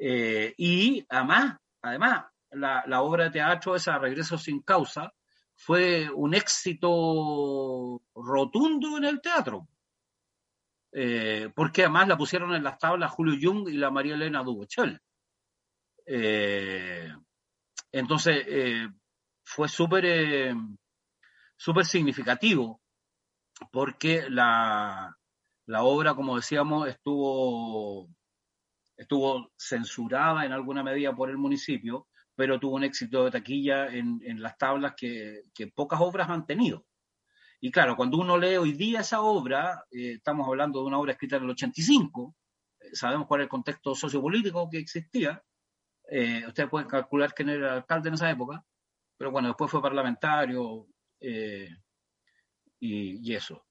Eh, 0.00 0.54
y 0.56 1.04
además, 1.08 1.56
además 1.82 2.24
la, 2.50 2.82
la, 2.86 3.02
obra 3.02 3.24
de 3.24 3.30
teatro, 3.30 3.76
esa 3.76 3.98
Regreso 3.98 4.36
sin 4.36 4.62
causa, 4.62 5.12
fue 5.54 6.08
un 6.10 6.34
éxito 6.34 8.02
rotundo 8.14 8.96
en 8.96 9.04
el 9.04 9.20
teatro. 9.20 9.68
Eh, 10.92 11.50
porque 11.54 11.82
además 11.82 12.08
la 12.08 12.16
pusieron 12.16 12.54
en 12.54 12.62
las 12.62 12.78
tablas 12.78 13.12
Julio 13.12 13.38
Jung 13.40 13.68
y 13.68 13.76
la 13.76 13.90
María 13.90 14.14
Elena 14.14 14.42
Dubochel. 14.42 15.00
Eh, 16.06 17.12
entonces, 17.92 18.44
eh, 18.46 18.88
fue 19.44 19.68
súper 19.68 20.54
súper 21.56 21.84
significativo 21.84 22.80
porque 23.72 24.30
la, 24.30 25.14
la, 25.66 25.82
obra, 25.82 26.14
como 26.14 26.36
decíamos, 26.36 26.88
estuvo, 26.88 28.08
estuvo 28.96 29.50
censurada 29.58 30.44
en 30.46 30.52
alguna 30.52 30.82
medida 30.82 31.14
por 31.14 31.28
el 31.28 31.36
municipio, 31.36 32.06
pero 32.36 32.60
tuvo 32.60 32.76
un 32.76 32.84
éxito 32.84 33.24
de 33.24 33.32
taquilla 33.32 33.88
en, 33.88 34.20
en 34.24 34.40
las 34.40 34.56
tablas 34.56 34.94
que, 34.96 35.42
que 35.52 35.66
pocas 35.66 36.00
obras 36.00 36.30
han 36.30 36.46
tenido. 36.46 36.84
Y 37.60 37.70
claro, 37.72 37.96
cuando 37.96 38.18
uno 38.18 38.38
lee 38.38 38.56
hoy 38.56 38.72
día 38.72 39.00
esa 39.00 39.20
obra, 39.20 39.84
eh, 39.90 40.12
estamos 40.12 40.46
hablando 40.46 40.80
de 40.80 40.86
una 40.86 40.98
obra 40.98 41.12
escrita 41.12 41.36
en 41.36 41.44
el 41.44 41.50
85, 41.50 42.36
eh, 42.80 42.90
sabemos 42.92 43.26
cuál 43.26 43.40
es 43.40 43.44
el 43.46 43.48
contexto 43.48 43.94
sociopolítico 43.94 44.70
que 44.70 44.78
existía, 44.78 45.42
eh, 46.10 46.44
ustedes 46.46 46.70
pueden 46.70 46.88
calcular 46.88 47.34
quién 47.34 47.48
era 47.48 47.66
el 47.68 47.74
alcalde 47.78 48.08
en 48.08 48.14
esa 48.14 48.30
época, 48.30 48.64
pero 49.16 49.32
bueno, 49.32 49.48
después 49.48 49.70
fue 49.70 49.82
parlamentario 49.82 50.86
y, 51.20 51.66
y, 52.78 53.34
eso. 53.34 53.66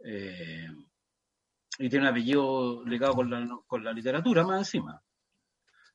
y 0.00 1.88
tiene 1.90 2.06
un 2.06 2.06
apellido 2.06 2.82
ligado 2.86 3.12
con 3.12 3.30
la, 3.30 3.46
con 3.66 3.84
la 3.84 3.92
literatura 3.92 4.42
más 4.44 4.60
encima. 4.60 5.02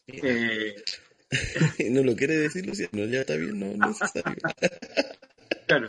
no 1.89 2.03
lo 2.03 2.15
quiere 2.15 2.37
decir 2.37 2.63
Luciano, 2.67 3.05
ya 3.05 3.21
está 3.21 3.35
bien, 3.35 3.59
no, 3.59 3.87
necesario. 3.87 4.35
claro. 5.65 5.87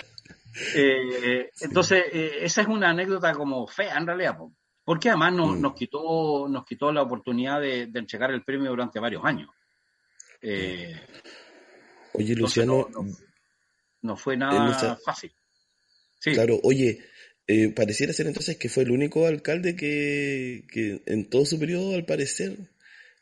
Eh, 0.74 1.50
entonces, 1.60 2.04
eh, 2.12 2.38
esa 2.42 2.62
es 2.62 2.68
una 2.68 2.90
anécdota 2.90 3.32
como 3.32 3.66
fea 3.66 3.96
en 3.96 4.06
realidad, 4.06 4.36
porque 4.84 5.08
además 5.08 5.32
mm. 5.32 5.60
nos, 5.60 5.74
quitó, 5.74 6.48
nos 6.48 6.64
quitó 6.64 6.92
la 6.92 7.02
oportunidad 7.02 7.60
de, 7.60 7.86
de 7.86 7.98
entregar 7.98 8.30
el 8.30 8.44
premio 8.44 8.70
durante 8.70 9.00
varios 9.00 9.24
años. 9.24 9.50
Eh, 10.42 10.94
oye, 12.12 12.34
Luciano. 12.34 12.86
No, 14.02 14.16
fue 14.16 14.36
nada 14.36 14.98
fácil. 15.04 15.32
Claro, 16.20 16.60
oye, 16.62 17.00
pareciera 17.74 18.12
ser 18.12 18.26
entonces 18.26 18.56
que 18.56 18.68
fue 18.68 18.82
el 18.82 18.90
único 18.90 19.26
alcalde 19.26 19.76
que, 19.76 20.64
que 20.70 21.02
en 21.06 21.28
todo 21.28 21.44
su 21.44 21.58
periodo, 21.58 21.94
al 21.94 22.04
parecer, 22.04 22.56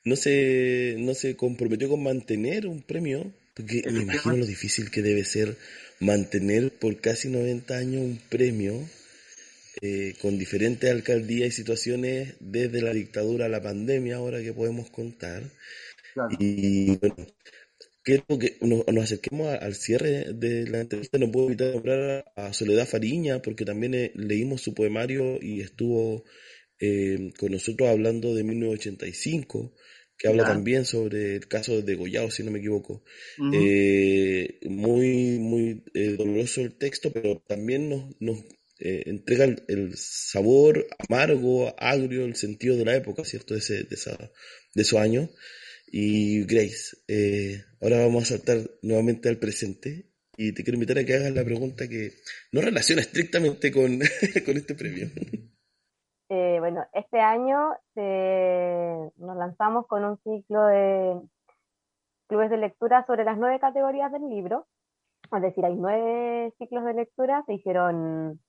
no 0.05 0.17
se, 0.17 0.97
no 0.99 1.15
se 1.15 1.37
comprometió 1.37 1.89
con 1.89 2.03
mantener 2.03 2.67
un 2.67 2.83
premio, 2.83 3.33
porque 3.55 3.83
me 3.91 4.03
imagino 4.03 4.37
lo 4.37 4.47
difícil 4.47 4.91
que 4.91 5.03
debe 5.03 5.25
ser 5.25 5.57
mantener 6.01 6.71
por 6.73 7.01
casi 7.01 7.29
90 7.29 7.77
años 7.77 8.03
un 8.03 8.19
premio 8.29 8.89
eh, 9.81 10.15
con 10.21 10.39
diferentes 10.39 10.91
alcaldías 10.91 11.49
y 11.49 11.53
situaciones 11.53 12.35
desde 12.41 12.83
la 12.83 12.93
dictadura 12.93 13.47
a 13.47 13.49
la 13.49 13.63
pandemia, 13.63 14.17
ahora 14.17 14.43
que 14.43 14.53
podemos 14.53 14.91
contar. 14.91 15.43
Y 16.39 16.97
bueno, 16.99 17.17
quiero 18.03 18.25
que 18.39 18.59
nos, 18.61 18.87
acerquemos 18.87 19.49
al 19.61 19.75
cierre 19.75 20.33
de 20.35 20.69
la 20.69 20.81
entrevista. 20.81 21.19
No 21.19 21.33
puedo 21.33 21.47
evitar 21.47 21.75
nombrar 21.75 22.25
a 22.37 22.53
Soledad 22.53 22.87
Fariña, 22.87 23.41
porque 23.41 23.65
también 23.65 23.95
eh, 23.95 24.13
leímos 24.15 24.61
su 24.61 24.75
poemario 24.75 25.39
y 25.41 25.63
estuvo 25.63 26.25
eh, 26.79 27.33
con 27.39 27.53
nosotros 27.53 27.89
hablando 27.89 28.35
de 28.35 28.45
1985 28.45 29.73
que 30.23 30.29
habla 30.29 30.45
también 30.45 30.85
sobre 30.85 31.35
el 31.35 31.49
caso 31.49 31.83
de 31.83 31.97
Goyao, 31.97 32.31
si 32.31 32.45
no 32.45 32.53
me 32.53 32.61
equivoco. 32.61 33.03
Eh, 33.53 34.61
muy, 34.69 35.41
muy 35.41 35.83
eh, 35.95 36.15
doloroso 36.17 36.61
el 36.61 36.79
texto, 36.79 37.13
pero 37.13 37.43
también 37.45 37.89
nos, 37.89 38.15
nos 38.21 38.39
eh, 38.79 39.03
entrega 39.07 39.47
el, 39.47 39.97
sabor 39.97 40.87
amargo, 41.09 41.75
agrio, 41.77 42.25
el 42.25 42.37
sentido 42.37 42.77
de 42.77 42.85
la 42.85 42.95
época, 42.95 43.25
¿cierto? 43.25 43.55
De, 43.55 43.59
ese, 43.59 43.83
de, 43.83 43.97
esa, 43.97 44.17
de 44.73 44.83
esos 44.83 45.01
años. 45.01 45.29
Y 45.91 46.45
Grace, 46.45 46.99
ahora 47.81 47.99
vamos 47.99 48.23
a 48.23 48.37
saltar 48.37 48.71
nuevamente 48.81 49.29
al 49.29 49.41
presente 49.41 50.07
y 50.37 50.53
te 50.53 50.63
quiero 50.63 50.77
invitar 50.77 50.99
a 50.99 51.05
que 51.05 51.15
hagas 51.15 51.33
la 51.33 51.45
pregunta 51.45 51.89
que 51.89 52.13
no 52.53 52.61
relaciona 52.61 53.03
estrictamente 53.03 53.73
con, 53.73 53.99
con 54.47 54.57
este 54.57 54.77
premio. 54.77 55.11
Eh, 56.35 56.61
bueno, 56.61 56.87
este 56.95 57.21
año 57.21 57.77
nos 57.95 59.37
lanzamos 59.37 59.87
con 59.87 60.03
un 60.03 60.17
ciclo 60.23 60.65
de 60.65 61.21
clubes 62.27 62.49
de 62.49 62.57
lectura 62.57 63.05
sobre 63.05 63.25
las 63.25 63.37
nueve 63.37 63.61
categorías 63.61 64.11
del 64.11 64.31
libro. 64.31 64.67
Es 65.31 65.43
decir, 65.43 65.63
hay 65.67 65.75
nueve 65.75 66.55
ciclos 66.57 66.87
de 66.87 66.95
lectura, 66.95 67.43
se 67.45 67.53
hicieron 67.53 68.41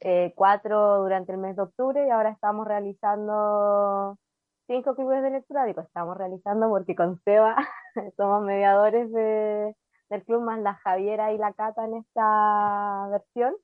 eh, 0.00 0.34
cuatro 0.36 0.98
durante 0.98 1.32
el 1.32 1.38
mes 1.38 1.56
de 1.56 1.62
octubre 1.62 2.06
y 2.06 2.10
ahora 2.10 2.28
estamos 2.28 2.66
realizando 2.66 4.18
cinco 4.66 4.94
clubes 4.94 5.22
de 5.22 5.30
lectura. 5.30 5.64
Digo, 5.64 5.80
estamos 5.80 6.18
realizando 6.18 6.68
porque 6.68 6.94
con 6.94 7.22
Seba 7.24 7.56
somos 8.18 8.42
mediadores 8.42 9.10
del 9.10 10.24
club, 10.26 10.42
más 10.42 10.60
la 10.60 10.74
Javiera 10.74 11.32
y 11.32 11.38
la 11.38 11.54
Cata 11.54 11.86
en 11.86 11.94
esta 11.94 13.08
versión. 13.10 13.54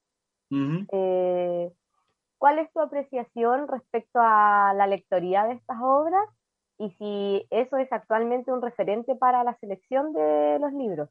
¿Cuál 2.39 2.59
es 2.59 2.73
tu 2.73 2.81
apreciación 2.81 3.67
respecto 3.69 4.19
a 4.21 4.73
la 4.75 4.87
lectoría 4.87 5.45
de 5.45 5.55
estas 5.55 5.79
obras 5.81 6.29
y 6.79 6.91
si 6.99 7.47
eso 7.51 7.79
es 7.79 7.91
actualmente 7.91 8.53
un 8.53 8.61
referente 8.61 9.15
para 9.15 9.43
la 9.43 9.57
selección 9.59 10.13
de 10.13 10.59
los 10.61 10.73
libros? 10.73 11.09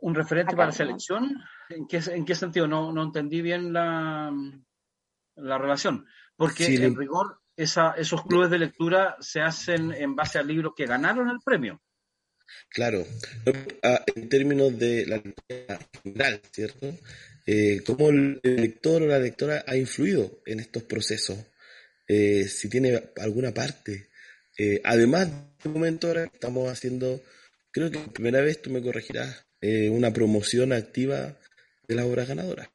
¿Un 0.00 0.14
referente 0.14 0.54
para 0.54 0.66
la 0.66 0.72
selección? 0.72 1.42
¿En 1.70 1.88
qué, 1.88 2.00
en 2.12 2.24
qué 2.24 2.34
sentido? 2.34 2.68
No, 2.68 2.92
no 2.92 3.02
entendí 3.02 3.40
bien 3.40 3.72
la, 3.72 4.32
la 5.34 5.58
relación. 5.58 6.06
Porque 6.36 6.66
en 6.66 6.94
rigor 6.94 7.40
esa, 7.56 7.92
esos 7.92 8.24
clubes 8.24 8.50
de 8.50 8.58
lectura 8.58 9.16
se 9.18 9.40
hacen 9.40 9.92
en 9.92 10.14
base 10.14 10.38
a 10.38 10.42
libros 10.42 10.74
que 10.76 10.86
ganaron 10.86 11.28
el 11.28 11.40
premio. 11.44 11.80
Claro, 12.70 13.04
en 14.14 14.28
términos 14.28 14.78
de 14.78 15.04
la 15.06 15.16
lectura 15.16 15.78
general, 16.02 16.40
¿cierto? 16.52 16.86
Eh, 17.50 17.82
¿Cómo 17.86 18.10
el 18.10 18.38
lector 18.42 19.00
o 19.00 19.06
la 19.06 19.18
lectora 19.18 19.64
ha 19.66 19.74
influido 19.74 20.42
en 20.44 20.60
estos 20.60 20.82
procesos? 20.82 21.38
Eh, 22.06 22.44
si 22.44 22.68
tiene 22.68 23.04
alguna 23.16 23.54
parte. 23.54 24.10
Eh, 24.58 24.82
además, 24.84 25.30
de 25.30 25.36
este 25.56 25.70
momento 25.70 26.08
ahora 26.08 26.24
estamos 26.24 26.70
haciendo, 26.70 27.22
creo 27.70 27.90
que 27.90 28.00
por 28.00 28.12
primera 28.12 28.42
vez 28.42 28.60
tú 28.60 28.68
me 28.68 28.82
corregirás, 28.82 29.46
una 29.62 30.12
promoción 30.12 30.74
activa 30.74 31.38
de 31.88 31.94
las 31.94 32.04
obras 32.04 32.28
ganadoras. 32.28 32.68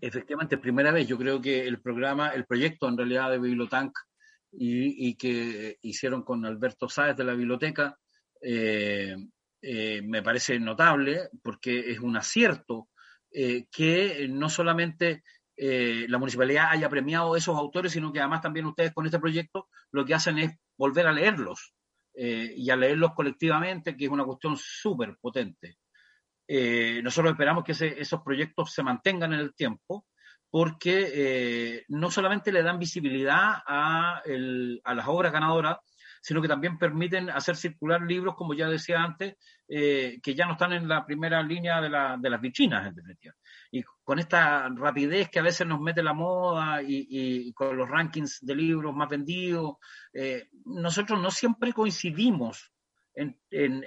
Efectivamente, 0.00 0.56
primera 0.56 0.90
vez. 0.90 1.06
Yo 1.06 1.18
creo 1.18 1.42
que 1.42 1.66
el 1.66 1.82
programa, 1.82 2.30
el 2.30 2.46
proyecto 2.46 2.88
en 2.88 2.96
realidad 2.96 3.30
de 3.32 3.38
Bibliotank 3.38 3.92
y 4.52 5.14
que 5.16 5.76
hicieron 5.82 6.22
con 6.22 6.46
Alberto 6.46 6.88
Sáez 6.88 7.18
de 7.18 7.24
la 7.24 7.34
biblioteca, 7.34 7.98
me 8.40 10.22
parece 10.22 10.58
notable 10.58 11.28
porque 11.42 11.90
es 11.92 11.98
un 11.98 12.16
acierto 12.16 12.88
eh, 13.36 13.66
que 13.68 14.28
no 14.28 14.48
solamente 14.48 15.24
eh, 15.56 16.06
la 16.08 16.18
municipalidad 16.18 16.68
haya 16.70 16.88
premiado 16.88 17.34
esos 17.34 17.58
autores, 17.58 17.90
sino 17.90 18.12
que 18.12 18.20
además 18.20 18.42
también 18.42 18.66
ustedes 18.66 18.92
con 18.94 19.06
este 19.06 19.18
proyecto 19.18 19.66
lo 19.90 20.04
que 20.04 20.14
hacen 20.14 20.38
es 20.38 20.56
volver 20.78 21.08
a 21.08 21.12
leerlos 21.12 21.74
eh, 22.14 22.54
y 22.56 22.70
a 22.70 22.76
leerlos 22.76 23.12
colectivamente, 23.12 23.96
que 23.96 24.04
es 24.04 24.10
una 24.12 24.24
cuestión 24.24 24.56
súper 24.56 25.16
potente. 25.20 25.78
nosotros 27.02 27.32
esperamos 27.32 27.64
que 27.64 27.72
esos 27.72 28.22
proyectos 28.22 28.72
se 28.72 28.84
mantengan 28.84 29.32
en 29.32 29.40
el 29.40 29.52
tiempo 29.52 30.06
porque 30.48 31.82
no 31.88 32.12
solamente 32.12 32.52
le 32.52 32.62
dan 32.62 32.78
visibilidad 32.78 33.54
a, 33.66 34.22
a 34.84 34.94
las 34.94 35.08
obras 35.08 35.32
ganadoras, 35.32 35.78
sino 36.24 36.40
que 36.40 36.48
también 36.48 36.78
permiten 36.78 37.28
hacer 37.28 37.54
circular 37.54 38.00
libros, 38.00 38.34
como 38.34 38.54
ya 38.54 38.66
decía 38.66 39.02
antes, 39.02 39.36
eh, 39.68 40.20
que 40.22 40.34
ya 40.34 40.46
no 40.46 40.52
están 40.52 40.72
en 40.72 40.88
la 40.88 41.04
primera 41.04 41.42
línea 41.42 41.82
de, 41.82 41.90
las 41.90 42.40
vitrinas, 42.40 42.86
en 42.86 42.94
definitiva. 42.94 43.34
Y 43.70 43.82
con 44.02 44.18
esta 44.18 44.70
rapidez 44.70 45.28
que 45.28 45.40
a 45.40 45.42
veces 45.42 45.66
nos 45.66 45.82
mete 45.82 46.02
la 46.02 46.14
moda 46.14 46.80
y, 46.82 47.52
con 47.52 47.76
los 47.76 47.86
rankings 47.90 48.38
de 48.40 48.54
libros 48.54 48.94
más 48.94 49.10
vendidos, 49.10 49.76
eh, 50.14 50.48
nosotros 50.64 51.20
no 51.20 51.30
siempre 51.30 51.74
coincidimos 51.74 52.72
en, 53.12 53.36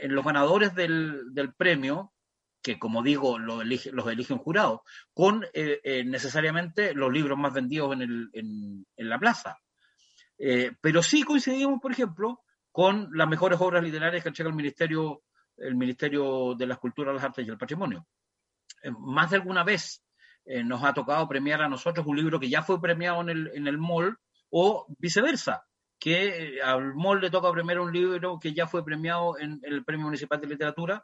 los 0.03 0.23
ganadores 0.23 0.75
del, 0.75 1.55
premio, 1.57 2.13
que 2.61 2.77
como 2.77 3.01
digo, 3.01 3.39
los 3.39 3.63
elige, 3.63 3.91
los 3.91 4.07
elige 4.11 4.33
un 4.33 4.39
jurado, 4.39 4.83
con 5.11 5.43
eh, 5.53 6.03
necesariamente 6.05 6.93
los 6.93 7.11
libros 7.11 7.35
más 7.35 7.51
vendidos 7.51 7.97
en 7.99 8.85
la 8.95 9.17
plaza. 9.17 9.57
Eh, 10.38 10.71
pero 10.81 11.01
sí 11.01 11.23
coincidimos, 11.23 11.79
por 11.81 11.91
ejemplo, 11.91 12.41
con 12.71 13.09
las 13.13 13.27
mejores 13.27 13.59
obras 13.59 13.83
literarias 13.83 14.23
que 14.23 14.29
entrega 14.29 14.49
el 14.49 14.55
Ministerio, 14.55 15.23
el 15.57 15.75
Ministerio 15.75 16.53
de 16.55 16.67
las 16.67 16.77
Culturas, 16.77 17.15
las 17.15 17.23
Artes 17.23 17.45
y 17.45 17.49
el 17.49 17.57
Patrimonio. 17.57 18.05
Eh, 18.83 18.91
más 18.91 19.31
de 19.31 19.38
alguna 19.38 19.63
vez 19.63 20.03
eh, 20.45 20.63
nos 20.63 20.83
ha 20.83 20.93
tocado 20.93 21.27
premiar 21.27 21.61
a 21.61 21.69
nosotros 21.69 22.05
un 22.05 22.17
libro 22.17 22.39
que 22.39 22.49
ya 22.49 22.61
fue 22.61 22.79
premiado 22.79 23.21
en 23.21 23.29
el, 23.29 23.51
en 23.53 23.67
el 23.67 23.77
MOL 23.77 24.17
o 24.49 24.85
viceversa, 24.99 25.65
que 25.99 26.61
al 26.63 26.93
MOL 26.93 27.21
le 27.21 27.31
toca 27.31 27.51
premiar 27.51 27.79
un 27.79 27.91
libro 27.91 28.39
que 28.39 28.53
ya 28.53 28.67
fue 28.67 28.85
premiado 28.85 29.38
en, 29.39 29.59
el 29.63 29.83
Premio 29.83 30.05
Municipal 30.05 30.39
de 30.39 30.47
Literatura, 30.47 31.03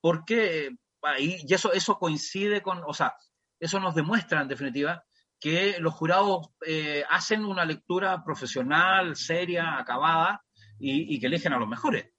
porque 0.00 0.74
y 1.18 1.52
eso, 1.52 1.72
eso 1.72 1.98
coincide 1.98 2.62
con, 2.62 2.82
o 2.86 2.94
sea, 2.94 3.14
eso 3.60 3.78
nos 3.78 3.94
demuestra 3.94 4.40
en 4.40 4.48
definitiva 4.48 5.04
que 5.42 5.80
los 5.80 5.92
jurados 5.94 6.50
eh, 6.64 7.02
hacen 7.10 7.44
una 7.44 7.64
lectura 7.64 8.22
profesional, 8.24 9.16
seria, 9.16 9.76
acabada 9.76 10.44
y, 10.78 11.18
que 11.18 11.26
eligen 11.26 11.52
a 11.52 11.58
los 11.58 11.68
mejores. 11.68 12.12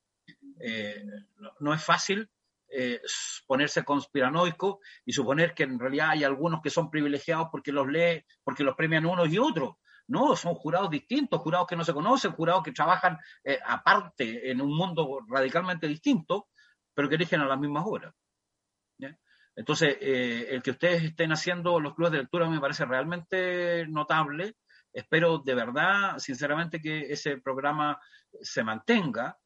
Eh, 0.59 1.05
no, 1.61 1.73
es 1.73 1.81
fácil 1.81 2.29
eh, 2.67 2.99
ponerse 3.47 3.85
conspiranoico 3.85 4.81
y 5.05 5.13
suponer 5.13 5.53
que 5.53 5.63
en 5.63 5.79
realidad 5.79 6.09
hay 6.09 6.25
algunos 6.25 6.61
que 6.61 6.69
son 6.69 6.91
privilegiados 6.91 7.47
porque 7.49 7.71
los 7.71 7.87
lee, 7.87 8.25
porque 8.43 8.65
los 8.65 8.75
premian 8.75 9.05
unos 9.05 9.29
y 9.29 9.37
otros. 9.37 9.75
No, 10.07 10.35
son 10.35 10.55
jurados 10.55 10.89
distintos, 10.89 11.39
jurados 11.39 11.67
que 11.67 11.77
no 11.77 11.85
se 11.85 11.93
conocen, 11.93 12.33
jurados 12.33 12.61
que 12.61 12.73
trabajan 12.73 13.17
aparte 13.65 14.51
en 14.51 14.59
un 14.59 14.75
mundo 14.75 15.21
radicalmente 15.29 15.87
distinto, 15.87 16.49
pero 16.93 17.07
que 17.07 17.15
eligen 17.15 17.39
a 17.39 17.45
las 17.45 17.57
mismas 17.57 17.85
obras. 17.87 18.13
Entonces, 19.55 19.97
eh, 20.01 20.47
el 20.49 20.63
que 20.63 20.71
ustedes 20.71 21.03
estén 21.03 21.31
haciendo 21.31 21.79
los 21.79 21.93
clubes 21.93 22.11
de 22.13 22.19
lectura 22.19 22.49
me 22.49 22.59
parece 22.59 22.85
realmente 22.85 23.85
notable. 23.87 24.55
Espero 24.91 25.39
de 25.39 25.55
verdad, 25.55 26.17
sinceramente, 26.17 26.81
que 26.81 27.11
ese 27.11 27.37
programa 27.37 27.99
se 28.41 28.63
mantenga, 28.63 29.37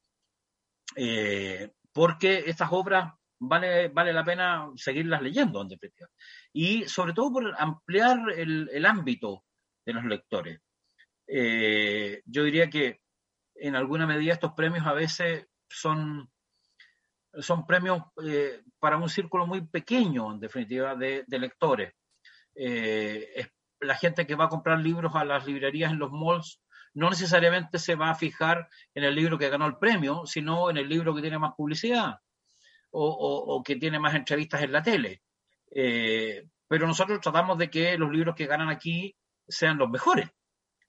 eh, 0.95 1.71
porque 1.91 2.43
estas 2.47 2.69
obras 2.71 3.13
vale, 3.39 3.89
vale 3.89 4.13
la 4.13 4.23
pena 4.23 4.69
seguirlas 4.75 5.21
leyendo, 5.21 5.61
en 5.61 5.69
definitiva. 5.69 6.09
Y 6.53 6.87
sobre 6.87 7.13
todo 7.13 7.33
por 7.33 7.55
ampliar 7.57 8.17
el, 8.35 8.85
ámbito 8.85 9.43
de 9.85 9.93
los 9.93 10.05
lectores. 10.05 10.59
Eh, 11.27 12.21
yo 12.25 12.43
diría 12.43 12.69
que 12.69 13.01
en 13.55 13.75
alguna 13.75 14.05
medida 14.05 14.33
estos 14.33 14.53
premios 14.53 14.85
a 14.85 14.93
veces 14.93 15.47
son, 15.69 16.29
son 17.41 17.65
premios 17.65 18.03
eh, 18.23 18.61
para 18.79 18.97
un 18.97 19.09
círculo 19.09 19.45
muy 19.45 19.65
pequeño, 19.65 20.31
en 20.31 20.39
definitiva, 20.39 20.95
de, 20.95 21.25
lectores. 21.27 21.93
Eh, 22.55 23.47
la 23.79 23.95
gente 23.95 24.25
que 24.25 24.35
va 24.35 24.45
a 24.45 24.49
comprar 24.49 24.79
libros 24.79 25.15
a 25.15 25.25
las 25.25 25.45
librerías 25.45 25.91
en 25.91 25.99
los 25.99 26.11
malls 26.11 26.59
no 26.93 27.09
necesariamente 27.09 27.77
se 27.77 27.95
va 27.95 28.09
a 28.09 28.15
fijar 28.15 28.67
en 28.95 29.03
el 29.03 29.13
libro 29.13 29.37
que 29.37 29.49
ganó 29.49 29.67
el 29.67 29.77
premio, 29.77 30.25
sino 30.25 30.69
en 30.69 30.77
el 30.77 30.89
libro 30.89 31.13
que 31.13 31.21
tiene 31.21 31.37
más 31.37 31.53
publicidad 31.55 32.19
o, 32.89 33.61
que 33.63 33.75
tiene 33.75 33.99
más 33.99 34.15
entrevistas 34.15 34.63
en 34.63 34.71
la 34.71 34.81
tele. 34.81 35.21
Eh, 35.69 36.47
pero 36.67 36.87
nosotros 36.87 37.19
tratamos 37.21 37.57
de 37.59 37.69
que 37.69 37.97
los 37.97 38.11
libros 38.11 38.35
que 38.35 38.47
ganan 38.47 38.69
aquí 38.69 39.15
sean 39.47 39.77
los 39.77 39.89
mejores, 39.89 40.29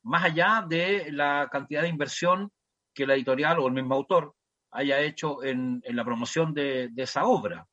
más 0.02 0.24
allá 0.24 0.64
de 0.66 1.12
la 1.12 1.48
cantidad 1.52 1.82
de 1.82 1.88
inversión 1.88 2.50
que 2.94 3.06
la 3.06 3.14
editorial 3.14 3.58
o 3.58 3.66
el 3.66 3.74
mismo 3.74 3.94
autor 3.94 4.34
haya 4.70 5.00
hecho 5.00 5.42
en, 5.42 5.82
la 5.84 6.04
promoción 6.04 6.54
de, 6.54 6.90
esa 6.96 7.24
obra. 7.24 7.66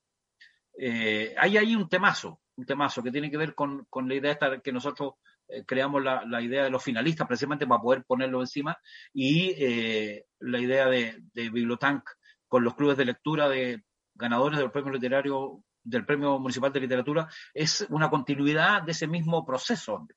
Eh, 0.77 1.33
hay 1.37 1.57
ahí 1.57 1.75
un 1.75 1.87
temazo, 1.87 2.41
un 2.55 2.65
temazo 2.65 3.01
que 3.01 3.11
tiene 3.11 3.31
que 3.31 3.37
ver 3.37 3.55
con, 3.55 3.87
la 3.93 4.15
idea 4.15 4.31
esta 4.31 4.59
que 4.59 4.71
nosotros 4.71 5.13
eh, 5.47 5.63
creamos 5.65 6.03
la, 6.03 6.41
idea 6.41 6.63
de 6.63 6.69
los 6.69 6.83
finalistas 6.83 7.27
precisamente 7.27 7.67
para 7.67 7.81
poder 7.81 8.03
ponerlo 8.03 8.41
encima 8.41 8.77
y 9.13 9.53
eh, 9.57 10.25
la 10.39 10.59
idea 10.59 10.87
de, 10.87 11.21
de 11.33 11.49
Bibliotank 11.49 12.03
con 12.47 12.63
los 12.63 12.75
clubes 12.75 12.97
de 12.97 13.05
lectura 13.05 13.47
de 13.47 13.83
ganadores 14.15 14.59
del 14.59 14.71
premio 14.71 14.91
literario 14.91 15.63
del 15.85 16.05
premio 16.05 16.39
municipal 16.39 16.73
de 16.73 16.79
literatura 16.81 17.29
es 17.53 17.85
una 17.89 18.09
continuidad 18.09 18.81
de 18.81 18.91
ese 18.91 19.07
mismo 19.07 19.45
proceso. 19.45 20.07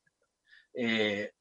Eh, 0.75 1.33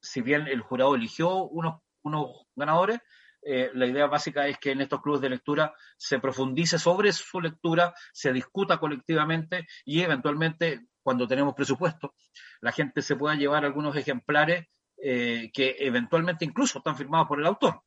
si 0.00 0.20
bien 0.20 0.46
el 0.46 0.60
jurado 0.60 0.94
eligió 0.94 1.44
unos, 1.44 1.80
unos 2.02 2.46
ganadores, 2.54 3.00
la 3.44 3.86
idea 3.86 4.06
básica 4.06 4.46
es 4.46 4.58
que 4.58 4.70
en 4.70 4.82
estos 4.82 5.02
clubes 5.02 5.20
de 5.20 5.30
lectura 5.30 5.74
se 5.96 6.20
profundice 6.20 6.78
sobre 6.78 7.12
su 7.12 7.40
lectura, 7.40 7.92
se 8.12 8.32
discuta 8.32 8.78
colectivamente 8.78 9.66
y 9.84 10.00
eventualmente 10.00 10.86
cuando 11.02 11.26
tenemos 11.26 11.54
presupuesto, 11.54 12.14
la 12.60 12.72
gente 12.72 13.02
se 13.02 13.16
pueda 13.16 13.34
llevar 13.34 13.64
algunos 13.64 13.96
ejemplares 13.96 14.66
eh, 14.96 15.50
que 15.52 15.76
eventualmente 15.80 16.44
incluso 16.44 16.78
están 16.78 16.96
firmados 16.96 17.26
por 17.26 17.40
el 17.40 17.46
autor. 17.46 17.82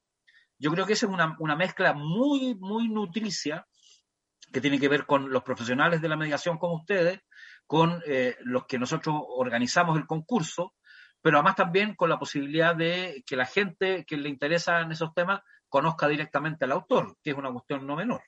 Yo 0.58 0.72
creo 0.72 0.86
que 0.86 0.93
esa 0.93 1.06
es 1.06 1.12
una, 1.12 1.56
mezcla 1.56 1.93
muy, 1.93 2.56
muy 2.56 2.89
nutricia 2.89 3.66
que 4.51 4.62
tiene 4.62 4.80
que 4.80 4.88
ver 4.88 5.06
con 5.06 5.32
los 5.32 5.43
profesionales 5.43 6.01
de 6.01 6.10
la 6.10 6.18
mediación 6.18 6.58
como 6.58 6.76
ustedes, 6.76 7.22
con 7.66 8.01
eh, 8.06 8.36
los 8.41 8.66
que 8.66 8.78
nosotros 8.78 9.16
organizamos 9.28 9.97
el 9.97 10.06
concurso, 10.06 10.74
pero 11.26 11.39
además 11.39 11.55
también 11.55 11.95
con 11.95 12.07
la 12.07 12.19
posibilidad 12.19 12.76
de 12.76 13.23
que 13.26 13.36
la 13.36 13.47
gente 13.47 14.05
que 14.07 14.15
le 14.15 14.30
interesa 14.30 14.82
en 14.82 14.91
esos 14.91 15.11
temas 15.15 15.41
conozca 15.67 16.07
directamente 16.07 16.65
al 16.65 16.73
autor, 16.73 17.17
que 17.23 17.32
es 17.32 17.36
una 17.36 17.51
cuestión 17.51 17.88
no 17.88 17.95
menor. 17.95 18.21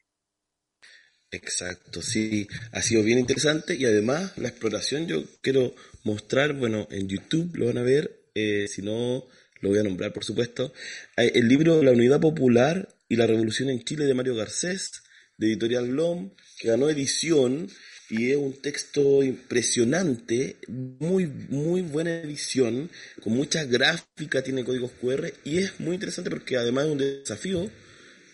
Exacto, 1.30 2.02
sí, 2.02 2.48
ha 2.72 2.82
sido 2.82 3.04
bien 3.04 3.20
interesante 3.20 3.76
y 3.76 3.86
además 3.86 4.36
la 4.39 4.48
exploración 4.48 5.06
yo 5.06 5.22
quiero 5.43 5.76
mostrar, 6.06 6.54
bueno, 6.54 6.88
en 6.89 7.08
YouTube 7.08 7.56
lo 7.56 7.68
van 7.68 7.78
a 7.78 7.84
ver, 7.84 8.32
eh, 8.34 8.68
si 8.68 8.82
no 8.82 9.26
lo 9.62 9.70
voy 9.70 9.78
a 9.78 9.84
nombrar 9.84 10.12
por 10.12 10.24
supuesto, 10.24 10.74
el 11.18 11.48
libro 11.48 11.84
La 11.84 11.91
Unidad 11.91 12.20
Popular 12.20 12.89
y 13.08 13.16
la 13.16 13.28
Revolución 13.28 13.70
en 13.70 13.84
Chile 13.84 14.06
de 14.06 14.16
Mario 14.16 14.34
Garcés, 14.34 15.04
de 15.38 15.45
Editorial 15.45 15.88
LOM, 15.89 16.32
que 16.58 16.70
ganó 16.70 16.89
edición 16.89 17.70
y 18.10 18.32
es 18.32 18.38
un 18.38 18.53
texto 18.62 19.24
impresionante, 19.24 20.58
muy, 20.68 21.28
muy 21.28 21.82
buena 21.82 22.12
edición, 22.22 22.89
con 23.22 23.34
mucha 23.34 23.66
gráfica, 23.66 24.41
tiene 24.41 24.64
códigos 24.64 24.91
QR 25.01 25.32
y 25.43 25.60
es 25.60 25.80
muy 25.80 25.95
interesante 25.95 26.30
porque 26.30 26.58
además 26.58 26.86
es 26.86 26.91
un 26.91 26.97
desafío 26.97 27.70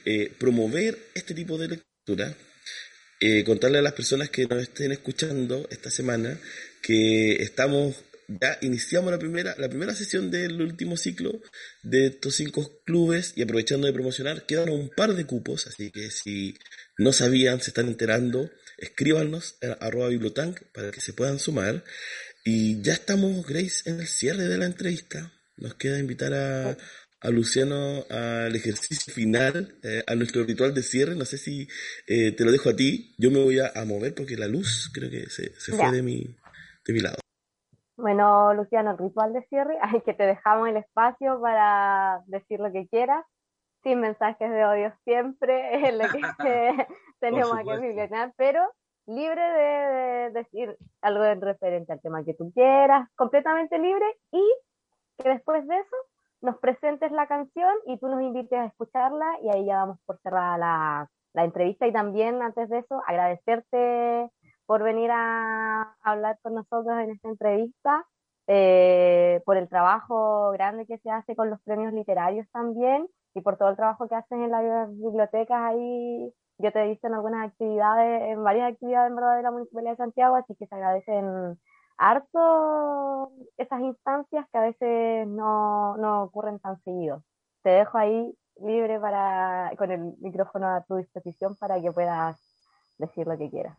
eh, 0.05 0.31
promover 0.37 0.97
este 1.15 1.33
tipo 1.33 1.57
de 1.57 1.69
lectura 1.69 2.35
eh, 3.19 3.45
contarle 3.45 3.77
a 3.77 3.81
las 3.81 3.93
personas 3.93 4.29
que 4.29 4.45
nos 4.45 4.61
estén 4.61 4.91
escuchando 4.91 5.65
esta 5.71 5.89
semana 5.89 6.37
que 6.81 7.41
estamos 7.41 7.95
ya 8.27 8.57
iniciamos 8.61 9.11
la 9.11 9.19
primera 9.19 9.55
la 9.57 9.69
primera 9.69 9.95
sesión 9.95 10.29
del 10.29 10.61
último 10.61 10.97
ciclo 10.97 11.41
de 11.83 12.07
estos 12.07 12.35
cinco 12.35 12.69
clubes 12.85 13.31
y 13.37 13.41
aprovechando 13.41 13.87
de 13.87 13.93
promocionar 13.93 14.45
quedan 14.45 14.69
un 14.69 14.89
par 14.89 15.13
de 15.13 15.25
cupos 15.25 15.67
así 15.67 15.89
que 15.91 16.11
si 16.11 16.57
no 16.97 17.13
sabían 17.13 17.61
se 17.61 17.69
están 17.69 17.87
enterando 17.87 18.49
escríbanos 18.77 19.57
a 19.61 19.85
arroba 19.85 20.09
bibliotank 20.09 20.61
para 20.73 20.91
que 20.91 21.01
se 21.01 21.13
puedan 21.13 21.39
sumar 21.39 21.83
y 22.43 22.81
ya 22.81 22.93
estamos 22.93 23.45
Grace 23.45 23.89
en 23.89 23.99
el 23.99 24.07
cierre 24.07 24.43
de 24.43 24.57
la 24.57 24.65
entrevista 24.65 25.31
nos 25.57 25.75
queda 25.75 25.99
invitar 25.99 26.33
a, 26.33 26.75
a 27.21 27.29
Luciano 27.29 28.03
al 28.09 28.55
ejercicio 28.55 29.13
final, 29.13 29.75
eh, 29.83 30.03
a 30.05 30.15
nuestro 30.15 30.43
ritual 30.43 30.73
de 30.73 30.83
cierre. 30.83 31.15
No 31.15 31.25
sé 31.25 31.37
si 31.37 31.67
eh, 32.07 32.35
te 32.35 32.43
lo 32.43 32.51
dejo 32.51 32.69
a 32.69 32.75
ti. 32.75 33.15
Yo 33.17 33.31
me 33.31 33.41
voy 33.41 33.59
a, 33.59 33.71
mover 33.85 34.13
porque 34.15 34.35
la 34.35 34.47
luz 34.47 34.91
creo 34.93 35.09
que 35.09 35.29
se, 35.29 35.51
fue 35.51 35.91
de 35.91 36.01
mi, 36.01 36.35
de 36.85 36.93
mi 36.93 36.99
lado. 36.99 37.17
Bueno, 37.95 38.53
Luciano, 38.55 38.91
el 38.91 38.97
ritual 38.97 39.33
de 39.33 39.45
cierre, 39.47 39.77
hay 39.81 40.01
que 40.01 40.13
te 40.13 40.23
dejamos 40.23 40.69
el 40.69 40.77
espacio 40.77 41.39
para 41.41 42.21
decir 42.27 42.59
lo 42.59 42.71
que 42.71 42.87
quieras, 42.87 43.23
sin 43.83 43.99
mensajes 43.99 44.49
de 44.49 44.65
odio 44.65 44.93
siempre, 45.03 45.87
es 45.87 45.93
lo 45.93 46.03
que 46.47 46.87
tenemos 47.19 47.57
que 47.57 47.77
visionar, 47.79 48.33
pero 48.37 48.61
libre 49.05 49.41
de, 49.41 50.29
decir 50.31 50.77
algo 51.01 51.23
en 51.25 51.41
referente 51.41 51.91
al 51.91 52.01
tema 52.01 52.23
que 52.23 52.33
tú 52.33 52.51
quieras, 52.53 53.09
completamente 53.15 53.77
libre 53.77 54.05
y 54.31 54.43
que 55.17 55.29
después 55.29 55.67
de 55.67 55.77
eso 55.77 55.95
nos 56.41 56.57
presentes 56.57 57.11
la 57.11 57.27
canción 57.27 57.73
y 57.85 57.97
tú 57.99 58.07
nos 58.07 58.21
invites 58.21 58.59
a 58.59 58.65
escucharla 58.65 59.39
y 59.41 59.49
ahí 59.49 59.65
ya 59.65 59.77
vamos 59.77 59.99
por 60.05 60.19
cerrada 60.21 60.57
la, 60.57 61.09
la 61.33 61.43
entrevista. 61.43 61.87
Y 61.87 61.93
también 61.93 62.41
antes 62.41 62.69
de 62.69 62.79
eso 62.79 63.01
agradecerte 63.05 64.29
por 64.65 64.83
venir 64.83 65.11
a, 65.11 65.95
hablar 66.01 66.37
con 66.41 66.55
nosotros 66.55 66.99
en 66.99 67.11
esta 67.11 67.29
entrevista, 67.29 68.05
eh, 68.47 69.41
por 69.45 69.57
el 69.57 69.69
trabajo 69.69 70.51
grande 70.51 70.85
que 70.85 70.97
se 70.97 71.09
hace 71.09 71.35
con 71.35 71.49
los 71.49 71.61
premios 71.61 71.93
literarios 71.93 72.45
también 72.51 73.07
y 73.33 73.41
por 73.41 73.57
todo 73.57 73.69
el 73.69 73.75
trabajo 73.75 74.07
que 74.07 74.15
hacen 74.15 74.43
en 74.43 74.51
las 74.51 74.89
bibliotecas 74.89 75.61
ahí. 75.61 76.33
Yo 76.59 76.71
te 76.71 76.83
he 76.83 76.89
visto 76.89 77.07
en 77.07 77.15
algunas 77.15 77.49
actividades, 77.49 78.31
en 78.31 78.43
varias 78.43 78.73
actividades 78.73 79.09
en 79.09 79.15
verdad 79.15 79.37
de 79.37 79.43
la 79.43 79.51
Municipalidad 79.51 79.91
de 79.91 79.97
Santiago, 79.97 80.35
así 80.35 80.55
que 80.55 80.67
se 80.67 80.75
agradecen 80.75 81.57
harto 81.97 83.31
esas 83.57 83.81
instancias 83.81 84.45
que 84.51 84.57
a 84.57 84.61
veces 84.61 85.27
no, 85.27 85.97
no 85.97 86.23
ocurren 86.23 86.59
tan 86.59 86.81
seguido. 86.83 87.23
Te 87.63 87.71
dejo 87.71 87.97
ahí 87.97 88.33
libre 88.61 88.99
para, 88.99 89.71
con 89.77 89.91
el 89.91 90.13
micrófono 90.19 90.67
a 90.67 90.83
tu 90.83 90.97
disposición 90.97 91.55
para 91.55 91.81
que 91.81 91.91
puedas 91.91 92.39
decir 92.97 93.27
lo 93.27 93.37
que 93.37 93.49
quieras. 93.49 93.77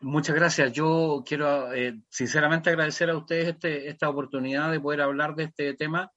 Muchas 0.00 0.34
gracias. 0.34 0.72
Yo 0.72 1.22
quiero 1.26 1.72
eh, 1.74 2.00
sinceramente 2.08 2.70
agradecer 2.70 3.10
a 3.10 3.16
ustedes 3.16 3.48
este, 3.48 3.88
esta 3.88 4.08
oportunidad 4.08 4.70
de 4.70 4.80
poder 4.80 5.02
hablar 5.02 5.34
de 5.34 5.44
este 5.44 5.74
tema, 5.74 6.10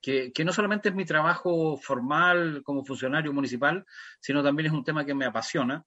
que, 0.00 0.32
que, 0.32 0.44
no 0.44 0.52
solamente 0.52 0.88
es 0.88 0.94
mi 0.94 1.04
trabajo 1.04 1.76
formal 1.76 2.62
como 2.64 2.84
funcionario 2.84 3.32
municipal, 3.32 3.84
sino 4.20 4.42
también 4.42 4.66
es 4.66 4.72
un 4.72 4.84
tema 4.84 5.04
que 5.04 5.14
me 5.14 5.26
apasiona. 5.26 5.84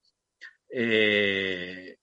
Eh, 0.70 1.97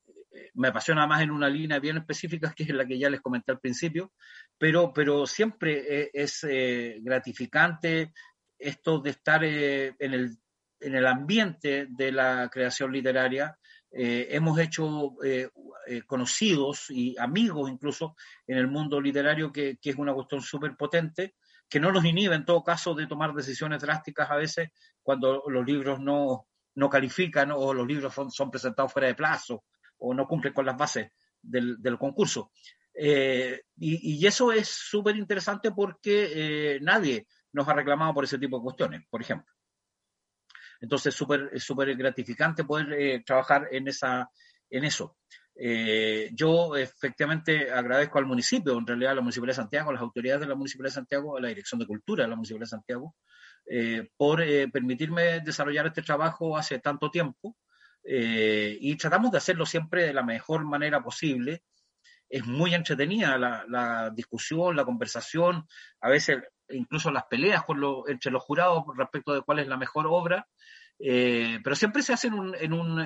me 0.55 0.69
apasiona 0.69 1.07
más 1.07 1.23
en 1.23 1.31
una 1.31 1.49
línea 1.49 1.79
bien 1.79 1.99
específica, 1.99 2.53
que 2.57 2.65
es 2.65 2.71
la 2.71 2.87
que 2.87 2.99
ya 2.99 3.11
les 3.11 3.21
comenté 3.21 3.53
al 3.53 3.61
principio, 3.61 4.13
pero, 4.59 4.93
pero 4.93 5.27
siempre 5.27 6.03
e, 6.03 6.11
es, 6.13 6.45
eh, 6.49 6.99
gratificante 7.01 8.13
esto 8.59 8.99
de 8.99 9.11
estar 9.11 9.43
eh, 9.45 9.95
en, 9.99 10.15
el, 10.15 10.37
en 10.81 10.95
el 10.95 11.07
ambiente 11.07 11.87
de 11.89 12.13
la 12.13 12.49
creación 12.53 12.93
literaria. 12.93 13.57
Eh, 13.93 14.29
hemos 14.31 14.59
hecho 14.59 15.17
conocidos 16.07 16.91
y 16.91 17.17
amigos 17.19 17.69
incluso 17.69 18.15
en 18.47 18.59
el 18.59 18.69
mundo 18.69 19.01
literario, 19.01 19.51
que, 19.51 19.79
que 19.79 19.91
es 19.91 19.97
una 19.97 20.15
cuestión 20.15 20.41
súper 20.41 20.77
potente, 20.77 21.35
que 21.71 21.79
no 21.81 21.93
nos 21.93 22.05
inhibe 22.05 22.35
en 22.35 22.45
todo 22.45 22.65
caso 22.65 22.95
de 22.95 23.07
tomar 23.07 23.33
decisiones 23.33 23.81
drásticas 23.81 24.29
a 24.29 24.37
veces 24.37 24.71
cuando 25.03 25.45
los 25.47 25.65
libros 25.65 26.01
no, 26.01 26.49
no 26.75 26.91
califican 26.91 27.53
o 27.53 27.73
los 27.73 27.87
libros 27.87 28.13
son, 28.13 28.51
presentados 28.51 28.93
fuera 28.93 29.07
de 29.07 29.15
plazo 29.15 29.65
o 29.99 30.13
no 30.13 30.27
cumplen 30.27 30.53
con 30.53 30.67
las 30.67 30.77
bases 30.77 31.13
del, 31.41 31.79
concurso. 31.97 32.51
Eh, 32.93 33.63
y, 33.77 34.27
eso 34.27 34.51
es 34.51 34.69
súper 34.69 35.17
interesante 35.17 35.71
porque 35.71 36.33
eh, 36.75 36.81
nadie 36.83 37.29
nos 37.53 37.69
ha 37.69 37.75
reclamado 37.75 38.15
por 38.15 38.25
ese 38.25 38.39
tipo 38.39 38.59
de 38.59 38.65
cuestiones, 38.65 39.03
por 39.09 39.23
ejemplo. 39.23 39.55
Entonces 40.81 41.15
es 41.53 41.63
súper 41.63 41.97
gratificante 41.97 42.65
poder 42.65 42.93
eh, 42.95 43.23
trabajar 43.25 43.69
en, 43.71 43.87
esa, 43.87 44.29
en 44.71 44.85
eso. 44.85 45.19
Yo 46.33 46.77
efectivamente 46.77 47.71
agradezco 47.71 48.19
al 48.19 48.27
municipio, 48.27 48.79
en 48.79 48.87
realidad 48.87 49.13
a 49.13 49.17
la 49.17 49.21
Municipalidad 49.21 49.57
de 49.57 49.63
Santiago, 49.63 49.91
a 49.91 49.93
las 49.93 50.03
autoridades 50.03 50.41
de 50.41 50.47
la 50.47 50.55
Municipalidad 50.55 50.91
de 50.91 50.95
Santiago, 50.95 51.37
a 51.37 51.41
la 51.41 51.49
Dirección 51.49 51.79
de 51.79 51.87
Cultura 51.87 52.25
de 52.25 52.31
la 52.31 52.37
Municipalidad 52.37 52.67
de 52.67 52.71
Santiago, 52.71 53.15
por 54.17 54.43
permitirme 54.73 55.41
desarrollar 55.41 55.87
este 55.87 56.03
trabajo 56.03 56.57
hace 56.57 56.79
tanto 56.79 57.11
tiempo 57.11 57.57
eh, 58.05 58.79
y 58.81 58.97
tratamos 58.97 59.31
de 59.31 59.39
hacerlo 59.39 59.67
siempre 59.67 60.05
de 60.05 60.15
la 60.15 60.23
mejor 60.23 60.65
manera 60.65 61.03
posible. 61.03 61.63
Es 62.29 62.47
muy 62.47 62.75
entretenida 62.75 63.37
la, 63.39 64.11
discusión, 64.15 64.77
la 64.77 64.85
conversación, 64.85 65.67
a 66.01 66.09
veces 66.09 66.39
incluso 66.69 67.11
las 67.11 67.25
peleas 67.25 67.65
con 67.65 67.83
entre 68.07 68.31
los 68.31 68.43
jurados 68.45 68.85
respecto 68.97 69.35
de 69.35 69.43
cuál 69.43 69.59
es 69.59 69.67
la 69.67 69.77
mejor 69.77 70.07
obra, 70.09 70.47
eh, 71.01 71.59
pero 71.65 71.75
siempre 71.75 72.03
se 72.03 72.13
hace 72.13 72.29
en 72.29 72.35
un, 72.35 72.55
en 72.55 72.73
un 72.73 73.01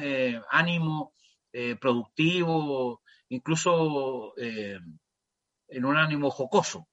eh, 1.54 1.76
productivo, 1.76 3.02
incluso 3.30 4.34
en 4.36 5.84
un 5.84 5.96
ánimo 5.96 6.30
jocoso, 6.30 6.88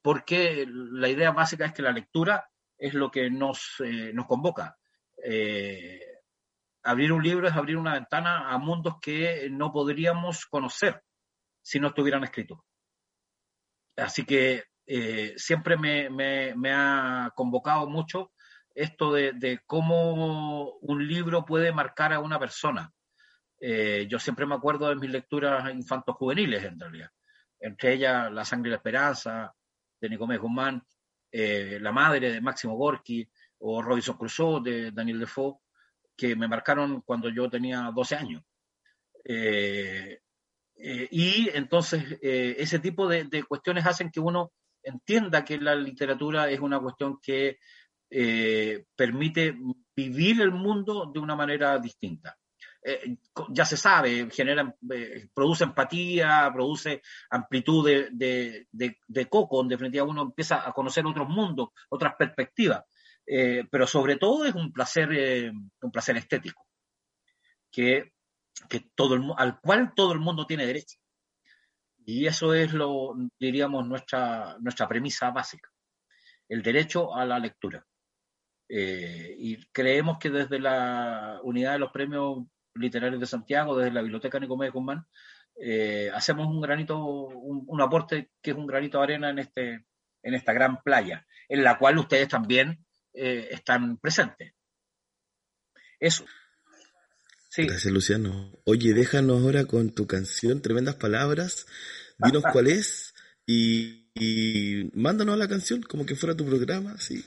porque 0.00 0.66
la 0.66 1.08
idea 1.08 1.32
básica 1.32 1.66
es 1.66 1.72
que 1.74 1.82
la 1.82 1.92
lectura 1.92 2.48
es 2.78 2.94
lo 2.94 3.10
que 3.10 3.30
nos, 3.30 3.76
nos 4.14 4.26
convoca 4.26 4.76
abrir 6.86 7.12
un 7.12 7.22
libro 7.22 7.48
es 7.48 7.54
abrir 7.54 7.76
una 7.76 7.94
ventana 7.94 8.48
a 8.48 8.58
mundos 8.58 8.94
que 9.02 9.48
no 9.50 9.72
podríamos 9.72 10.46
conocer 10.46 11.02
si 11.60 11.80
no 11.80 11.88
estuvieran 11.88 12.22
escritos. 12.22 12.60
Así 13.96 14.24
que 14.24 14.64
eh, 14.86 15.34
siempre 15.36 15.76
me, 15.76 16.72
ha 16.72 17.32
convocado 17.34 17.88
mucho 17.88 18.30
esto 18.74 19.12
de, 19.12 19.60
cómo 19.66 20.74
un 20.80 21.08
libro 21.08 21.44
puede 21.44 21.72
marcar 21.72 22.12
a 22.12 22.20
una 22.20 22.38
persona. 22.38 22.92
Eh, 23.60 24.06
yo 24.08 24.18
siempre 24.18 24.46
me 24.46 24.54
acuerdo 24.54 24.88
de 24.88 24.96
mis 24.96 25.10
lecturas 25.10 25.72
infantos 25.72 26.16
juveniles, 26.16 26.64
en 26.64 26.78
realidad. 26.78 27.10
Entre 27.58 27.94
ellas 27.94 28.30
La 28.32 28.44
sangre 28.44 28.68
y 28.68 28.72
la 28.72 28.76
esperanza, 28.76 29.54
de 30.00 30.08
Nicomés 30.08 30.40
Guzmán, 30.40 30.82
eh, 31.32 31.78
La 31.80 31.92
madre, 31.92 32.32
de 32.32 32.40
Máximo 32.40 32.76
Gorky, 32.76 33.28
o 33.58 33.82
Robinson 33.82 34.16
Crusoe, 34.16 34.62
de 34.62 34.90
Daniel 34.90 35.20
Defoe 35.20 35.58
que 36.16 36.34
me 36.34 36.48
marcaron 36.48 37.02
cuando 37.02 37.28
yo 37.28 37.50
tenía 37.50 37.90
12 37.94 38.16
años. 38.16 38.42
Eh, 39.22 40.20
eh, 40.76 41.08
y 41.10 41.50
entonces 41.52 42.18
ese 42.22 42.78
tipo 42.78 43.06
de, 43.06 43.44
cuestiones 43.46 43.84
hacen 43.86 44.10
que 44.10 44.20
uno 44.20 44.52
entienda 44.82 45.44
que 45.44 45.58
la 45.58 45.74
literatura 45.74 46.48
es 46.48 46.60
una 46.60 46.80
cuestión 46.80 47.18
que 47.20 47.58
permite 48.96 49.58
vivir 49.94 50.40
el 50.40 50.52
mundo 50.52 51.10
de 51.12 51.18
una 51.18 51.36
manera 51.36 51.78
distinta. 51.78 52.34
Ya 53.50 53.64
se 53.64 53.76
sabe, 53.76 54.28
genera, 54.30 54.74
produce 55.34 55.64
empatía, 55.64 56.50
produce 56.52 57.02
amplitud 57.30 57.86
de, 57.86 58.08
de, 58.70 58.98
de, 59.06 59.28
coco, 59.28 59.60
en 59.62 59.68
definitiva 59.68 60.04
uno 60.04 60.22
empieza 60.22 60.66
a 60.66 60.72
conocer 60.72 61.04
otros 61.04 61.28
mundos, 61.28 61.70
otras 61.88 62.14
perspectivas. 62.16 62.84
Eh, 63.26 63.64
pero 63.70 63.86
sobre 63.86 64.16
todo 64.16 64.44
es 64.44 64.54
un 64.54 64.72
placer, 64.72 65.12
eh, 65.12 65.50
un 65.50 65.90
placer 65.90 66.16
estético, 66.16 66.64
que, 67.72 68.12
que 68.68 68.90
todo 68.94 69.34
al 69.36 69.60
cual 69.60 69.92
todo 69.94 70.12
el 70.12 70.20
mundo 70.20 70.46
tiene 70.46 70.66
derecho. 70.66 70.98
Y 72.04 72.26
eso 72.26 72.54
es 72.54 72.72
lo, 72.72 73.14
diríamos, 73.38 73.86
nuestra, 73.86 74.56
nuestra 74.60 74.86
premisa 74.86 75.30
básica, 75.32 75.68
el 76.48 76.62
derecho 76.62 77.12
a 77.12 77.24
la 77.24 77.40
lectura. 77.40 77.84
Eh, 78.68 79.34
y 79.38 79.64
creemos 79.66 80.18
que 80.18 80.30
desde 80.30 80.60
la 80.60 81.40
unidad 81.42 81.72
de 81.72 81.78
los 81.80 81.90
premios 81.90 82.46
literarios 82.78 83.20
de 83.20 83.26
Santiago, 83.26 83.76
desde 83.76 83.92
la 83.92 84.02
Biblioteca 84.02 84.38
Nicomé 84.38 84.66
de 84.66 84.72
Guzmán, 84.72 85.06
hacemos 86.12 86.46
un 86.48 86.60
granito, 86.60 87.02
un, 87.04 87.64
un, 87.66 87.80
aporte 87.80 88.30
que 88.42 88.50
es 88.50 88.56
un 88.56 88.66
granito 88.66 88.98
de 88.98 89.04
arena 89.04 89.30
en, 89.30 89.38
este, 89.38 89.86
en 90.22 90.34
esta 90.34 90.52
gran 90.52 90.82
playa, 90.82 91.26
en 91.48 91.62
la 91.62 91.78
cual 91.78 91.98
ustedes 91.98 92.28
también 92.28 92.84
eh, 93.16 93.48
están 93.50 93.96
presentes. 93.96 94.52
Eso. 95.98 96.26
Gracias, 97.56 97.92
Luciano. 97.92 98.52
Oye, 98.64 98.92
déjanos 98.92 99.42
ahora 99.42 99.64
con 99.64 99.94
tu 99.94 100.06
canción, 100.06 100.60
tremendas 100.60 100.96
palabras. 100.96 101.66
Dinos 102.18 102.42
cuál 102.52 102.66
es 102.66 103.14
y, 103.46 104.90
mándanos 104.94 105.38
la 105.38 105.48
canción 105.48 105.82
como 105.82 106.04
que 106.04 106.16
fuera 106.16 106.36
tu 106.36 106.44
programa, 106.44 106.98
sí. 106.98 107.24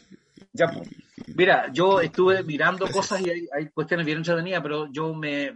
Ya, 0.51 0.67
pues. 0.67 0.89
mira, 1.35 1.71
yo 1.71 2.01
estuve 2.01 2.43
mirando 2.43 2.87
cosas 2.87 3.21
y 3.21 3.29
hay, 3.29 3.69
cuestiones 3.69 4.05
bien 4.05 4.17
entretenidas, 4.19 4.61
pero 4.61 4.91
yo 4.91 5.13
me, 5.13 5.55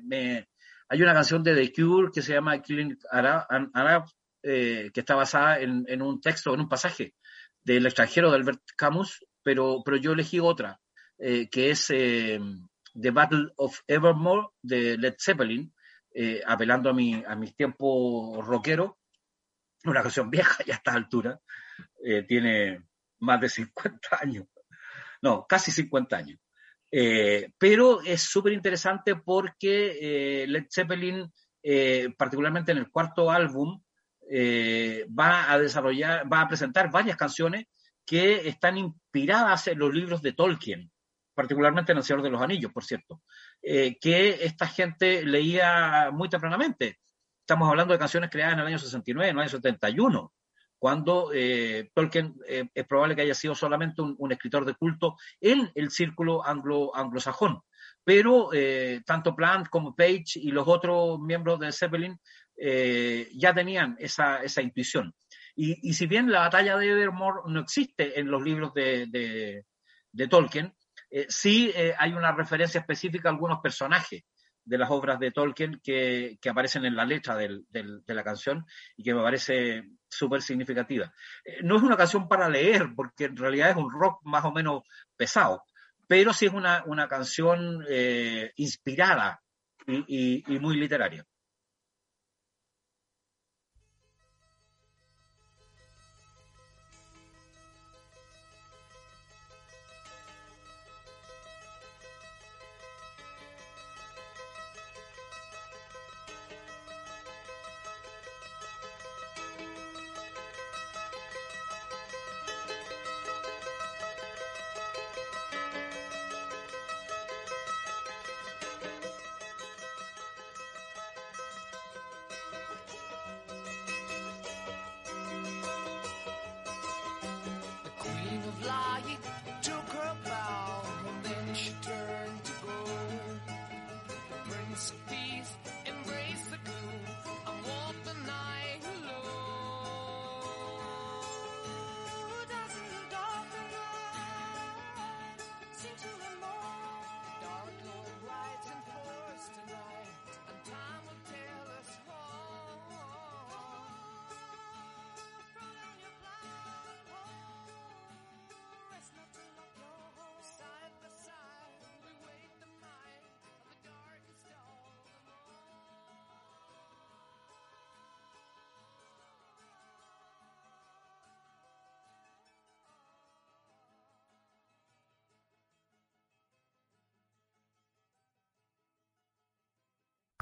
Hay 0.90 1.02
una 1.02 1.14
canción 1.14 1.44
de 1.44 1.56
The 1.56 1.74
Cure 1.74 2.12
que 2.14 2.22
se 2.22 2.34
llama 2.34 2.62
Killing 2.62 2.98
Arab, 3.12 4.06
eh, 4.44 4.92
que 4.94 5.00
está 5.00 5.16
basada 5.16 5.60
en, 5.60 5.86
en, 5.88 6.02
un 6.02 6.22
texto, 6.22 6.54
en 6.54 6.62
un 6.62 6.70
pasaje 6.70 7.16
del 7.64 7.86
extranjero 7.86 8.30
de 8.30 8.38
Albert 8.38 8.62
Camus, 8.76 9.26
pero, 9.42 9.82
pero 9.84 9.98
yo 9.98 10.14
elegí 10.14 10.40
otra, 10.40 10.80
eh, 11.18 11.50
que 11.50 11.72
es 11.72 11.90
eh, 11.90 12.40
The 13.00 13.12
Battle 13.12 13.54
of 13.58 13.80
Evermore 13.88 14.48
de 14.62 14.98
Led 14.98 15.16
Zeppelin, 15.20 15.74
eh, 16.14 16.42
apelando 16.46 16.90
a, 16.90 16.94
mi, 16.94 17.24
a 17.26 17.36
mis 17.36 17.56
tiempos 17.56 18.46
rockeros, 18.46 18.92
una 19.86 20.02
canción 20.02 20.30
vieja 20.30 20.64
ya 20.66 20.76
a 20.76 20.78
esta 20.78 20.94
altura, 20.94 21.40
tiene 22.28 22.84
más 23.20 23.42
de 23.42 23.50
50 23.50 24.00
años, 24.22 24.48
no, 25.24 25.46
casi 25.48 25.72
50 25.72 26.16
años. 26.16 26.40
pero 27.58 28.02
es 28.02 28.22
súper 28.22 28.54
interesante 28.54 29.16
porque 29.16 30.46
Led 30.48 30.68
Zeppelin, 30.70 31.32
particularmente 32.18 32.72
en 32.72 32.78
el 32.78 32.92
cuarto 32.92 33.32
álbum, 33.32 33.82
va 34.30 35.52
a 35.52 35.58
desarrollar, 35.58 36.32
va 36.32 36.42
a 36.42 36.48
presentar 36.48 36.92
varias 36.92 37.18
canciones 37.18 37.66
que 38.06 38.48
están 38.48 38.78
inspiradas 38.78 39.68
en 39.68 39.80
los 39.80 39.94
libros 39.94 40.22
de 40.22 40.34
Tolkien, 40.34 40.92
particularmente 41.34 41.92
en 41.92 42.00
El 42.00 42.04
Señor 42.04 42.22
de 42.22 42.30
los 42.30 42.42
Anillos, 42.42 42.72
por 42.72 42.84
cierto, 42.84 43.22
eh, 43.62 43.98
que 44.00 44.46
esta 44.46 44.68
gente 44.68 45.26
leía 45.26 46.10
muy 46.12 46.30
tempranamente. 46.30 47.00
Estamos 47.40 47.70
hablando 47.70 47.94
de 47.94 48.00
canciones 48.00 48.30
creadas 48.30 48.54
en 48.54 48.60
el 48.60 48.68
año 48.68 48.80
69, 48.80 49.30
en 49.30 49.36
el 49.38 49.42
año 49.42 49.50
71, 49.50 50.34
cuando 50.84 51.32
eh, 51.34 51.90
Tolkien 51.94 52.36
eh, 52.46 52.66
es 52.76 52.86
probable 52.86 53.16
que 53.16 53.22
haya 53.22 53.34
sido 53.34 53.56
solamente 53.56 54.02
un, 54.02 54.32
escritor 54.34 54.66
de 54.66 54.74
culto 54.74 55.16
en 55.40 55.72
el 55.76 55.92
círculo 55.92 56.46
anglo, 56.46 56.94
anglosajón. 56.94 57.62
Pero 58.04 58.50
tanto 59.06 59.34
Plant 59.34 59.70
como 59.70 59.96
Page 59.96 60.36
y 60.36 60.52
los 60.52 60.68
otros 60.68 61.22
miembros 61.22 61.58
de 61.62 61.72
Zeppelin 61.72 62.20
ya 63.34 63.54
tenían 63.54 63.96
esa, 63.98 64.44
esa 64.44 64.62
intuición. 64.62 65.16
Y, 65.56 65.94
si 65.94 66.06
bien 66.06 66.30
la 66.30 66.42
batalla 66.42 66.78
de 66.78 66.90
Evermore 66.90 67.42
no 67.48 67.62
existe 67.62 68.20
en 68.20 68.30
los 68.30 68.44
libros 68.44 68.74
de, 68.74 69.64
Tolkien, 70.30 70.76
eh, 71.10 71.28
sí 71.30 71.72
eh, 71.74 71.94
hay 71.98 72.12
una 72.12 72.34
referencia 72.34 72.82
específica 72.82 73.30
a 73.30 73.32
algunos 73.32 73.62
personajes 73.62 74.24
de 74.66 74.78
las 74.78 74.90
obras 74.92 75.18
de 75.18 75.32
Tolkien 75.32 75.80
que, 75.82 76.38
aparecen 76.50 76.84
en 76.84 76.98
la 76.98 77.06
letra 77.06 77.38
de 77.38 78.04
la 78.08 78.24
canción 78.24 78.66
y 78.98 79.04
que 79.04 79.14
me 79.14 79.22
parece 79.22 79.84
súper 80.18 80.42
significativa. 80.42 81.14
Eh, 81.44 81.60
no 81.64 81.78
es 81.78 81.84
una 81.84 81.98
canción 81.98 82.28
para 82.28 82.50
leer, 82.50 82.94
porque 82.96 83.26
en 83.26 83.38
realidad 83.38 83.72
es 83.72 83.76
un 83.76 83.92
rock 83.92 84.20
más 84.24 84.46
o 84.46 84.52
menos 84.52 84.84
pesado, 85.16 85.64
pero 86.08 86.34
sí 86.34 86.46
es 86.46 86.54
una, 86.54 87.08
canción 87.08 87.86
inspirada 88.56 89.42
y 89.88 90.44
muy 90.60 90.78
literaria. 90.78 91.26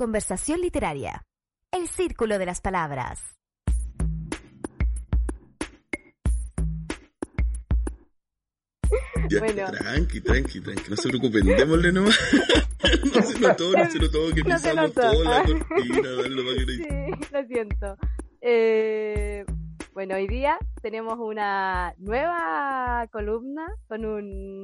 Conversación 0.05 0.61
literaria. 0.61 1.27
El 1.71 1.87
círculo 1.87 2.39
de 2.39 2.47
las 2.47 2.59
palabras. 2.59 3.19
Ya, 9.29 9.39
tranqui, 9.39 10.19
tranqui, 10.21 10.59
tranqui, 10.61 10.89
no 10.89 10.97
se 10.97 11.07
preocupen, 11.09 11.45
démosle 11.45 11.91
nomás. 11.93 12.19
no 13.15 13.21
se 13.21 13.39
notó, 13.39 13.71
no 13.71 13.89
se 13.89 13.99
notó 13.99 14.19
que 14.35 14.43
No 14.43 14.57
se 14.59 14.69
pisamos 14.69 14.95
notó. 14.95 15.01
toda 15.11 15.23
la 15.23 15.43
cortina, 15.45 16.09
darle 16.09 16.43
para 16.43 16.57
que 16.57 16.65
no- 16.65 17.17
Sí, 17.17 17.27
lo 17.31 17.45
siento. 17.47 17.97
Eh, 18.41 19.45
bueno, 19.93 20.15
hoy 20.15 20.27
día 20.27 20.57
tenemos 20.81 21.17
una 21.19 21.93
nueva 21.99 23.07
columna 23.11 23.67
con 23.87 24.03
un 24.05 24.60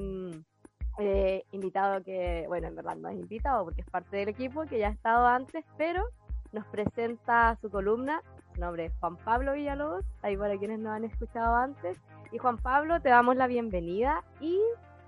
eh, 0.97 1.43
invitado 1.51 2.03
que, 2.03 2.45
bueno, 2.47 2.67
en 2.67 2.75
verdad 2.75 2.95
no 2.95 3.09
es 3.09 3.17
invitado 3.17 3.65
porque 3.65 3.81
es 3.81 3.89
parte 3.89 4.17
del 4.17 4.29
equipo 4.29 4.63
que 4.65 4.79
ya 4.79 4.87
ha 4.87 4.91
estado 4.91 5.25
antes, 5.27 5.63
pero 5.77 6.03
nos 6.51 6.65
presenta 6.67 7.57
su 7.61 7.69
columna. 7.69 8.21
Su 8.53 8.61
nombre 8.61 8.85
es 8.85 8.93
Juan 8.99 9.17
Pablo 9.17 9.53
Villalobos, 9.53 10.05
ahí 10.23 10.35
para 10.35 10.57
quienes 10.57 10.79
no 10.79 10.91
han 10.91 11.03
escuchado 11.03 11.55
antes. 11.55 11.99
Y 12.31 12.39
Juan 12.39 12.57
Pablo, 12.57 12.99
te 12.99 13.09
damos 13.09 13.35
la 13.35 13.47
bienvenida 13.47 14.23
y 14.41 14.59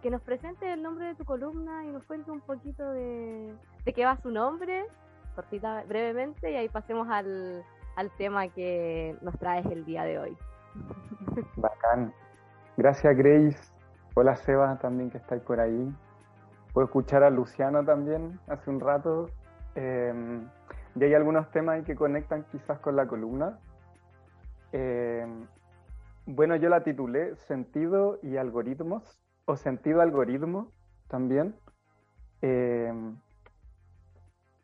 que 0.01 0.09
nos 0.09 0.21
presente 0.21 0.71
el 0.71 0.81
nombre 0.81 1.07
de 1.07 1.15
tu 1.15 1.25
columna 1.25 1.83
y 1.83 1.87
nos 1.87 2.03
cuente 2.03 2.31
un 2.31 2.41
poquito 2.41 2.89
de, 2.91 3.53
de 3.83 3.93
qué 3.93 4.05
va 4.05 4.17
su 4.21 4.29
nombre, 4.29 4.85
cortita, 5.35 5.83
brevemente, 5.87 6.51
y 6.51 6.55
ahí 6.55 6.69
pasemos 6.69 7.07
al, 7.09 7.63
al 7.95 8.09
tema 8.11 8.47
que 8.47 9.15
nos 9.21 9.37
traes 9.39 9.65
el 9.65 9.83
día 9.85 10.03
de 10.03 10.19
hoy. 10.19 10.37
Bacán. 11.57 12.13
Gracias, 12.77 13.17
Grace. 13.17 13.68
Hola, 14.21 14.35
Seba, 14.35 14.77
también 14.79 15.09
que 15.09 15.17
estáis 15.17 15.41
por 15.43 15.61
ahí. 15.61 15.95
Puedo 16.73 16.87
escuchar 16.87 17.23
a 17.23 17.29
Luciano 17.29 17.85
también 17.85 18.37
hace 18.49 18.69
un 18.69 18.81
rato. 18.81 19.29
Eh, 19.75 20.41
y 20.95 21.03
hay 21.05 21.13
algunos 21.13 21.49
temas 21.51 21.85
que 21.85 21.95
conectan 21.95 22.43
quizás 22.51 22.79
con 22.79 22.97
la 22.97 23.07
columna. 23.07 23.59
Eh, 24.73 25.25
bueno, 26.25 26.57
yo 26.57 26.67
la 26.67 26.83
titulé 26.83 27.37
Sentido 27.37 28.19
y 28.21 28.35
algoritmos, 28.35 29.21
o 29.45 29.55
Sentido 29.55 30.01
algoritmo 30.01 30.73
también. 31.07 31.55
Eh, 32.41 32.91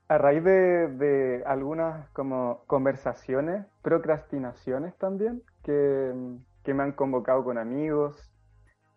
a 0.10 0.18
raíz 0.18 0.44
de, 0.44 0.90
de 0.90 1.44
algunas 1.46 2.10
como 2.10 2.66
conversaciones, 2.68 3.66
procrastinaciones 3.82 4.98
también, 4.98 5.44
que, 5.64 6.14
que 6.62 6.74
me 6.74 6.84
han 6.84 6.92
convocado 6.92 7.46
con 7.46 7.58
amigos, 7.58 8.35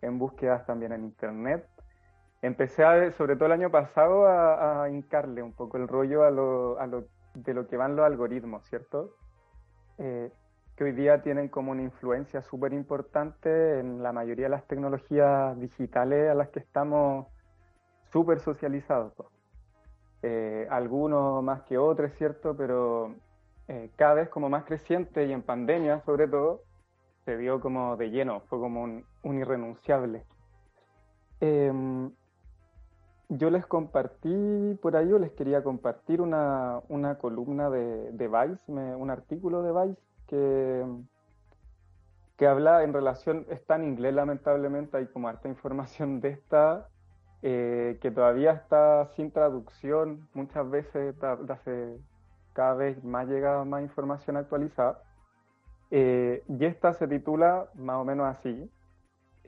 en 0.02 0.18
búsquedas 0.18 0.66
también 0.66 0.92
en 0.92 1.04
internet. 1.04 1.68
Empecé, 2.42 2.84
a- 2.84 3.12
sobre 3.12 3.36
todo 3.36 3.46
el 3.46 3.52
año 3.52 3.70
pasado, 3.70 4.26
a, 4.26 4.84
a 4.84 4.90
hincarle 4.90 5.42
un 5.42 5.52
poco 5.54 5.76
el 5.76 5.88
rollo 5.88 6.24
a 6.24 6.30
lo, 6.30 6.78
a 6.80 6.86
lo- 6.86 7.06
de 7.34 7.54
lo 7.54 7.66
que 7.68 7.76
van 7.76 7.96
los 7.96 8.06
algoritmos, 8.06 8.66
¿cierto? 8.68 9.10
Eh, 9.98 10.30
que 10.76 10.84
hoy 10.84 10.92
día 10.92 11.22
tienen 11.22 11.48
como 11.48 11.72
una 11.72 11.82
influencia 11.82 12.42
súper 12.42 12.72
importante 12.72 13.80
en 13.80 14.02
la 14.02 14.12
mayoría 14.12 14.46
de 14.46 14.50
las 14.50 14.66
tecnologías 14.66 15.58
digitales 15.60 16.30
a 16.30 16.34
las 16.34 16.50
que 16.50 16.60
estamos 16.60 17.26
súper 18.12 18.40
socializados. 18.40 19.12
Eh, 20.22 20.66
algunos 20.70 21.42
más 21.44 21.62
que 21.62 21.78
otros, 21.78 22.12
¿cierto? 22.14 22.56
Pero 22.56 23.14
eh, 23.68 23.90
cada 23.96 24.14
vez 24.14 24.28
como 24.28 24.48
más 24.48 24.64
creciente 24.64 25.26
y 25.26 25.32
en 25.32 25.42
pandemia 25.42 26.00
sobre 26.04 26.26
todo, 26.28 26.62
se 27.24 27.36
vio 27.36 27.60
como 27.60 27.96
de 27.96 28.10
lleno, 28.10 28.40
fue 28.48 28.58
como 28.58 28.82
un, 28.84 29.04
un 29.22 29.38
irrenunciable. 29.38 30.24
Em, 31.40 32.10
yo 33.28 33.50
les 33.50 33.66
compartí 33.66 34.78
por 34.80 34.96
ahí, 34.96 35.12
o 35.12 35.18
les 35.18 35.32
quería 35.32 35.62
compartir 35.62 36.20
una, 36.20 36.80
una 36.88 37.18
columna 37.18 37.68
de, 37.70 38.10
de 38.12 38.28
Vice, 38.28 38.72
un 38.72 39.10
artículo 39.10 39.62
de 39.62 39.72
Vice 39.72 40.02
que, 40.26 40.84
que 42.36 42.46
habla 42.46 42.84
en 42.84 42.92
relación, 42.92 43.46
está 43.50 43.76
en 43.76 43.84
inglés 43.84 44.14
lamentablemente, 44.14 44.96
hay 44.96 45.06
como 45.06 45.28
harta 45.28 45.48
información 45.48 46.20
de 46.20 46.30
esta, 46.30 46.88
eh, 47.42 47.98
que 48.00 48.10
todavía 48.10 48.52
está 48.52 49.06
sin 49.14 49.30
traducción, 49.30 50.28
muchas 50.34 50.68
veces 50.70 51.14
hace- 51.22 51.98
cada 52.54 52.74
vez 52.74 53.04
más 53.04 53.28
llega 53.28 53.64
más 53.64 53.82
información 53.82 54.36
actualizada. 54.36 55.02
Eh, 55.90 56.42
y 56.48 56.64
esta 56.64 56.92
se 56.94 57.06
titula 57.08 57.68
más 57.74 57.96
o 57.96 58.04
menos 58.04 58.26
así. 58.26 58.70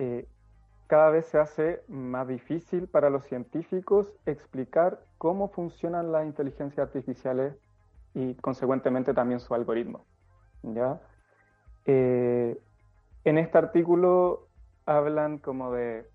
Eh, 0.01 0.27
cada 0.87 1.11
vez 1.11 1.27
se 1.27 1.39
hace 1.39 1.83
más 1.87 2.27
difícil 2.27 2.89
para 2.89 3.11
los 3.11 3.25
científicos 3.25 4.13
explicar 4.25 5.05
cómo 5.19 5.49
funcionan 5.49 6.11
las 6.11 6.25
inteligencias 6.25 6.87
artificiales 6.87 7.55
y 8.15 8.35
consecuentemente 8.37 9.13
también 9.13 9.41
su 9.41 9.55
algoritmo. 9.55 10.07
¿ya? 10.63 11.01
Eh, 11.85 12.59
en 13.25 13.37
este 13.39 13.59
artículo 13.59 14.49
hablan 14.87 15.37
como 15.37 15.71
de, 15.73 16.09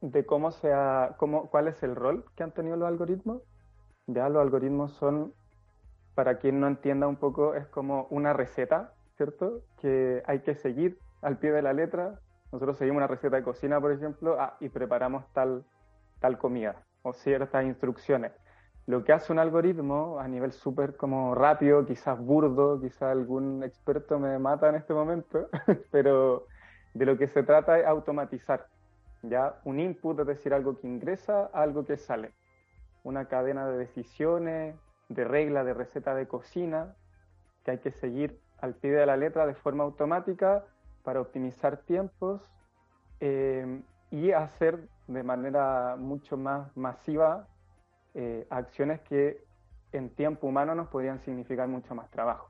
de 0.00 0.24
cómo 0.24 0.50
se 0.50 0.72
cómo, 1.18 1.50
cuál 1.50 1.68
es 1.68 1.82
el 1.82 1.94
rol 1.94 2.24
que 2.36 2.42
han 2.42 2.52
tenido 2.52 2.76
los 2.76 2.88
algoritmos. 2.88 3.42
Ya 4.06 4.30
los 4.30 4.40
algoritmos 4.40 4.92
son 4.92 5.34
para 6.14 6.38
quien 6.38 6.58
no 6.58 6.66
entienda 6.66 7.06
un 7.06 7.16
poco, 7.16 7.54
es 7.54 7.66
como 7.66 8.06
una 8.10 8.32
receta, 8.32 8.94
¿cierto? 9.18 9.60
Que 9.80 10.22
hay 10.26 10.40
que 10.40 10.54
seguir 10.54 10.98
al 11.22 11.38
pie 11.38 11.52
de 11.52 11.62
la 11.62 11.72
letra. 11.72 12.18
Nosotros 12.52 12.78
seguimos 12.78 12.98
una 12.98 13.06
receta 13.06 13.36
de 13.36 13.42
cocina, 13.42 13.80
por 13.80 13.92
ejemplo, 13.92 14.36
ah, 14.40 14.56
y 14.60 14.68
preparamos 14.68 15.24
tal, 15.32 15.64
tal 16.18 16.38
comida 16.38 16.82
o 17.02 17.12
ciertas 17.12 17.64
instrucciones. 17.64 18.32
Lo 18.86 19.04
que 19.04 19.12
hace 19.12 19.32
un 19.32 19.38
algoritmo 19.38 20.18
a 20.18 20.26
nivel 20.26 20.52
súper 20.52 20.96
como 20.96 21.34
rápido, 21.34 21.86
quizás 21.86 22.18
burdo, 22.18 22.80
quizás 22.80 23.02
algún 23.02 23.62
experto 23.62 24.18
me 24.18 24.38
mata 24.38 24.68
en 24.68 24.74
este 24.74 24.92
momento, 24.92 25.48
pero 25.92 26.46
de 26.94 27.06
lo 27.06 27.16
que 27.16 27.28
se 27.28 27.44
trata 27.44 27.78
es 27.78 27.86
automatizar, 27.86 28.66
¿ya? 29.22 29.60
Un 29.64 29.78
input, 29.78 30.18
es 30.18 30.26
decir, 30.26 30.52
algo 30.52 30.78
que 30.78 30.88
ingresa, 30.88 31.50
algo 31.52 31.84
que 31.84 31.96
sale. 31.96 32.32
Una 33.04 33.26
cadena 33.28 33.68
de 33.68 33.78
decisiones, 33.78 34.74
de 35.08 35.24
reglas, 35.24 35.64
de 35.66 35.74
receta 35.74 36.14
de 36.14 36.26
cocina, 36.26 36.96
que 37.64 37.72
hay 37.72 37.78
que 37.78 37.92
seguir 37.92 38.40
al 38.58 38.74
pie 38.74 38.90
de 38.90 39.06
la 39.06 39.16
letra 39.16 39.46
de 39.46 39.54
forma 39.54 39.84
automática 39.84 40.64
para 41.02 41.20
optimizar 41.20 41.78
tiempos 41.78 42.42
eh, 43.20 43.82
y 44.10 44.32
hacer 44.32 44.88
de 45.06 45.22
manera 45.22 45.96
mucho 45.98 46.36
más 46.36 46.76
masiva 46.76 47.48
eh, 48.14 48.46
acciones 48.50 49.00
que 49.02 49.44
en 49.92 50.10
tiempo 50.10 50.46
humano 50.46 50.74
nos 50.74 50.88
podrían 50.88 51.20
significar 51.20 51.68
mucho 51.68 51.94
más 51.94 52.10
trabajo. 52.10 52.48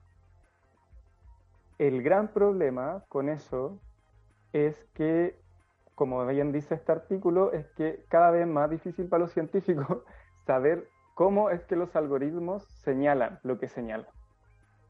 El 1.78 2.02
gran 2.02 2.28
problema 2.28 3.04
con 3.08 3.28
eso 3.28 3.78
es 4.52 4.76
que, 4.94 5.38
como 5.94 6.26
bien 6.26 6.52
dice 6.52 6.74
este 6.74 6.92
artículo, 6.92 7.52
es 7.52 7.66
que 7.70 8.04
cada 8.08 8.30
vez 8.30 8.46
más 8.46 8.68
difícil 8.68 9.08
para 9.08 9.22
los 9.22 9.32
científicos 9.32 10.02
saber 10.46 10.88
cómo 11.14 11.50
es 11.50 11.64
que 11.64 11.76
los 11.76 11.94
algoritmos 11.96 12.64
señalan 12.82 13.40
lo 13.42 13.58
que 13.58 13.68
señalan. 13.68 14.08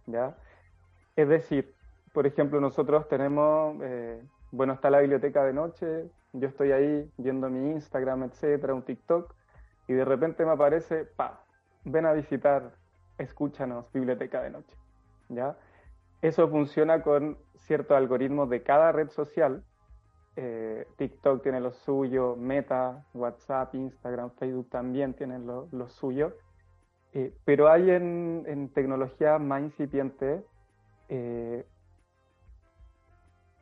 ¿ya? 0.07 0.37
Es 1.17 1.29
decir, 1.29 1.75
por 2.13 2.27
ejemplo, 2.27 2.61
nosotros 2.61 3.09
tenemos, 3.09 3.77
eh, 3.83 4.23
bueno, 4.51 4.73
está 4.73 4.91
la 4.91 5.01
biblioteca 5.01 5.45
de 5.45 5.53
noche, 5.53 6.11
yo 6.33 6.49
estoy 6.49 6.73
ahí 6.73 7.11
viendo 7.17 7.49
mi 7.49 7.71
Instagram, 7.71 8.25
etcétera, 8.25 8.75
un 8.75 8.83
TikTok, 8.83 9.33
y 9.87 9.95
de 9.95 10.05
repente 10.05 10.45
me 10.45 10.53
aparece, 10.53 11.05
pa, 11.05 11.45
ven 11.85 12.07
a 12.07 12.13
visitar, 12.13 12.73
escúchanos, 13.19 13.91
biblioteca 13.93 14.43
de 14.43 14.51
noche. 14.51 14.77
¿ya? 15.29 15.57
Eso 16.23 16.49
funciona 16.49 17.03
con 17.03 17.39
ciertos 17.57 17.97
algoritmos 17.97 18.49
de 18.51 18.63
cada 18.63 18.93
red 18.93 19.09
social. 19.11 19.65
Eh, 20.37 20.87
TikTok 20.97 21.43
tiene 21.43 21.61
lo 21.61 21.73
suyo, 21.73 22.37
Meta, 22.37 23.05
WhatsApp, 23.15 23.75
Instagram, 23.75 24.31
Facebook 24.33 24.69
también 24.71 25.15
tienen 25.15 25.47
lo, 25.47 25.89
suyo. 25.89 26.35
Eh, 27.13 27.35
pero 27.45 27.69
hay 27.69 27.91
en, 27.91 28.71
tecnología 28.73 29.39
más 29.39 29.63
incipiente 29.63 30.45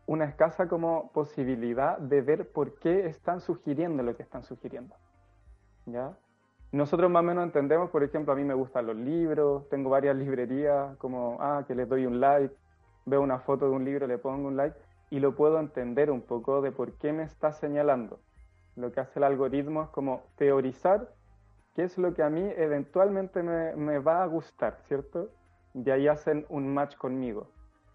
una 0.09 0.24
escasa 0.24 0.68
como 0.68 1.12
posibilidad 1.12 1.98
de 1.98 2.22
ver 2.22 2.50
por 2.50 2.78
qué 2.78 3.06
están 3.06 3.42
sugiriendo 3.42 4.02
lo 4.02 4.16
que 4.16 4.22
están 4.22 4.42
sugiriendo. 4.42 4.96
¿ya? 5.84 6.16
Nosotros 6.72 7.11
más 7.11 7.20
o 7.20 7.24
menos 7.24 7.44
entendemos, 7.44 7.90
por 7.90 8.02
ejemplo, 8.02 8.32
a 8.32 8.36
mí 8.36 8.42
me 8.42 8.54
gustan 8.54 8.86
los 8.86 8.96
libros, 8.96 9.68
tengo 9.68 9.90
varias 9.90 10.16
librerías, 10.24 10.96
como, 10.96 11.36
ah, 11.40 11.62
que 11.68 11.74
les 11.74 11.86
doy 11.86 12.06
un 12.06 12.20
like, 12.20 12.54
veo 13.04 13.20
una 13.20 13.40
foto 13.40 13.66
de 13.66 13.72
un 13.72 13.84
libro, 13.84 14.06
le 14.06 14.16
pongo 14.16 14.48
un 14.48 14.56
like, 14.56 14.74
y 15.11 15.20
lo 15.20 15.36
puedo 15.36 15.61
entender 15.61 16.11
un 16.11 16.22
poco 16.22 16.62
de 16.62 16.72
por 16.72 16.92
qué 16.94 17.12
me 17.12 17.24
está 17.24 17.52
señalando. 17.52 18.18
Lo 18.76 18.92
que 18.92 19.00
hace 19.00 19.18
el 19.18 19.24
algoritmo 19.24 19.82
es 19.82 19.88
como 19.90 20.22
teorizar 20.36 21.12
qué 21.74 21.84
es 21.84 21.98
lo 21.98 22.14
que 22.14 22.22
a 22.22 22.30
mí 22.30 22.50
eventualmente 22.56 23.42
me, 23.42 23.76
me 23.76 23.98
va 23.98 24.22
a 24.22 24.26
gustar, 24.26 24.78
¿cierto? 24.84 25.28
Y 25.74 25.90
ahí 25.90 26.09
hacen 26.09 26.46
un 26.48 26.72
match 26.72 26.96
conmigo. 26.96 27.48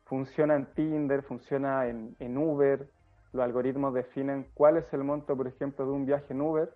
Funciona 0.06 0.56
en 0.56 0.66
Tinder, 0.74 1.24
funciona 1.24 1.88
en, 1.88 2.16
en 2.20 2.38
Uber, 2.38 2.90
los 3.34 3.44
algoritmos 3.44 3.94
definen 3.94 4.48
cuál 4.54 4.78
es 4.78 4.94
el 4.94 5.04
monto, 5.04 5.36
por 5.36 5.48
ejemplo, 5.48 5.86
de 5.86 5.92
un 5.92 6.06
viaje 6.06 6.34
en 6.34 6.42
Uber 6.42 6.70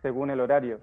según 0.00 0.30
el 0.30 0.40
horario. 0.40 0.80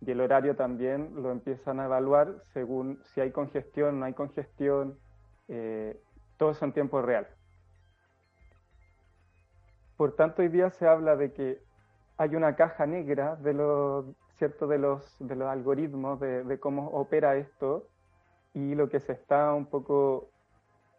y 0.00 0.12
el 0.12 0.20
horario 0.20 0.54
también 0.54 1.10
lo 1.16 1.32
empiezan 1.32 1.80
a 1.80 1.86
evaluar 1.86 2.42
según 2.52 3.00
si 3.06 3.20
hay 3.20 3.32
congestión, 3.32 3.98
no 3.98 4.06
hay 4.06 4.14
congestión, 4.14 4.96
eh, 5.48 6.00
todo 6.36 6.50
eso 6.52 6.64
en 6.64 6.72
tiempo 6.72 7.02
real. 7.02 7.26
Por 9.96 10.14
tanto, 10.14 10.42
hoy 10.42 10.48
día 10.48 10.70
se 10.70 10.86
habla 10.86 11.16
de 11.16 11.32
que 11.32 11.60
hay 12.16 12.36
una 12.36 12.54
caja 12.54 12.86
negra 12.86 13.34
de 13.36 13.54
los, 13.54 14.04
¿cierto? 14.38 14.68
de 14.68 14.78
los, 14.78 15.16
de 15.18 15.34
los 15.34 15.48
algoritmos, 15.48 16.20
de, 16.20 16.44
de 16.44 16.60
cómo 16.60 16.88
opera 16.90 17.36
esto, 17.36 17.88
y 18.54 18.76
lo 18.76 18.88
que 18.88 19.00
se 19.00 19.12
está 19.12 19.52
un 19.52 19.66
poco 19.66 20.30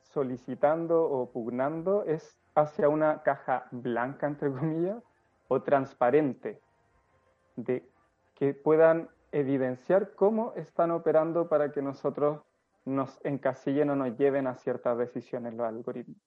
solicitando 0.01 1.03
o 1.03 1.31
pugnando 1.31 2.03
es 2.03 2.39
hacia 2.55 2.89
una 2.89 3.23
caja 3.23 3.67
blanca, 3.71 4.27
entre 4.27 4.51
comillas, 4.51 5.03
o 5.47 5.61
transparente, 5.61 6.61
de 7.55 7.89
que 8.35 8.53
puedan 8.53 9.09
evidenciar 9.31 10.15
cómo 10.15 10.53
están 10.55 10.91
operando 10.91 11.49
para 11.49 11.71
que 11.71 11.81
nosotros 11.81 12.41
nos 12.85 13.19
encasillen 13.23 13.89
o 13.89 13.95
nos 13.95 14.17
lleven 14.17 14.47
a 14.47 14.55
ciertas 14.55 14.97
decisiones 14.97 15.53
los 15.53 15.67
algoritmos. 15.67 16.17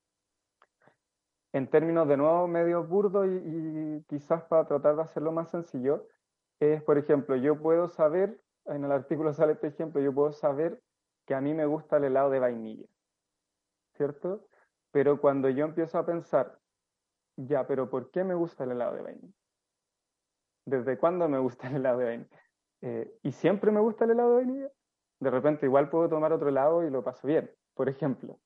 En 1.53 1.68
términos 1.68 2.09
de 2.09 2.16
nuevo 2.16 2.47
medio 2.49 2.85
burdo 2.85 3.27
y, 3.27 3.37
y 3.37 4.05
quizás 4.09 4.43
para 4.45 4.66
tratar 4.66 4.97
de 4.97 5.03
hacerlo 5.03 5.33
más 5.33 5.51
sencillo, 5.51 6.07
es, 6.61 6.83
por 6.83 6.97
ejemplo, 6.97 7.37
yo 7.37 7.61
puedo 7.61 7.89
saber, 7.89 8.41
en 8.66 8.85
el 8.85 8.93
artículo 8.93 9.35
sale 9.35 9.55
este 9.55 9.68
ejemplo, 9.68 10.01
yo 10.01 10.14
puedo 10.14 10.33
saber 10.33 10.81
que 11.27 11.35
a 11.35 11.41
mí 11.41 11.55
me 11.55 11.66
gusta 11.66 11.97
el 11.97 12.05
helado 12.05 12.31
de 12.31 12.39
vainilla, 12.39 12.87
¿cierto? 13.95 14.47
Pero 14.90 15.20
cuando 15.20 15.49
yo 15.49 15.64
empiezo 15.64 15.99
a 15.99 16.07
pensar, 16.07 16.59
ya, 17.36 17.66
pero 17.66 17.88
¿por 17.88 18.11
qué 18.11 18.24
me 18.24 18.34
gusta 18.34 18.64
el 18.64 18.72
helado 18.72 18.95
de 18.95 19.03
vainilla? 19.03 19.34
¿Desde 20.66 20.99
cuándo 20.99 21.28
me 21.28 21.38
gusta 21.38 21.68
el 21.68 21.76
helado 21.76 21.99
de 21.99 22.05
vainilla? 22.05 22.40
Eh, 22.82 23.18
¿Y 23.22 23.32
siempre 23.32 23.70
me 23.70 23.80
gusta 23.80 24.05
el 24.05 24.12
helado 24.12 24.30
de 24.30 24.45
vainilla? 24.45 24.70
De 25.20 25.30
repente 25.30 25.66
igual 25.66 25.88
puedo 25.88 26.09
tomar 26.09 26.32
otro 26.32 26.49
helado 26.49 26.82
y 26.84 26.90
lo 26.90 27.03
paso 27.03 27.26
bien, 27.26 27.51
por 27.74 27.88
ejemplo. 27.88 28.38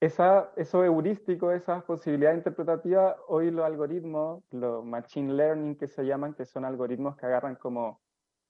Esa, 0.00 0.50
eso 0.56 0.82
heurístico, 0.82 1.52
esas 1.52 1.84
posibilidades 1.84 2.38
interpretativas, 2.38 3.16
hoy 3.28 3.50
los 3.50 3.66
algoritmos, 3.66 4.42
los 4.50 4.82
machine 4.82 5.34
learning 5.34 5.76
que 5.76 5.88
se 5.88 6.04
llaman, 6.04 6.32
que 6.32 6.46
son 6.46 6.64
algoritmos 6.64 7.16
que 7.16 7.26
agarran 7.26 7.56
como 7.56 8.00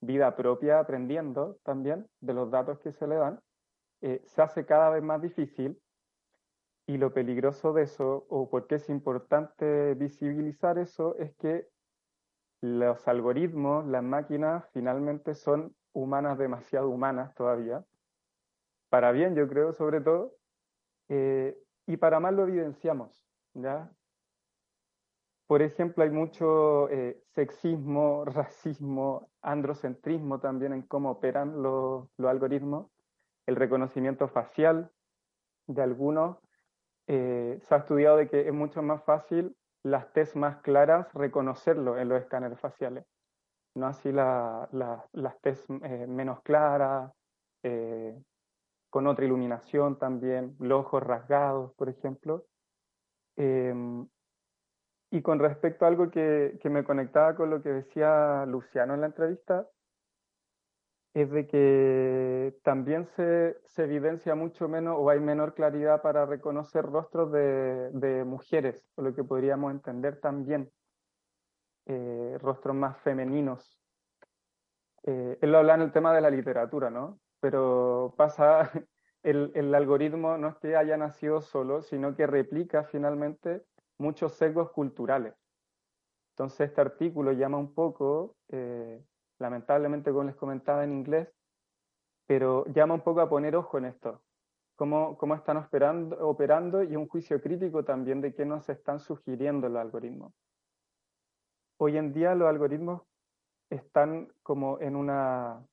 vida 0.00 0.36
propia 0.36 0.78
aprendiendo 0.78 1.58
también 1.64 2.08
de 2.20 2.34
los 2.34 2.50
datos 2.50 2.78
que 2.78 2.92
se 2.92 3.06
le 3.08 3.16
dan, 3.16 3.40
eh, 4.00 4.22
se 4.26 4.42
hace 4.42 4.64
cada 4.64 4.90
vez 4.90 5.02
más 5.02 5.20
difícil 5.20 5.80
y 6.90 6.98
lo 6.98 7.14
peligroso 7.14 7.72
de 7.72 7.84
eso, 7.84 8.26
o 8.28 8.50
por 8.50 8.66
qué 8.66 8.74
es 8.74 8.88
importante 8.88 9.94
visibilizar 9.94 10.76
eso, 10.76 11.14
es 11.18 11.32
que 11.36 11.68
los 12.60 13.06
algoritmos, 13.06 13.86
las 13.86 14.02
máquinas, 14.02 14.68
finalmente 14.72 15.34
son 15.34 15.76
humanas, 15.92 16.36
demasiado 16.36 16.88
humanas 16.88 17.32
todavía, 17.36 17.84
para 18.88 19.12
bien 19.12 19.36
yo 19.36 19.48
creo 19.48 19.72
sobre 19.72 20.00
todo, 20.00 20.34
eh, 21.08 21.56
y 21.86 21.96
para 21.96 22.18
mal 22.18 22.34
lo 22.34 22.42
evidenciamos, 22.42 23.24
¿ya? 23.54 23.88
Por 25.46 25.62
ejemplo, 25.62 26.02
hay 26.02 26.10
mucho 26.10 26.88
eh, 26.90 27.22
sexismo, 27.36 28.24
racismo, 28.26 29.30
androcentrismo 29.42 30.40
también 30.40 30.72
en 30.72 30.82
cómo 30.82 31.12
operan 31.12 31.62
los, 31.62 32.08
los 32.16 32.30
algoritmos. 32.30 32.90
El 33.46 33.54
reconocimiento 33.54 34.26
facial 34.26 34.90
de 35.68 35.82
algunos. 35.82 36.49
Eh, 37.12 37.58
se 37.62 37.74
ha 37.74 37.78
estudiado 37.78 38.18
de 38.18 38.28
que 38.28 38.46
es 38.46 38.52
mucho 38.52 38.82
más 38.82 39.02
fácil 39.02 39.56
las 39.82 40.12
test 40.12 40.36
más 40.36 40.58
claras 40.58 41.12
reconocerlo 41.12 41.98
en 41.98 42.08
los 42.08 42.20
escáneres 42.20 42.60
faciales. 42.60 43.04
No 43.74 43.88
así 43.88 44.12
la, 44.12 44.68
la, 44.70 45.04
las 45.14 45.40
test 45.40 45.68
eh, 45.82 46.06
menos 46.06 46.40
claras, 46.42 47.12
eh, 47.64 48.16
con 48.90 49.08
otra 49.08 49.24
iluminación 49.24 49.98
también, 49.98 50.54
los 50.60 50.86
ojos 50.86 51.02
rasgados, 51.02 51.74
por 51.74 51.88
ejemplo. 51.88 52.46
Em, 53.36 54.06
y 55.10 55.20
con 55.20 55.40
respecto 55.40 55.84
a 55.84 55.88
algo 55.88 56.12
que, 56.12 56.60
que, 56.62 56.70
me 56.70 56.84
conectaba 56.84 57.34
con 57.34 57.50
lo 57.50 57.60
que 57.60 57.70
decía 57.70 58.46
Luciano 58.46 58.94
en 58.94 59.00
la 59.00 59.08
entrevista, 59.08 59.66
es 61.14 61.30
de 61.30 61.46
que 61.46 62.56
también 62.62 63.06
se, 63.06 63.58
se 63.66 63.84
evidencia 63.84 64.34
mucho 64.34 64.68
menos 64.68 64.96
o 64.98 65.10
hay 65.10 65.20
menor 65.20 65.54
claridad 65.54 66.02
para 66.02 66.26
reconocer 66.26 66.84
rostros 66.84 67.32
de, 67.32 67.90
de 67.92 68.24
mujeres, 68.24 68.88
o 68.94 69.02
lo 69.02 69.14
que 69.14 69.24
podríamos 69.24 69.72
entender 69.72 70.20
también, 70.20 70.70
eh, 71.86 72.38
rostros 72.40 72.76
más 72.76 72.98
femeninos. 72.98 73.80
Eh, 75.02 75.38
él 75.40 75.52
lo 75.52 75.58
habla 75.58 75.74
en 75.74 75.82
el 75.82 75.92
tema 75.92 76.14
de 76.14 76.20
la 76.20 76.30
literatura, 76.30 76.90
¿no? 76.90 77.20
Pero 77.40 78.14
pasa, 78.16 78.70
el, 79.22 79.50
el 79.54 79.74
algoritmo 79.74 80.36
no 80.38 80.48
es 80.48 80.56
que 80.58 80.76
haya 80.76 80.96
nacido 80.96 81.40
solo, 81.40 81.82
sino 81.82 82.14
que 82.14 82.26
replica 82.26 82.84
finalmente 82.84 83.64
muchos 83.98 84.34
sesgos 84.34 84.70
culturales. 84.70 85.34
Entonces 86.34 86.68
este 86.70 86.80
artículo 86.80 87.32
llama 87.32 87.58
un 87.58 87.74
poco, 87.74 88.36
eh, 88.48 89.04
lamentablemente 89.40 90.10
como 90.10 90.24
les 90.24 90.36
comentaba 90.36 90.84
en 90.84 90.92
inglés, 90.92 91.28
pero 92.26 92.64
llama 92.66 92.94
un 92.94 93.00
poco 93.00 93.20
a 93.20 93.28
poner 93.28 93.56
ojo 93.56 93.78
en 93.78 93.86
esto, 93.86 94.22
cómo, 94.76 95.18
cómo 95.18 95.34
están 95.34 95.56
operando, 95.56 96.84
y 96.84 96.94
un 96.94 97.08
juicio 97.08 97.40
crítico 97.40 97.84
también 97.84 98.20
de 98.20 98.34
qué 98.34 98.44
nos 98.44 98.68
están 98.68 99.00
sugiriendo 99.00 99.68
los 99.68 99.80
algoritmos. 99.80 100.32
Hoy 101.78 101.96
en 101.96 102.12
día 102.12 102.34
los 102.34 102.48
algoritmos 102.48 103.02
están 103.70 104.28
como 104.42 104.78
en 104.80 104.94
una, 104.94 105.66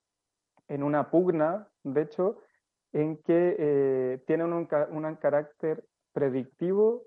en 0.67 0.81
una 0.81 1.11
pugna, 1.11 1.67
de 1.83 2.01
hecho, 2.01 2.39
en 2.93 3.17
que 3.17 3.55
eh, 3.59 4.23
tienen 4.25 4.53
un 4.53 5.15
carácter 5.15 5.85
predictivo 6.13 7.03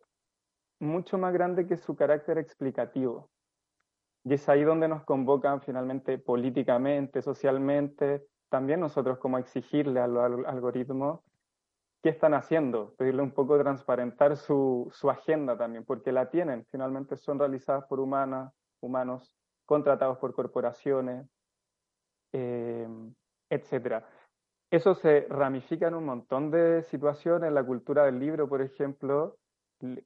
mucho 0.78 1.18
más 1.18 1.32
grande 1.32 1.66
que 1.66 1.76
su 1.76 1.96
carácter 1.96 2.38
explicativo. 2.38 3.30
Y 4.24 4.34
es 4.34 4.48
ahí 4.48 4.62
donde 4.62 4.88
nos 4.88 5.04
convocan 5.04 5.62
finalmente 5.62 6.18
políticamente, 6.18 7.22
socialmente, 7.22 8.26
también 8.50 8.80
nosotros 8.80 9.18
como 9.18 9.38
exigirle 9.38 10.00
a 10.00 10.06
los 10.06 10.44
algoritmos 10.46 11.20
qué 12.02 12.10
están 12.10 12.34
haciendo, 12.34 12.94
pedirle 12.96 13.22
un 13.22 13.32
poco 13.32 13.58
transparentar 13.58 14.36
su, 14.36 14.88
su 14.92 15.10
agenda 15.10 15.56
también, 15.56 15.84
porque 15.84 16.12
la 16.12 16.30
tienen, 16.30 16.66
finalmente 16.70 17.16
son 17.16 17.38
realizadas 17.38 17.84
por 17.86 18.00
humanas, 18.00 18.52
humanos, 18.80 19.36
contratados 19.66 20.18
por 20.18 20.34
corporaciones, 20.34 21.26
eh, 22.32 22.88
etc. 23.50 24.04
Eso 24.70 24.94
se 24.94 25.26
ramifica 25.28 25.88
en 25.88 25.94
un 25.94 26.04
montón 26.04 26.50
de 26.50 26.82
situaciones, 26.84 27.52
la 27.52 27.64
cultura 27.64 28.04
del 28.04 28.18
libro, 28.18 28.48
por 28.48 28.62
ejemplo, 28.62 29.36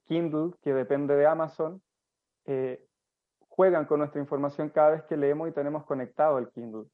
Kindle, 0.05 0.53
que 0.61 0.73
depende 0.73 1.15
de 1.15 1.27
Amazon, 1.27 1.81
eh, 2.45 2.85
juegan 3.55 3.85
con 3.85 3.99
nuestra 3.99 4.19
información 4.19 4.69
cada 4.69 4.91
vez 4.91 5.03
que 5.03 5.15
leemos 5.15 5.47
y 5.47 5.53
tenemos 5.53 5.85
conectado 5.85 6.37
el 6.37 6.49
Kindle. 6.49 6.89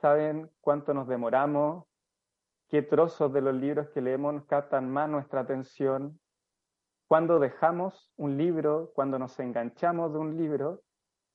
Saben 0.00 0.50
cuánto 0.60 0.92
nos 0.92 1.08
demoramos, 1.08 1.86
qué 2.68 2.82
trozos 2.82 3.32
de 3.32 3.40
los 3.40 3.54
libros 3.54 3.88
que 3.88 4.02
leemos 4.02 4.44
captan 4.44 4.90
más 4.90 5.08
nuestra 5.08 5.40
atención, 5.40 6.20
cuándo 7.08 7.38
dejamos 7.38 8.12
un 8.16 8.36
libro, 8.36 8.92
cuándo 8.94 9.18
nos 9.18 9.38
enganchamos 9.40 10.12
de 10.12 10.18
un 10.18 10.36
libro, 10.36 10.82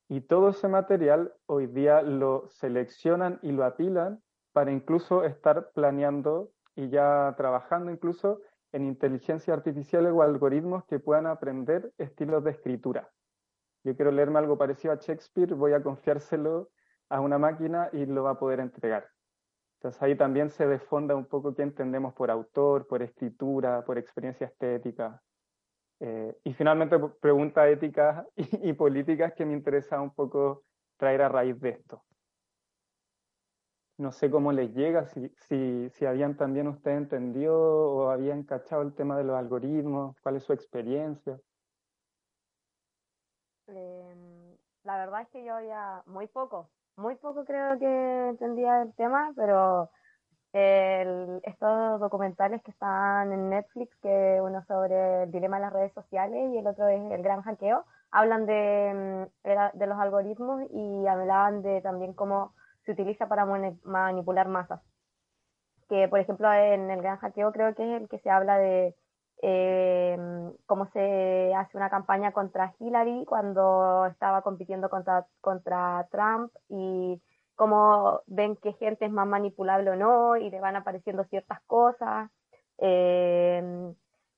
y 0.07 0.21
todo 0.21 0.49
ese 0.49 0.67
material 0.67 1.33
hoy 1.47 1.65
día 1.65 2.03
lo 2.03 2.47
seleccionan 2.49 3.39
y 3.41 3.51
lo 3.51 3.65
apilan 3.65 4.21
para 4.53 4.71
incluso 4.71 5.23
estar 5.23 5.71
planeando 5.71 6.51
y 6.75 6.89
ya 6.89 7.33
trabajando 7.35 7.91
incluso 7.91 8.41
en 8.71 8.85
inteligencia 8.85 9.55
artificial 9.55 10.05
o 10.05 10.21
algoritmos 10.21 10.85
que 10.85 10.99
puedan 10.99 11.25
aprender 11.25 11.91
estilos 11.97 12.43
de 12.43 12.51
escritura. 12.51 13.09
Yo 13.85 13.95
quiero 13.95 14.11
leerme 14.11 14.39
algo 14.39 14.57
parecido 14.57 14.93
a 14.93 14.97
Shakespeare, 14.97 15.53
voy 15.53 15.73
a 15.73 15.83
confiárselo 15.83 16.71
a 17.07 17.21
una 17.21 17.37
máquina 17.37 17.87
y 17.93 18.07
lo 18.07 18.23
va 18.23 18.31
a 18.31 18.39
poder 18.39 18.59
entregar. 18.59 19.07
Entonces 19.77 20.01
ahí 20.01 20.15
también 20.15 20.49
se 20.49 20.65
desfonda 20.65 21.15
un 21.15 21.27
poco 21.27 21.53
qué 21.53 21.61
entendemos 21.61 22.15
por 22.15 22.31
autor, 22.31 22.87
por 22.87 23.03
escritura, 23.03 23.85
por 23.85 23.99
experiencia 23.99 24.47
estética. 24.47 25.21
Eh, 25.99 26.35
y 26.43 26.53
finalmente 26.53 26.97
preguntas 27.21 27.67
éticas 27.67 28.25
y, 28.35 28.73
políticas 28.73 29.33
que 29.33 29.45
me 29.45 29.53
interesa 29.53 30.01
un 30.01 30.15
poco 30.15 30.63
traer 30.97 31.21
a 31.21 31.29
raíz 31.29 31.59
de 31.61 31.69
esto 31.69 32.03
no 33.97 34.11
sé 34.11 34.29
cómo 34.29 34.51
les 34.51 34.73
llega, 34.73 35.05
si, 35.05 35.29
si, 35.47 35.89
si 35.91 36.05
habían 36.05 36.35
también 36.35 36.67
ustedes 36.67 36.97
entendido 36.97 37.55
o 37.57 38.09
habían 38.09 38.43
cachado 38.43 38.81
el 38.81 38.93
tema 38.93 39.17
de 39.17 39.23
los 39.23 39.37
algoritmos, 39.37 40.17
cuál 40.21 40.35
es 40.35 40.43
su 40.43 40.51
experiencia. 40.51 41.39
Eh, 43.67 44.57
la 44.83 44.97
verdad 44.97 45.21
es 45.21 45.29
que 45.29 45.43
yo 45.43 45.55
había 45.55 46.03
muy 46.05 46.27
poco, 46.27 46.69
muy 46.95 47.15
poco 47.15 47.45
creo 47.45 47.77
que 47.79 48.29
entendía 48.29 48.83
el 48.83 48.93
tema, 48.93 49.33
pero 49.35 49.89
el, 50.53 51.41
estos 51.43 51.99
documentales 51.99 52.61
que 52.63 52.71
están 52.71 53.33
en 53.33 53.49
Netflix, 53.49 53.95
que 54.01 54.39
uno 54.41 54.63
sobre 54.67 55.23
el 55.23 55.31
dilema 55.31 55.57
de 55.57 55.63
las 55.63 55.73
redes 55.73 55.93
sociales 55.93 56.51
y 56.53 56.57
el 56.57 56.67
otro 56.67 56.87
es 56.87 57.11
el 57.11 57.23
gran 57.23 57.41
hackeo, 57.41 57.85
hablan 58.11 58.45
de, 58.45 59.27
mm, 59.43 59.77
de 59.77 59.87
los 59.87 59.99
algoritmos 59.99 60.63
y 60.71 61.07
hablaban 61.07 61.61
de 61.61 61.81
también 61.81 62.13
cómo 62.13 62.53
se 62.85 62.91
utiliza 62.93 63.27
para 63.27 63.45
manipular 63.83 64.47
masas. 64.47 64.81
Que, 65.89 66.07
por 66.07 66.19
ejemplo, 66.19 66.51
en 66.53 66.89
el 66.89 67.01
gran 67.01 67.17
hackeo 67.17 67.51
creo 67.51 67.75
que 67.75 67.83
es 67.95 68.01
el 68.01 68.07
que 68.07 68.19
se 68.19 68.29
habla 68.29 68.57
de 68.57 68.95
eh, 69.41 70.17
cómo 70.65 70.87
se 70.91 71.53
hace 71.55 71.77
una 71.77 71.89
campaña 71.89 72.31
contra 72.31 72.73
Hillary 72.79 73.25
cuando 73.25 74.05
estaba 74.07 74.41
compitiendo 74.41 74.89
contra, 74.89 75.27
contra 75.41 76.07
Trump 76.11 76.51
y 76.69 77.21
cómo 77.55 78.21
ven 78.27 78.55
que 78.57 78.73
gente 78.73 79.05
es 79.05 79.11
más 79.11 79.27
manipulable 79.27 79.91
o 79.91 79.95
no 79.95 80.37
y 80.37 80.49
le 80.49 80.59
van 80.59 80.75
apareciendo 80.75 81.23
ciertas 81.25 81.61
cosas. 81.67 82.29
Eh, 82.77 83.93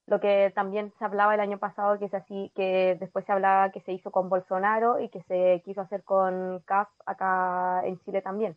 lo 0.08 0.22
que 0.22 0.54
también 0.56 0.94
se 0.98 1.06
hablaba 1.06 1.34
el 1.34 1.42
año 1.42 1.60
pasado, 1.60 2.00
que 2.00 2.06
es 2.06 2.14
así, 2.14 2.52
que 2.56 2.96
después 2.98 3.26
se 3.26 3.34
hablaba 3.34 3.72
que 3.72 3.82
se 3.82 3.92
hizo 3.92 4.10
con 4.10 4.30
Bolsonaro 4.30 5.02
y 5.02 5.10
que 5.10 5.22
se 5.24 5.62
quiso 5.66 5.82
hacer 5.82 6.04
con 6.04 6.62
CAF 6.62 6.88
acá 7.06 7.82
en 7.86 8.00
Chile 8.00 8.22
también. 8.22 8.56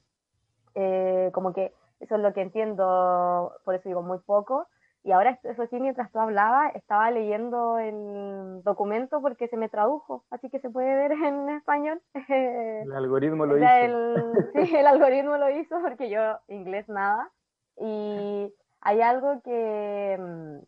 Eh, 0.76 1.30
como 1.34 1.52
que 1.52 1.74
eso 1.98 2.14
es 2.14 2.20
lo 2.20 2.32
que 2.32 2.42
entiendo, 2.42 3.52
por 3.64 3.74
eso 3.74 3.88
digo 3.88 4.02
muy 4.02 4.18
poco. 4.20 4.68
Y 5.02 5.12
ahora, 5.12 5.38
eso 5.42 5.66
sí, 5.66 5.80
mientras 5.80 6.12
tú 6.12 6.18
hablabas, 6.18 6.74
estaba 6.74 7.10
leyendo 7.10 7.78
el 7.78 8.62
documento 8.62 9.22
porque 9.22 9.48
se 9.48 9.56
me 9.56 9.70
tradujo, 9.70 10.24
así 10.30 10.50
que 10.50 10.60
se 10.60 10.68
puede 10.68 10.94
ver 10.94 11.12
en 11.12 11.48
español. 11.48 12.02
El 12.28 12.92
algoritmo 12.92 13.46
lo 13.46 13.56
hizo. 13.56 13.66
sí, 14.54 14.76
el 14.76 14.86
algoritmo 14.86 15.36
lo 15.38 15.48
hizo 15.50 15.80
porque 15.80 16.10
yo 16.10 16.38
inglés 16.48 16.88
nada. 16.88 17.30
Y 17.78 18.52
hay 18.82 19.00
algo 19.00 19.40
que 19.42 20.16
mm, 20.18 20.58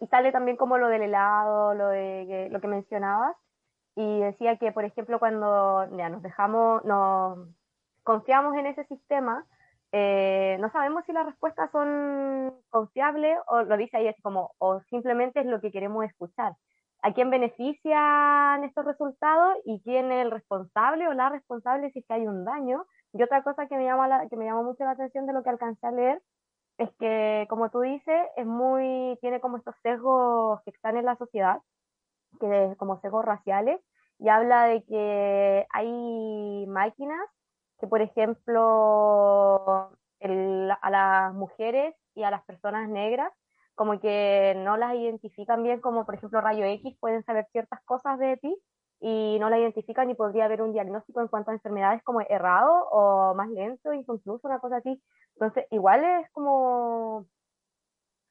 y 0.00 0.06
sale 0.06 0.32
también 0.32 0.56
como 0.56 0.78
lo 0.78 0.88
del 0.88 1.02
helado, 1.02 1.74
lo 1.74 1.88
de 1.88 2.48
lo 2.50 2.60
que 2.60 2.68
mencionabas, 2.68 3.36
y 3.94 4.20
decía 4.20 4.56
que, 4.56 4.72
por 4.72 4.84
ejemplo, 4.84 5.18
cuando 5.18 5.88
ya 5.96 6.08
nos 6.08 6.22
dejamos, 6.22 6.84
nos 6.84 7.38
confiamos 8.02 8.56
en 8.56 8.66
ese 8.66 8.84
sistema, 8.84 9.44
eh, 9.92 10.56
no 10.60 10.70
sabemos 10.70 11.04
si 11.06 11.12
las 11.12 11.26
respuestas 11.26 11.70
son 11.70 12.54
confiables 12.70 13.38
o 13.46 13.62
lo 13.62 13.76
dice 13.76 13.96
ahí 13.96 14.08
así 14.08 14.20
como, 14.22 14.52
o 14.58 14.80
simplemente 14.90 15.40
es 15.40 15.46
lo 15.46 15.60
que 15.60 15.70
queremos 15.70 16.04
escuchar. 16.04 16.54
¿A 17.02 17.12
quién 17.12 17.30
benefician 17.30 18.64
estos 18.64 18.84
resultados 18.84 19.56
y 19.64 19.80
quién 19.82 20.10
es 20.10 20.24
el 20.24 20.30
responsable 20.30 21.06
o 21.08 21.12
la 21.12 21.28
responsable 21.28 21.90
si 21.92 22.00
es 22.00 22.06
que 22.06 22.14
hay 22.14 22.26
un 22.26 22.44
daño? 22.44 22.84
Y 23.12 23.22
otra 23.22 23.42
cosa 23.42 23.66
que 23.66 23.76
me 23.76 23.84
llama, 23.84 24.08
la, 24.08 24.28
que 24.28 24.36
me 24.36 24.46
llama 24.46 24.62
mucho 24.62 24.84
la 24.84 24.92
atención 24.92 25.26
de 25.26 25.32
lo 25.32 25.42
que 25.42 25.50
alcancé 25.50 25.86
a 25.86 25.92
leer 25.92 26.22
es 26.78 26.90
que, 26.98 27.46
como 27.48 27.70
tú 27.70 27.80
dices, 27.80 28.26
es 28.36 28.46
muy, 28.46 29.18
tiene 29.20 29.40
como 29.40 29.56
estos 29.56 29.74
sesgos 29.82 30.60
que 30.64 30.70
están 30.70 30.96
en 30.96 31.04
la 31.06 31.16
sociedad, 31.16 31.60
que 32.40 32.74
como 32.78 33.00
sesgos 33.00 33.24
raciales, 33.24 33.80
y 34.18 34.28
habla 34.28 34.64
de 34.64 34.82
que 34.84 35.66
hay 35.70 36.66
máquinas 36.66 37.20
que, 37.80 37.86
por 37.86 38.00
ejemplo, 38.00 39.90
a 40.20 40.90
las 40.90 41.34
mujeres 41.34 41.94
y 42.14 42.22
a 42.22 42.30
las 42.30 42.44
personas 42.44 42.88
negras, 42.88 43.32
como 43.74 44.00
que 44.00 44.54
no 44.56 44.76
las 44.76 44.94
identifican 44.94 45.62
bien, 45.62 45.80
como 45.80 46.06
por 46.06 46.14
ejemplo 46.14 46.40
rayo 46.40 46.64
X, 46.64 46.96
pueden 46.98 47.22
saber 47.24 47.46
ciertas 47.52 47.82
cosas 47.84 48.18
de 48.18 48.38
ti 48.38 48.56
y 49.00 49.36
no 49.38 49.50
la 49.50 49.58
identifican 49.58 50.08
y 50.10 50.14
podría 50.14 50.46
haber 50.46 50.62
un 50.62 50.72
diagnóstico 50.72 51.20
en 51.20 51.28
cuanto 51.28 51.50
a 51.50 51.54
enfermedades 51.54 52.02
como 52.02 52.22
errado 52.22 52.88
o 52.90 53.34
más 53.34 53.50
lento, 53.50 53.92
incluso 53.92 54.40
una 54.44 54.58
cosa 54.58 54.78
así. 54.78 55.02
Entonces, 55.34 55.66
igual 55.70 56.02
es 56.04 56.30
como 56.30 57.26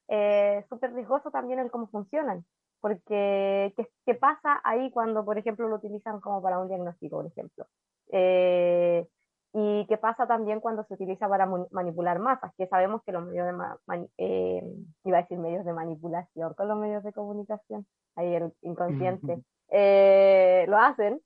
eh, 0.07 0.65
súper 0.69 0.93
riesgoso 0.93 1.29
también 1.29 1.59
el 1.59 1.69
cómo 1.69 1.87
funcionan, 1.87 2.43
porque 2.81 3.73
¿qué, 4.05 4.15
pasa 4.15 4.61
ahí 4.63 4.89
cuando, 4.91 5.23
por 5.23 5.37
ejemplo, 5.37 5.67
lo 5.67 5.75
utilizan 5.75 6.19
como 6.19 6.41
para 6.41 6.59
un 6.59 6.67
diagnóstico, 6.67 7.17
por 7.17 7.27
ejemplo? 7.27 7.67
Eh, 8.11 9.07
y 9.57 9.85
qué 9.87 9.97
pasa 9.97 10.27
también 10.27 10.59
cuando 10.59 10.83
se 10.83 10.95
utiliza 10.95 11.29
para 11.29 11.47
manipular 11.71 12.19
masas, 12.19 12.51
que 12.57 12.67
sabemos 12.67 13.01
que 13.05 13.13
los 13.13 13.25
medios 13.25 13.47
de, 13.47 14.09
eh, 14.17 14.61
iba 15.05 15.17
a 15.17 15.21
decir 15.21 15.37
medios 15.37 15.63
de 15.63 15.71
manipulación 15.71 16.53
con 16.55 16.67
los 16.67 16.77
medios 16.77 17.01
de 17.05 17.13
comunicación, 17.13 17.87
ahí 18.17 18.35
el 18.35 18.51
inconsciente, 18.63 19.41
lo 20.67 20.77
hacen 20.77 21.21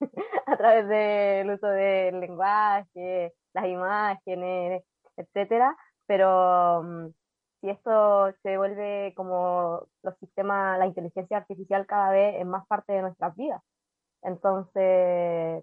a 0.46 0.56
través 0.56 0.88
del 0.88 1.50
uso 1.50 1.66
del 1.66 2.18
lenguaje, 2.18 3.34
las 3.52 3.66
imágenes, 3.66 4.82
etcétera, 5.18 5.76
pero 6.06 6.82
mm, 6.82 7.08
si 7.60 7.68
esto 7.68 8.32
se 8.42 8.56
vuelve 8.56 9.12
como 9.14 9.86
los 10.02 10.16
sistemas, 10.18 10.78
la 10.78 10.86
inteligencia 10.86 11.36
artificial 11.36 11.86
cada 11.86 12.10
vez 12.10 12.36
es 12.40 12.46
más 12.46 12.66
parte 12.68 12.94
de 12.94 13.02
nuestras 13.02 13.36
vidas. 13.36 13.60
Entonces, 14.22 15.62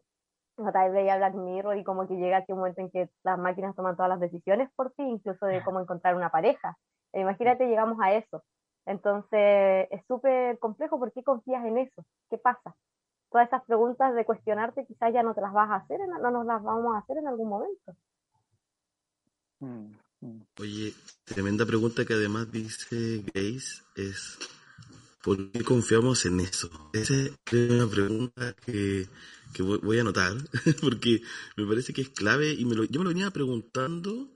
tal 0.55 0.91
vez 0.91 0.93
veía 0.93 1.17
Black 1.17 1.35
Mirror 1.35 1.77
y 1.77 1.83
como 1.83 2.07
que 2.07 2.15
llega 2.15 2.37
aquí 2.37 2.51
un 2.51 2.59
momento 2.59 2.81
en 2.81 2.91
que 2.91 3.09
las 3.23 3.39
máquinas 3.39 3.75
toman 3.75 3.95
todas 3.95 4.09
las 4.09 4.19
decisiones 4.19 4.69
por 4.75 4.91
ti, 4.91 5.03
incluso 5.03 5.45
de 5.45 5.63
cómo 5.63 5.79
encontrar 5.79 6.15
una 6.15 6.29
pareja. 6.29 6.77
E 7.11 7.21
imagínate, 7.21 7.67
llegamos 7.67 7.97
a 8.01 8.13
eso. 8.13 8.43
Entonces, 8.85 9.87
es 9.91 10.05
súper 10.07 10.59
complejo. 10.59 10.99
¿Por 10.99 11.11
qué 11.11 11.23
confías 11.23 11.65
en 11.65 11.77
eso? 11.77 12.05
¿Qué 12.29 12.37
pasa? 12.37 12.75
Todas 13.31 13.47
esas 13.47 13.63
preguntas 13.65 14.13
de 14.13 14.25
cuestionarte 14.25 14.85
quizás 14.85 15.13
ya 15.13 15.23
no 15.23 15.33
te 15.33 15.41
las 15.41 15.53
vas 15.53 15.69
a 15.69 15.75
hacer, 15.75 15.99
no 16.07 16.31
nos 16.31 16.45
las 16.45 16.61
vamos 16.61 16.95
a 16.95 16.99
hacer 16.99 17.17
en 17.17 17.27
algún 17.27 17.49
momento. 17.49 17.95
Mm, 19.59 19.95
mm. 20.21 20.41
Oye, 20.59 20.93
tremenda 21.25 21.65
pregunta 21.65 22.05
que 22.05 22.13
además 22.13 22.51
dice 22.51 23.23
Grace 23.33 23.81
es 23.95 24.37
¿por 25.23 25.51
qué 25.51 25.63
confiamos 25.63 26.25
en 26.25 26.41
eso? 26.41 26.69
Esa 26.91 27.13
es 27.13 27.31
una 27.53 27.87
pregunta 27.87 28.53
que, 28.65 29.07
voy 29.61 29.97
a 29.97 30.01
anotar 30.01 30.35
porque 30.81 31.21
me 31.55 31.65
parece 31.65 31.93
que 31.93 32.01
es 32.01 32.09
clave 32.09 32.53
y 32.53 32.65
me 32.65 32.75
lo, 32.75 32.83
yo 32.85 32.99
me 32.99 33.05
lo 33.05 33.09
venía 33.09 33.31
preguntando 33.31 34.33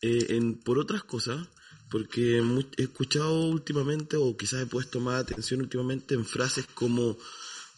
eh, 0.00 0.26
en, 0.30 0.54
por 0.54 0.78
otras 0.78 1.04
cosas 1.04 1.46
porque 1.90 2.42
he 2.76 2.82
escuchado 2.82 3.46
últimamente 3.46 4.16
o 4.16 4.36
quizás 4.36 4.62
he 4.62 4.66
puesto 4.66 5.00
más 5.00 5.22
atención 5.22 5.60
últimamente 5.60 6.14
en 6.14 6.24
frases 6.24 6.66
como 6.74 7.16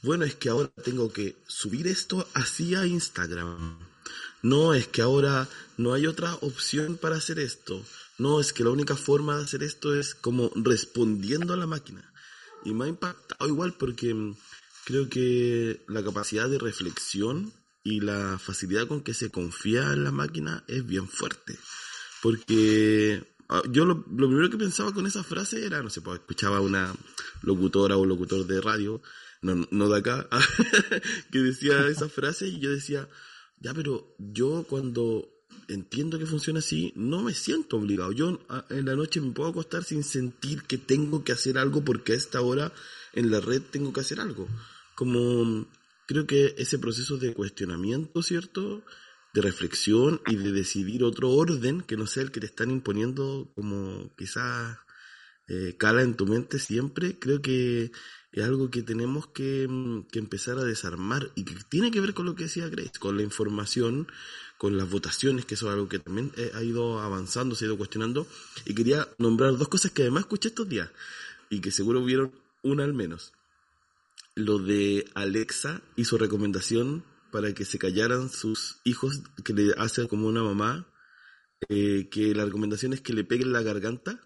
bueno, 0.02 0.24
es 0.24 0.34
que 0.34 0.48
ahora 0.48 0.68
tengo 0.82 1.12
que 1.12 1.36
subir 1.46 1.86
esto 1.86 2.26
así 2.34 2.74
a 2.74 2.86
Instagram 2.86 3.78
no, 4.42 4.72
es 4.72 4.88
que 4.88 5.02
ahora 5.02 5.48
no 5.76 5.92
hay 5.92 6.06
otra 6.06 6.34
opción 6.36 6.96
para 6.96 7.16
hacer 7.16 7.38
esto. 7.38 7.84
No, 8.18 8.40
es 8.40 8.52
que 8.52 8.64
la 8.64 8.70
única 8.70 8.96
forma 8.96 9.36
de 9.36 9.44
hacer 9.44 9.62
esto 9.62 9.94
es 9.94 10.14
como 10.14 10.50
respondiendo 10.54 11.52
a 11.52 11.56
la 11.56 11.66
máquina. 11.66 12.10
Y 12.64 12.72
me 12.72 12.84
ha 12.84 12.88
impactado 12.88 13.48
igual 13.48 13.74
porque 13.74 14.14
mm, 14.14 14.36
creo 14.84 15.08
que 15.08 15.84
la 15.88 16.02
capacidad 16.02 16.48
de 16.48 16.58
reflexión 16.58 17.52
y 17.82 18.00
la 18.00 18.38
facilidad 18.38 18.86
con 18.86 19.02
que 19.02 19.14
se 19.14 19.30
confía 19.30 19.92
en 19.92 20.04
la 20.04 20.12
máquina 20.12 20.64
es 20.68 20.86
bien 20.86 21.08
fuerte. 21.08 21.58
Porque 22.22 23.24
ah, 23.48 23.62
yo 23.70 23.84
lo, 23.84 24.04
primero 24.04 24.50
que 24.50 24.58
pensaba 24.58 24.92
con 24.92 25.06
esa 25.06 25.24
frase 25.24 25.64
era, 25.64 25.82
no 25.82 25.90
sé, 25.90 26.00
pues 26.00 26.20
escuchaba 26.20 26.60
una 26.60 26.94
locutora 27.42 27.96
o 27.96 28.04
locutor 28.04 28.46
de 28.46 28.60
radio, 28.60 29.00
no, 29.42 29.66
no 29.70 29.88
de 29.88 29.98
acá, 29.98 30.28
que 31.32 31.38
decía 31.38 31.86
esa 31.88 32.08
frase 32.10 32.48
y 32.48 32.60
yo 32.60 32.70
decía, 32.70 33.08
ya, 33.58 33.72
pero 33.72 34.14
yo 34.18 34.66
cuando 34.68 35.28
entiendo 35.68 36.18
que 36.18 36.26
funciona 36.26 36.58
así, 36.58 36.92
no 36.96 37.22
me 37.22 37.32
siento 37.32 37.76
obligado. 37.76 38.12
Yo 38.12 38.40
en 38.70 38.86
la 38.86 38.96
noche 38.96 39.20
me 39.20 39.32
puedo 39.32 39.50
acostar 39.50 39.84
sin 39.84 40.04
sentir 40.04 40.62
que 40.64 40.78
tengo 40.78 41.24
que 41.24 41.32
hacer 41.32 41.58
algo 41.58 41.84
porque 41.84 42.12
a 42.12 42.16
esta 42.16 42.40
hora 42.40 42.72
en 43.12 43.30
la 43.30 43.40
red 43.40 43.62
tengo 43.62 43.92
que 43.92 44.00
hacer 44.00 44.20
algo. 44.20 44.48
Como 44.94 45.66
creo 46.06 46.26
que 46.26 46.54
ese 46.58 46.78
proceso 46.78 47.18
de 47.18 47.34
cuestionamiento, 47.34 48.22
¿cierto? 48.22 48.82
De 49.32 49.42
reflexión 49.42 50.20
y 50.26 50.36
de 50.36 50.52
decidir 50.52 51.04
otro 51.04 51.30
orden 51.30 51.82
que 51.82 51.96
no 51.96 52.06
sea 52.06 52.24
el 52.24 52.32
que 52.32 52.40
te 52.40 52.46
están 52.46 52.70
imponiendo 52.70 53.52
como 53.54 54.10
quizás 54.16 54.78
eh, 55.48 55.76
cala 55.78 56.02
en 56.02 56.14
tu 56.14 56.26
mente 56.26 56.58
siempre, 56.58 57.18
creo 57.18 57.42
que 57.42 57.92
es 58.32 58.44
algo 58.44 58.70
que 58.70 58.82
tenemos 58.82 59.26
que, 59.28 59.66
mm, 59.68 60.02
que, 60.12 60.20
empezar 60.20 60.58
a 60.58 60.64
desarmar 60.64 61.30
y 61.34 61.44
que 61.44 61.54
tiene 61.68 61.90
que 61.90 62.00
ver 62.00 62.14
con 62.14 62.26
lo 62.26 62.36
que 62.36 62.44
decía 62.44 62.68
Grace, 62.68 62.92
con 63.00 63.16
la 63.16 63.24
información, 63.24 64.06
con 64.58 64.76
las 64.76 64.88
votaciones, 64.88 65.46
que 65.46 65.54
eso 65.54 65.66
es 65.66 65.72
algo 65.72 65.88
que 65.88 65.98
también 65.98 66.32
eh, 66.36 66.52
ha 66.54 66.62
ido 66.62 67.00
avanzando, 67.00 67.54
se 67.56 67.64
ha 67.64 67.68
ido 67.68 67.78
cuestionando. 67.78 68.26
Y 68.64 68.74
quería 68.74 69.08
nombrar 69.18 69.56
dos 69.56 69.68
cosas 69.68 69.90
que 69.90 70.02
además 70.02 70.22
escuché 70.22 70.48
estos 70.48 70.68
días 70.68 70.90
y 71.48 71.60
que 71.60 71.72
seguro 71.72 72.04
vieron 72.04 72.30
una 72.62 72.84
al 72.84 72.94
menos. 72.94 73.32
Lo 74.34 74.58
de 74.58 75.10
Alexa 75.14 75.82
y 75.96 76.04
su 76.04 76.18
recomendación 76.18 77.04
para 77.30 77.52
que 77.54 77.64
se 77.64 77.78
callaran 77.78 78.28
sus 78.28 78.80
hijos, 78.84 79.22
que 79.44 79.52
le 79.52 79.72
hacen 79.76 80.08
como 80.08 80.26
una 80.26 80.42
mamá, 80.42 80.86
eh, 81.68 82.08
que 82.10 82.34
la 82.34 82.44
recomendación 82.44 82.92
es 82.92 83.00
que 83.00 83.12
le 83.12 83.24
peguen 83.24 83.52
la 83.52 83.62
garganta 83.62 84.20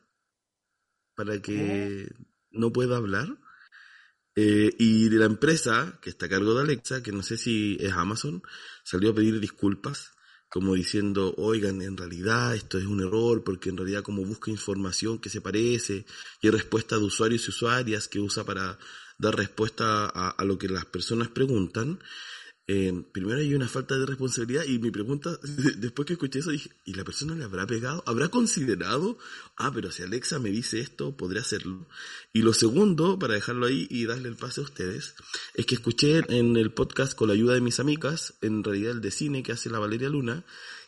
para 1.15 1.41
que 1.41 2.11
no 2.51 2.73
pueda 2.73 2.97
hablar. 2.97 3.39
Eh, 4.37 4.75
y 4.79 5.09
de 5.11 5.17
la 5.19 5.27
empresa 5.27 5.99
que 6.03 6.11
está 6.11 6.27
a 6.27 6.29
cargo 6.29 6.55
de 6.55 6.63
Alexa, 6.63 7.03
que 7.03 7.13
no 7.13 7.23
sé 7.23 7.37
si 7.37 7.77
es 7.81 7.93
Amazon, 7.93 8.43
salió 8.83 9.11
a 9.11 9.15
pedir 9.15 9.39
disculpas, 9.39 10.13
como 10.55 10.75
diciendo, 10.75 11.35
oigan, 11.37 11.83
en 11.83 11.97
realidad 11.97 12.55
esto 12.55 12.79
es 12.79 12.85
un 12.85 13.01
error, 13.01 13.43
porque 13.43 13.71
en 13.71 13.77
realidad 13.77 14.05
como 14.05 14.25
busca 14.25 14.53
información 14.53 15.19
que 15.19 15.29
se 15.29 15.41
parece, 15.41 16.07
y 16.41 16.47
hay 16.47 16.51
respuesta 16.53 16.97
de 16.97 17.03
usuarios 17.03 17.49
y 17.49 17.51
usuarias 17.51 18.07
que 18.07 18.21
usa 18.21 18.45
para 18.45 18.79
dar 19.19 19.35
respuesta 19.35 20.07
a, 20.07 20.45
lo 20.45 20.57
que 20.57 20.69
las 20.69 20.85
personas 20.85 21.27
preguntan. 21.27 21.99
Eh, 22.67 23.05
primero 23.13 23.41
hay 23.41 23.55
una 23.55 23.69
falta 23.69 23.99
de 23.99 24.07
responsabilidad 24.07 24.65
y 24.65 24.79
mi 24.79 24.91
pregunta, 24.91 25.39
después 25.77 26.07
que 26.07 26.15
escuché 26.15 26.39
eso, 26.39 26.51
dije, 26.51 26.71
¿y 26.87 26.95
la 26.95 27.05
persona 27.05 27.35
le 27.35 27.45
habrá 27.45 27.67
pegado? 27.67 28.03
¿Habrá 28.07 28.29
considerado? 28.29 29.19
Ah, 29.57 29.71
pero 29.75 29.91
si 29.91 30.03
Alexa 30.03 30.39
me 30.39 30.49
dice 30.49 30.81
esto, 30.81 31.15
podría 31.15 31.43
hacerlo. 31.43 31.87
Y 32.33 32.41
lo 32.41 32.55
segundo, 32.55 33.19
para 33.19 33.35
dejarlo 33.35 33.67
ahí 33.67 33.87
y 33.91 34.07
darle 34.07 34.29
el 34.29 34.37
pase 34.37 34.63
a 34.63 34.65
ustedes, 34.65 35.15
es 35.55 35.67
que 35.67 35.75
escuché 35.75 36.23
en 36.29 36.57
el 36.57 36.73
podcast 36.73 37.15
con 37.15 37.29
la 37.29 37.35
ayuda 37.35 37.53
de 37.53 37.61
mis 37.61 37.81
amigas, 37.81 38.35
en 38.41 38.65
realidad 38.65 38.93
el 38.93 39.03
de 39.03 39.11
cine 39.11 39.43
que 39.43 39.53
hace 39.53 39.69
la 39.69 39.79
Valeria 39.79 40.09
Luna, 40.09 40.45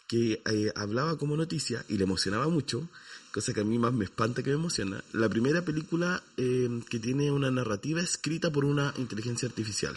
que 0.09 0.41
eh, 0.51 0.73
hablaba 0.77 1.19
como 1.19 1.37
noticia 1.37 1.85
y 1.89 1.99
le 1.99 2.05
emocionaba 2.05 2.49
mucho, 2.49 2.89
cosa 3.33 3.53
que 3.53 3.61
a 3.61 3.65
mí 3.65 3.79
más 3.79 3.93
me 3.93 4.07
espanta 4.07 4.43
que 4.43 4.51
me 4.51 4.57
emociona, 4.57 5.05
la 5.13 5.29
primera 5.29 5.63
película 5.63 6.23
eh, 6.39 6.71
que 6.89 7.01
tiene 7.01 7.31
una 7.31 7.51
narrativa 7.51 8.01
escrita 8.01 8.51
por 8.51 8.65
una 8.65 8.95
inteligencia 8.97 9.47
artificial 9.47 9.95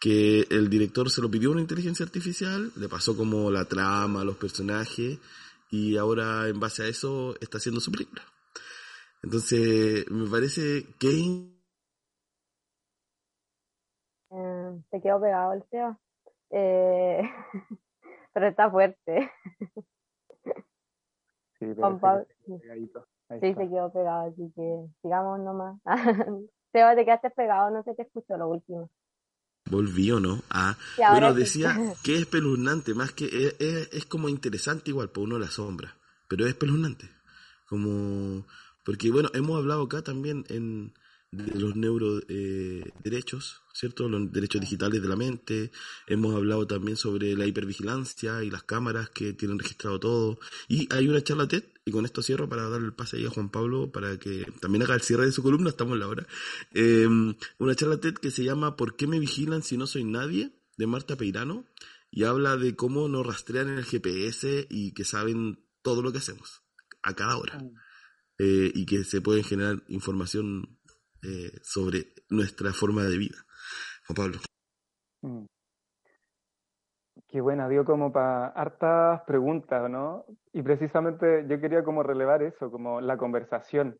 que 0.00 0.46
el 0.50 0.68
director 0.68 1.10
se 1.10 1.22
lo 1.22 1.30
pidió 1.30 1.48
a 1.48 1.52
una 1.52 1.60
inteligencia 1.62 2.04
artificial, 2.04 2.72
le 2.76 2.88
pasó 2.88 3.16
como 3.16 3.50
la 3.50 3.64
trama, 3.64 4.24
los 4.24 4.36
personajes, 4.36 5.18
y 5.70 5.96
ahora 5.96 6.48
en 6.48 6.60
base 6.60 6.82
a 6.84 6.88
eso 6.88 7.34
está 7.40 7.58
haciendo 7.58 7.80
su 7.80 7.90
película. 7.90 8.22
Entonces, 9.22 10.08
me 10.10 10.28
parece 10.28 10.86
que... 10.98 11.50
Eh, 14.30 14.80
te 14.90 15.00
quedó 15.00 15.20
pegado 15.20 15.52
el 15.54 15.62
Seba. 15.70 15.98
Eh, 16.50 17.22
pero 18.32 18.48
está 18.48 18.70
fuerte. 18.70 19.30
Sí, 21.58 21.66
Juan 21.74 21.98
Pablo- 21.98 22.26
se 22.26 22.34
quedó 22.44 22.58
pegadito. 22.60 23.06
Ahí 23.28 23.40
Sí, 23.40 23.46
está. 23.48 23.62
se 23.62 23.68
quedó 23.68 23.92
pegado, 23.92 24.28
así 24.28 24.52
que 24.54 24.86
sigamos 25.02 25.40
nomás. 25.40 25.80
Seba, 26.72 26.94
te 26.94 27.04
quedaste 27.04 27.30
pegado, 27.30 27.70
no 27.70 27.82
se 27.82 27.94
te 27.94 28.02
escuchó 28.02 28.36
lo 28.36 28.48
último. 28.48 28.90
Volví 29.68 30.10
o 30.12 30.20
no. 30.20 30.42
Ahora 30.50 30.76
bueno, 31.28 31.34
decía 31.34 31.76
que 32.02 32.14
es 32.14 32.20
espeluznante, 32.22 32.94
más 32.94 33.12
que 33.12 33.24
es, 33.26 33.56
es- 33.58 33.88
es 33.92 34.06
como 34.06 34.28
interesante 34.28 34.90
igual, 34.90 35.10
por 35.10 35.24
uno 35.24 35.38
la 35.38 35.50
sombra, 35.50 35.96
pero 36.28 36.44
es 36.44 36.50
espeluznante. 36.50 37.10
Como, 37.68 38.46
porque 38.84 39.10
bueno, 39.10 39.30
hemos 39.34 39.56
hablado 39.58 39.82
acá 39.82 40.02
también 40.02 40.44
en 40.48 40.92
de 41.36 41.60
los 41.60 41.76
neuroderechos, 41.76 43.62
eh, 43.64 43.70
¿cierto? 43.72 44.08
Los 44.08 44.32
derechos 44.32 44.60
digitales 44.60 45.02
de 45.02 45.08
la 45.08 45.16
mente. 45.16 45.70
Hemos 46.06 46.34
hablado 46.34 46.66
también 46.66 46.96
sobre 46.96 47.34
la 47.36 47.46
hipervigilancia 47.46 48.42
y 48.42 48.50
las 48.50 48.62
cámaras 48.62 49.10
que 49.10 49.32
tienen 49.32 49.58
registrado 49.58 50.00
todo. 50.00 50.38
Y 50.68 50.88
hay 50.92 51.08
una 51.08 51.22
charla 51.22 51.46
TED, 51.48 51.64
y 51.84 51.90
con 51.90 52.04
esto 52.04 52.22
cierro 52.22 52.48
para 52.48 52.68
darle 52.68 52.86
el 52.86 52.94
pase 52.94 53.18
ahí 53.18 53.26
a 53.26 53.30
Juan 53.30 53.50
Pablo 53.50 53.92
para 53.92 54.18
que 54.18 54.46
también 54.60 54.82
haga 54.82 54.94
el 54.94 55.02
cierre 55.02 55.26
de 55.26 55.32
su 55.32 55.42
columna, 55.42 55.70
estamos 55.70 55.94
en 55.94 56.00
la 56.00 56.08
hora. 56.08 56.26
Eh, 56.72 57.06
una 57.58 57.74
charla 57.74 58.00
TED 58.00 58.14
que 58.14 58.30
se 58.30 58.44
llama 58.44 58.76
¿Por 58.76 58.96
qué 58.96 59.06
me 59.06 59.20
vigilan 59.20 59.62
si 59.62 59.76
no 59.76 59.86
soy 59.86 60.04
nadie? 60.04 60.52
de 60.76 60.86
Marta 60.86 61.16
Peirano 61.16 61.64
y 62.10 62.24
habla 62.24 62.56
de 62.56 62.76
cómo 62.76 63.08
nos 63.08 63.26
rastrean 63.26 63.68
en 63.68 63.78
el 63.78 63.84
GPS 63.84 64.66
y 64.70 64.92
que 64.92 65.04
saben 65.04 65.64
todo 65.82 66.02
lo 66.02 66.12
que 66.12 66.18
hacemos 66.18 66.62
a 67.02 67.14
cada 67.14 67.36
hora 67.36 67.62
eh, 68.38 68.70
y 68.74 68.86
que 68.86 69.04
se 69.04 69.20
pueden 69.20 69.44
generar 69.44 69.82
información 69.88 70.78
eh, 71.22 71.52
sobre 71.62 72.14
nuestra 72.30 72.72
forma 72.72 73.04
de 73.04 73.18
vida. 73.18 73.36
Juan 74.06 74.16
Pablo. 74.16 74.38
Mm. 75.22 75.46
Qué 77.28 77.40
buena, 77.40 77.68
dio 77.68 77.84
como 77.84 78.12
para 78.12 78.46
hartas 78.48 79.22
preguntas, 79.26 79.90
¿no? 79.90 80.24
Y 80.52 80.62
precisamente 80.62 81.44
yo 81.48 81.60
quería 81.60 81.82
como 81.82 82.02
relevar 82.02 82.42
eso, 82.42 82.70
como 82.70 83.00
la 83.00 83.16
conversación, 83.16 83.98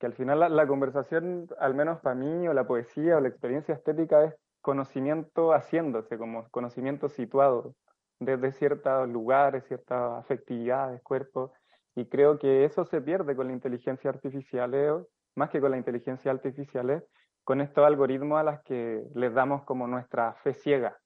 que 0.00 0.06
al 0.06 0.14
final 0.14 0.40
la, 0.54 0.66
conversación, 0.66 1.46
al 1.58 1.74
menos 1.74 2.00
para 2.00 2.16
mí, 2.16 2.48
o 2.48 2.52
la 2.52 2.66
poesía, 2.66 3.16
o 3.16 3.20
la 3.20 3.28
experiencia 3.28 3.74
estética, 3.74 4.24
es 4.24 4.34
conocimiento 4.60 5.52
haciéndose, 5.52 6.18
como 6.18 6.48
conocimiento 6.50 7.08
situado 7.08 7.74
desde 8.18 8.52
ciertos 8.52 9.08
lugares, 9.08 9.64
ciertas 9.66 10.18
afectividades, 10.18 11.00
cuerpos, 11.02 11.52
y 11.94 12.06
creo 12.06 12.38
que 12.38 12.64
eso 12.64 12.84
se 12.84 13.00
pierde 13.00 13.36
con 13.36 13.46
la 13.46 13.52
inteligencia 13.52 14.10
artificial. 14.10 15.06
Más 15.34 15.50
que 15.50 15.60
con 15.60 15.70
la 15.70 15.76
inteligencia 15.76 16.30
artificial, 16.30 16.90
¿eh? 16.90 17.04
con 17.44 17.60
estos 17.60 17.84
algoritmos 17.84 18.40
a 18.40 18.44
las 18.44 18.62
que 18.62 19.04
les 19.14 19.34
damos 19.34 19.64
como 19.64 19.86
nuestra 19.86 20.34
fe 20.42 20.54
ciega. 20.54 20.98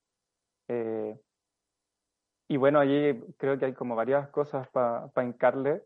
Eh, 0.69 1.19
y 2.49 2.57
bueno, 2.57 2.79
allí 2.79 3.21
creo 3.37 3.59
que 3.59 3.67
hay 3.67 3.75
como 3.75 3.97
varias 3.97 4.29
cosas 4.31 4.69
para 4.69 5.11
hincarle, 5.25 5.83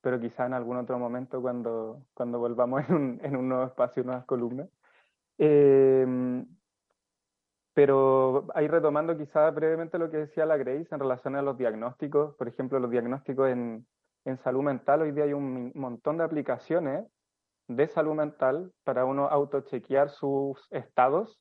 pero 0.00 0.20
quizá 0.20 0.46
en 0.46 0.54
algún 0.54 0.76
otro 0.76 0.98
momento 0.98 1.42
cuando, 1.42 2.04
cuando 2.14 2.38
volvamos 2.38 2.82
en 2.88 2.94
un, 2.94 3.20
en 3.22 3.36
un 3.36 3.48
nuevo 3.48 3.64
espacio, 3.64 4.04
nuevas 4.04 4.24
columnas. 4.24 4.68
Eh, 5.38 6.44
pero 7.74 8.48
ahí 8.54 8.66
retomando 8.66 9.16
quizá 9.16 9.50
brevemente 9.50 9.98
lo 9.98 10.10
que 10.10 10.16
decía 10.16 10.46
la 10.46 10.56
Grace 10.56 10.88
en 10.90 10.98
relación 10.98 11.36
a 11.36 11.42
los 11.42 11.56
diagnósticos, 11.56 12.34
por 12.34 12.48
ejemplo, 12.48 12.80
los 12.80 12.90
diagnósticos 12.90 13.50
en, 13.50 13.86
en 14.24 14.36
salud 14.38 14.62
mental, 14.62 15.02
hoy 15.02 15.12
día 15.12 15.24
hay 15.24 15.32
un 15.32 15.70
montón 15.76 16.18
de 16.18 16.24
aplicaciones 16.24 17.06
de 17.68 17.86
salud 17.86 18.14
mental 18.14 18.72
para 18.82 19.04
uno 19.04 19.28
autochequear 19.28 20.10
sus 20.10 20.66
estados 20.70 21.40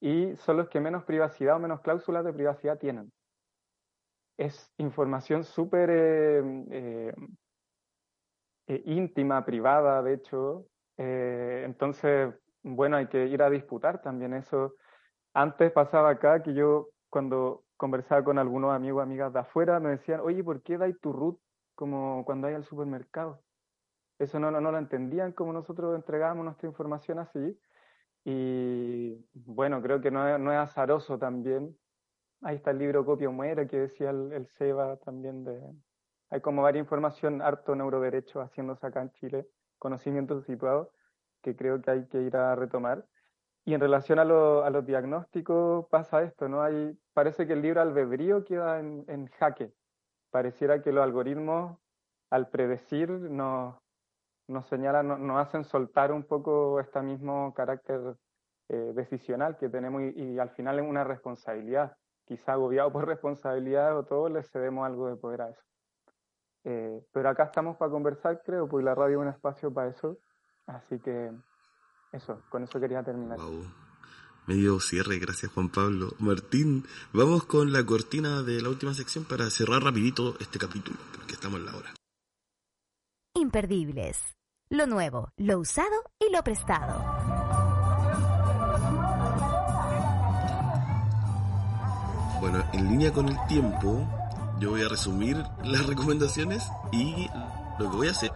y 0.00 0.36
son 0.36 0.56
los 0.58 0.68
que 0.68 0.80
menos 0.80 1.04
privacidad 1.04 1.56
o 1.56 1.58
menos 1.58 1.80
cláusulas 1.80 2.24
de 2.24 2.32
privacidad 2.32 2.78
tienen. 2.78 3.12
Es 4.36 4.72
información 4.78 5.44
súper 5.44 5.90
eh, 5.90 6.42
eh, 6.70 7.14
eh, 8.66 8.82
íntima, 8.86 9.44
privada, 9.44 10.02
de 10.02 10.14
hecho. 10.14 10.66
Entonces, 10.96 12.34
bueno, 12.62 12.96
hay 12.96 13.08
que 13.08 13.26
ir 13.26 13.42
a 13.42 13.50
disputar 13.50 14.00
también 14.00 14.32
eso. 14.34 14.74
Antes 15.34 15.72
pasaba 15.72 16.10
acá 16.10 16.42
que 16.42 16.54
yo 16.54 16.90
cuando 17.10 17.64
conversaba 17.76 18.24
con 18.24 18.38
algunos 18.38 18.72
amigos 18.72 19.02
amigas 19.02 19.32
de 19.32 19.40
afuera 19.40 19.80
me 19.80 19.90
decían, 19.90 20.20
oye, 20.20 20.42
¿por 20.44 20.62
qué 20.62 20.78
dais 20.78 20.98
tu 21.00 21.12
root 21.12 21.38
como 21.74 22.24
cuando 22.24 22.46
hay 22.48 22.54
al 22.54 22.64
supermercado? 22.64 23.43
Eso 24.18 24.38
no, 24.40 24.50
no, 24.50 24.60
no 24.60 24.72
lo 24.72 24.78
entendían 24.78 25.32
como 25.32 25.52
nosotros 25.52 25.94
entregábamos 25.96 26.44
nuestra 26.44 26.68
información 26.68 27.18
así. 27.18 27.58
Y 28.24 29.26
bueno, 29.34 29.82
creo 29.82 30.00
que 30.00 30.10
no 30.10 30.38
no 30.38 30.52
es 30.52 30.58
azaroso 30.58 31.18
también. 31.18 31.78
Ahí 32.42 32.56
está 32.56 32.70
el 32.72 32.78
libro 32.78 33.04
Copia 33.04 33.28
o 33.28 33.32
Muere 33.32 33.66
que 33.68 33.78
decía 33.80 34.10
el, 34.10 34.32
el 34.32 34.46
Seba 34.48 34.96
también 34.98 35.44
de... 35.44 35.62
Hay 36.30 36.40
como 36.40 36.62
varias 36.62 36.84
información, 36.84 37.42
harto 37.42 37.74
neuroderecho 37.76 38.40
haciéndose 38.42 38.86
acá 38.86 39.02
en 39.02 39.12
Chile, 39.12 39.48
conocimientos 39.78 40.44
situados, 40.46 40.88
que 41.42 41.56
creo 41.56 41.80
que 41.82 41.90
hay 41.90 42.08
que 42.08 42.22
ir 42.22 42.36
a 42.36 42.54
retomar. 42.56 43.06
Y 43.64 43.74
en 43.74 43.80
relación 43.80 44.18
a, 44.18 44.24
lo- 44.24 44.64
a 44.64 44.70
los 44.70 44.86
diagnósticos 44.86 45.86
pasa 45.90 46.22
esto, 46.22 46.48
¿no? 46.48 46.62
Hay, 46.62 46.98
parece 47.14 47.46
que 47.46 47.54
el 47.54 47.62
libre 47.62 47.80
albedrío 47.80 48.44
queda 48.44 48.80
en, 48.80 49.04
en 49.08 49.26
jaque. 49.28 49.74
Pareciera 50.30 50.82
que 50.82 50.92
los 50.92 51.04
algoritmos, 51.04 51.78
al 52.30 52.50
predecir, 52.50 53.10
nos, 53.10 53.76
nos 54.48 54.66
señalan, 54.68 55.08
nos, 55.08 55.20
nos 55.20 55.46
hacen 55.46 55.64
soltar 55.64 56.12
un 56.12 56.24
poco 56.24 56.80
este 56.80 57.00
mismo 57.02 57.52
carácter 57.54 58.16
eh, 58.68 58.92
decisional 58.94 59.58
que 59.58 59.68
tenemos 59.68 60.02
y, 60.16 60.38
al 60.38 60.50
final 60.50 60.78
es 60.78 60.88
una 60.88 61.04
responsabilidad. 61.04 61.96
Quizá 62.26 62.54
agobiado 62.54 62.90
por 62.92 63.06
responsabilidad 63.06 63.96
o 63.98 64.04
todos 64.04 64.30
le 64.30 64.42
cedemos 64.42 64.86
algo 64.86 65.08
de 65.08 65.16
poder 65.16 65.42
a 65.42 65.50
eso. 65.50 65.62
Eh, 66.64 67.04
pero 67.12 67.28
acá 67.28 67.44
estamos 67.44 67.76
para 67.76 67.90
conversar, 67.90 68.40
creo, 68.42 68.66
porque 68.66 68.84
la 68.84 68.94
radio 68.94 69.18
es 69.18 69.26
un 69.26 69.28
espacio 69.28 69.72
para 69.72 69.90
eso. 69.90 70.18
Así 70.66 70.98
que 70.98 71.30
eso, 72.12 72.40
con 72.48 72.62
eso 72.62 72.80
quería 72.80 73.02
terminar. 73.02 73.38
Medio 74.46 74.80
cierre, 74.80 75.18
gracias 75.18 75.52
Juan 75.52 75.68
Pablo. 75.68 76.12
Martín, 76.18 76.86
vamos 77.12 77.44
con 77.44 77.72
la 77.72 77.84
cortina 77.84 78.42
de 78.42 78.62
la 78.62 78.70
última 78.70 78.94
sección 78.94 79.24
para 79.24 79.50
cerrar 79.50 79.82
rapidito 79.82 80.36
este 80.40 80.58
capítulo, 80.58 80.98
porque 81.14 81.34
estamos 81.34 81.60
en 81.60 81.66
la 81.66 81.76
hora. 81.76 82.03
Imperdibles. 83.44 84.16
Lo 84.70 84.86
nuevo, 84.86 85.28
lo 85.36 85.58
usado 85.58 85.92
y 86.18 86.32
lo 86.32 86.42
prestado. 86.42 86.94
Bueno, 92.40 92.64
en 92.72 92.88
línea 92.88 93.12
con 93.12 93.28
el 93.28 93.36
tiempo, 93.46 94.08
yo 94.58 94.70
voy 94.70 94.80
a 94.80 94.88
resumir 94.88 95.36
las 95.62 95.84
recomendaciones 95.92 96.64
y 96.90 97.28
lo 97.78 97.90
que 97.90 97.96
voy 97.98 98.08
a 98.08 98.12
hacer, 98.12 98.32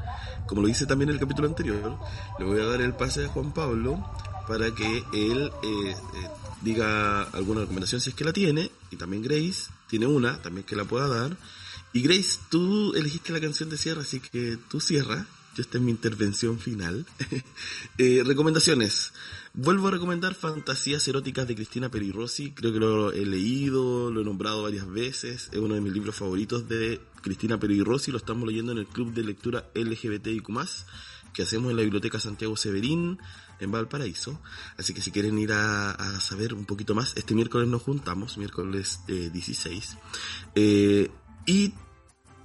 como 0.46 0.60
lo 0.60 0.68
hice 0.68 0.84
también 0.84 1.08
en 1.08 1.14
el 1.14 1.20
capítulo 1.20 1.48
anterior, 1.48 1.98
le 2.38 2.44
voy 2.44 2.60
a 2.60 2.66
dar 2.66 2.82
el 2.82 2.92
pase 2.92 3.24
a 3.24 3.28
Juan 3.28 3.52
Pablo 3.52 4.04
para 4.46 4.74
que 4.74 5.04
él 5.14 5.50
eh, 5.62 5.90
eh, 5.90 6.28
diga 6.60 7.22
alguna 7.32 7.62
recomendación 7.62 8.02
si 8.02 8.10
es 8.10 8.14
que 8.14 8.24
la 8.24 8.34
tiene, 8.34 8.70
y 8.90 8.96
también 8.96 9.22
Grace 9.22 9.70
tiene 9.88 10.04
una, 10.04 10.42
también 10.42 10.66
que 10.66 10.76
la 10.76 10.84
pueda 10.84 11.08
dar. 11.08 11.34
Y 11.92 12.02
Grace, 12.02 12.38
tú 12.50 12.94
elegiste 12.94 13.32
la 13.32 13.40
canción 13.40 13.70
de 13.70 13.78
cierre, 13.78 14.02
así 14.02 14.20
que 14.20 14.58
tú 14.68 14.80
cierra. 14.80 15.26
Yo 15.56 15.62
esta 15.62 15.78
es 15.78 15.84
mi 15.84 15.90
intervención 15.90 16.58
final. 16.58 17.06
Eh, 17.98 18.22
recomendaciones. 18.24 19.12
Vuelvo 19.54 19.88
a 19.88 19.90
recomendar 19.90 20.34
Fantasías 20.34 21.08
eróticas 21.08 21.48
de 21.48 21.56
Cristina 21.56 21.88
Peri 21.88 22.12
Rossi. 22.12 22.52
Creo 22.52 22.72
que 22.72 22.78
lo 22.78 23.10
he 23.10 23.26
leído, 23.26 24.08
lo 24.12 24.20
he 24.20 24.24
nombrado 24.24 24.62
varias 24.62 24.88
veces. 24.88 25.48
Es 25.50 25.58
uno 25.58 25.74
de 25.74 25.80
mis 25.80 25.92
libros 25.92 26.14
favoritos 26.14 26.68
de 26.68 27.00
Cristina 27.22 27.58
Peri 27.58 27.82
Rossi. 27.82 28.12
Lo 28.12 28.18
estamos 28.18 28.46
leyendo 28.46 28.70
en 28.70 28.78
el 28.78 28.86
Club 28.86 29.12
de 29.12 29.24
Lectura 29.24 29.68
LGBTIQ+, 29.74 30.46
que 31.34 31.42
hacemos 31.42 31.72
en 31.72 31.76
la 31.76 31.82
Biblioteca 31.82 32.20
Santiago 32.20 32.56
Severín 32.56 33.18
en 33.58 33.72
Valparaíso. 33.72 34.40
Así 34.76 34.94
que 34.94 35.00
si 35.00 35.10
quieren 35.10 35.36
ir 35.40 35.52
a, 35.52 36.20
saber 36.20 36.54
un 36.54 36.64
poquito 36.64 36.94
más, 36.94 37.16
este 37.16 37.34
miércoles 37.34 37.66
nos 37.66 37.82
juntamos, 37.82 38.38
miércoles 38.38 39.00
16. 39.08 39.96
Eh, 40.54 41.10
y 41.48 41.72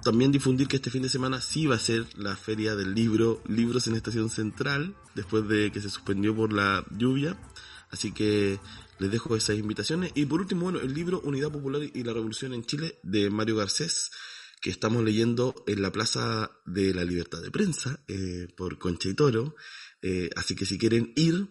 también 0.02 0.32
difundir 0.32 0.66
que 0.66 0.76
este 0.76 0.90
fin 0.90 1.02
de 1.02 1.10
semana 1.10 1.42
sí 1.42 1.66
va 1.66 1.76
a 1.76 1.78
ser 1.78 2.06
la 2.16 2.36
feria 2.36 2.74
del 2.74 2.94
libro 2.94 3.42
Libros 3.46 3.86
en 3.86 3.96
Estación 3.96 4.30
Central, 4.30 4.96
después 5.14 5.46
de 5.46 5.70
que 5.70 5.82
se 5.82 5.90
suspendió 5.90 6.34
por 6.34 6.54
la 6.54 6.86
lluvia. 6.90 7.38
Así 7.90 8.12
que 8.12 8.58
les 8.98 9.10
dejo 9.10 9.36
esas 9.36 9.58
invitaciones. 9.58 10.10
Y 10.14 10.24
por 10.24 10.40
último, 10.40 10.62
bueno, 10.62 10.80
el 10.80 10.94
libro 10.94 11.20
Unidad 11.20 11.52
Popular 11.52 11.82
y 11.82 12.02
la 12.02 12.14
Revolución 12.14 12.54
en 12.54 12.64
Chile 12.64 12.98
de 13.02 13.28
Mario 13.28 13.56
Garcés, 13.56 14.10
que 14.62 14.70
estamos 14.70 15.04
leyendo 15.04 15.54
en 15.66 15.82
la 15.82 15.92
Plaza 15.92 16.50
de 16.64 16.94
la 16.94 17.04
Libertad 17.04 17.42
de 17.42 17.50
Prensa 17.50 18.02
eh, 18.08 18.48
por 18.56 18.78
Concha 18.78 19.10
y 19.10 19.14
Toro. 19.14 19.54
Eh, 20.00 20.30
así 20.34 20.54
que 20.54 20.64
si 20.64 20.78
quieren 20.78 21.12
ir, 21.14 21.50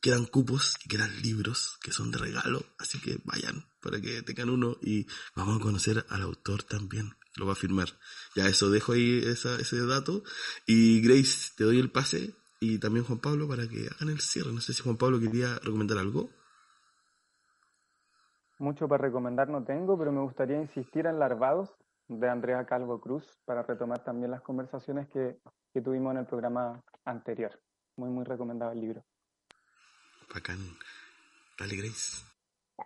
quedan 0.00 0.24
cupos 0.24 0.76
y 0.82 0.88
quedan 0.88 1.14
libros 1.20 1.76
que 1.82 1.92
son 1.92 2.10
de 2.10 2.16
regalo. 2.16 2.64
Así 2.78 2.98
que 3.00 3.18
vayan 3.24 3.66
para 3.86 4.00
que 4.00 4.22
tengan 4.22 4.50
uno 4.50 4.76
y 4.82 5.06
vamos 5.36 5.60
a 5.60 5.62
conocer 5.62 6.04
al 6.08 6.22
autor 6.22 6.64
también. 6.64 7.12
Lo 7.36 7.46
va 7.46 7.52
a 7.52 7.56
firmar. 7.56 7.88
Ya 8.34 8.48
eso 8.48 8.70
dejo 8.70 8.92
ahí 8.92 9.22
ese 9.24 9.86
dato. 9.86 10.22
Y 10.66 11.00
Grace, 11.02 11.52
te 11.56 11.64
doy 11.64 11.78
el 11.78 11.90
pase. 11.90 12.34
Y 12.58 12.78
también 12.78 13.04
Juan 13.04 13.20
Pablo 13.20 13.46
para 13.46 13.68
que 13.68 13.88
hagan 13.94 14.08
el 14.08 14.20
cierre. 14.20 14.52
No 14.52 14.60
sé 14.60 14.72
si 14.72 14.82
Juan 14.82 14.96
Pablo 14.96 15.20
quería 15.20 15.58
recomendar 15.62 15.98
algo. 15.98 16.30
Mucho 18.58 18.88
para 18.88 19.04
recomendar 19.04 19.48
no 19.48 19.62
tengo, 19.64 19.98
pero 19.98 20.10
me 20.10 20.22
gustaría 20.22 20.60
insistir 20.60 21.06
en 21.06 21.18
Larvados 21.18 21.70
de 22.08 22.28
Andrea 22.28 22.64
Calvo 22.64 23.00
Cruz 23.00 23.24
para 23.44 23.62
retomar 23.62 24.02
también 24.02 24.30
las 24.30 24.40
conversaciones 24.40 25.08
que, 25.10 25.38
tuvimos 25.82 26.12
en 26.12 26.20
el 26.20 26.26
programa 26.26 26.82
anterior. 27.04 27.60
Muy, 27.96 28.08
muy 28.08 28.24
recomendado 28.24 28.72
el 28.72 28.80
libro. 28.80 29.04
Bacán. 30.32 30.58
Dale, 31.58 31.76
Grace. 31.76 32.35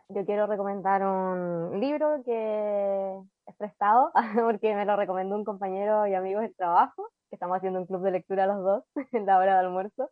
Yo 0.08 0.24
quiero 0.24 0.46
recomendar 0.46 1.02
un 1.02 1.80
libro 1.80 2.22
que 2.24 3.20
es 3.46 3.56
prestado 3.56 4.12
porque 4.44 4.74
me 4.74 4.84
lo 4.84 4.96
recomendó 4.96 5.36
un 5.36 5.44
compañero 5.44 6.06
y 6.06 6.14
amigo 6.14 6.40
del 6.40 6.54
trabajo, 6.54 7.08
que 7.28 7.36
estamos 7.36 7.56
haciendo 7.56 7.80
un 7.80 7.86
club 7.86 8.02
de 8.02 8.12
lectura 8.12 8.46
los 8.46 8.62
dos 8.62 8.84
en 9.12 9.26
la 9.26 9.38
hora 9.38 9.54
de 9.54 9.66
almuerzo. 9.66 10.10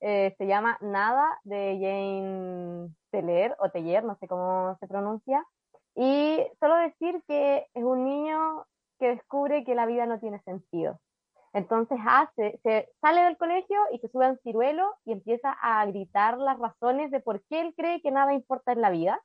Eh, 0.00 0.34
se 0.38 0.46
llama 0.46 0.78
Nada 0.80 1.40
de 1.44 1.78
Jane 1.80 2.94
Teller 3.10 3.56
o 3.58 3.70
Teller, 3.70 4.04
no 4.04 4.16
sé 4.16 4.28
cómo 4.28 4.76
se 4.78 4.86
pronuncia. 4.86 5.44
Y 5.94 6.46
solo 6.60 6.76
decir 6.76 7.22
que 7.26 7.66
es 7.72 7.82
un 7.82 8.04
niño 8.04 8.64
que 8.98 9.08
descubre 9.08 9.64
que 9.64 9.74
la 9.74 9.86
vida 9.86 10.06
no 10.06 10.20
tiene 10.20 10.40
sentido. 10.42 11.00
Entonces 11.56 11.98
hace, 12.06 12.60
se 12.62 12.86
sale 13.00 13.22
del 13.22 13.38
colegio 13.38 13.78
y 13.90 13.98
se 14.00 14.08
sube 14.08 14.26
a 14.26 14.28
un 14.28 14.38
ciruelo 14.40 14.94
y 15.06 15.12
empieza 15.12 15.56
a 15.62 15.86
gritar 15.86 16.36
las 16.36 16.58
razones 16.58 17.10
de 17.10 17.20
por 17.20 17.42
qué 17.44 17.62
él 17.62 17.72
cree 17.74 18.02
que 18.02 18.10
nada 18.10 18.34
importa 18.34 18.72
en 18.72 18.82
la 18.82 18.90
vida 18.90 19.18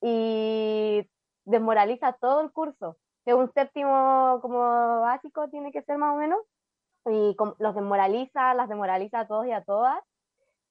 y 0.00 1.10
desmoraliza 1.44 2.12
todo 2.20 2.40
el 2.42 2.52
curso. 2.52 2.98
Es 3.24 3.34
un 3.34 3.52
séptimo 3.52 4.38
como 4.42 4.60
básico, 5.00 5.48
tiene 5.48 5.72
que 5.72 5.82
ser 5.82 5.98
más 5.98 6.14
o 6.14 6.18
menos, 6.18 6.38
y 7.06 7.36
los 7.58 7.74
desmoraliza, 7.74 8.54
las 8.54 8.68
desmoraliza 8.68 9.18
a 9.18 9.26
todos 9.26 9.46
y 9.48 9.50
a 9.50 9.64
todas, 9.64 9.98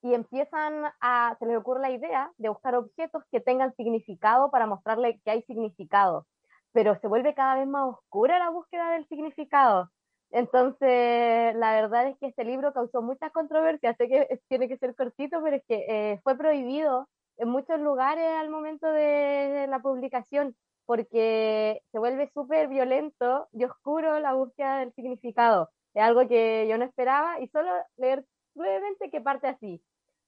y 0.01 0.13
empiezan 0.13 0.85
a, 1.01 1.35
se 1.39 1.45
les 1.45 1.57
ocurre 1.57 1.81
la 1.81 1.91
idea 1.91 2.31
de 2.37 2.47
buscar 2.47 2.73
objetos 2.73 3.21
que 3.33 3.41
tengan 3.41 3.75
significado 3.75 4.49
para 4.49 4.65
mostrarle 4.65 5.19
que 5.25 5.31
hay 5.31 5.41
significado, 5.41 6.25
pero 6.71 6.97
se 7.01 7.09
vuelve 7.09 7.35
cada 7.35 7.55
vez 7.55 7.67
más 7.67 7.83
oscura 7.83 8.39
la 8.39 8.49
búsqueda 8.49 8.91
del 8.91 9.05
significado. 9.09 9.89
Entonces, 10.35 11.55
la 11.55 11.73
verdad 11.81 12.07
es 12.09 12.17
que 12.19 12.27
este 12.27 12.43
libro 12.43 12.73
causó 12.73 13.01
muchas 13.01 13.31
controversias, 13.31 13.95
sé 13.97 14.07
que 14.09 14.39
tiene 14.49 14.67
que 14.67 14.77
ser 14.77 14.95
cortito, 14.95 15.41
pero 15.41 15.55
es 15.55 15.63
que 15.67 15.85
eh, 15.87 16.19
fue 16.23 16.37
prohibido 16.37 17.07
en 17.37 17.49
muchos 17.49 17.79
lugares 17.79 18.25
al 18.37 18.49
momento 18.49 18.87
de 18.87 19.67
la 19.69 19.79
publicación, 19.79 20.55
porque 20.85 21.81
se 21.91 21.99
vuelve 21.99 22.29
súper 22.33 22.67
violento 22.67 23.47
y 23.53 23.63
oscuro 23.63 24.19
la 24.19 24.33
búsqueda 24.33 24.79
del 24.79 24.93
significado 24.93 25.69
es 25.95 26.03
algo 26.03 26.27
que 26.27 26.67
yo 26.69 26.77
no 26.77 26.83
esperaba 26.83 27.39
y 27.39 27.47
solo 27.47 27.71
leer 27.97 28.25
brevemente 28.53 29.09
que 29.09 29.21
parte 29.21 29.47
así. 29.47 29.81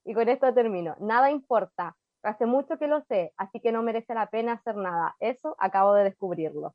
Y 0.05 0.13
con 0.13 0.29
esto 0.29 0.53
termino. 0.53 0.95
Nada 0.99 1.29
importa. 1.29 1.95
Hace 2.23 2.45
mucho 2.45 2.77
que 2.77 2.87
lo 2.87 3.01
sé, 3.01 3.33
así 3.37 3.59
que 3.59 3.73
no 3.73 3.83
merece 3.83 4.13
la 4.13 4.27
pena 4.27 4.53
hacer 4.53 4.75
nada. 4.77 5.15
Eso 5.19 5.55
acabo 5.59 5.93
de 5.93 6.05
descubrirlo. 6.05 6.73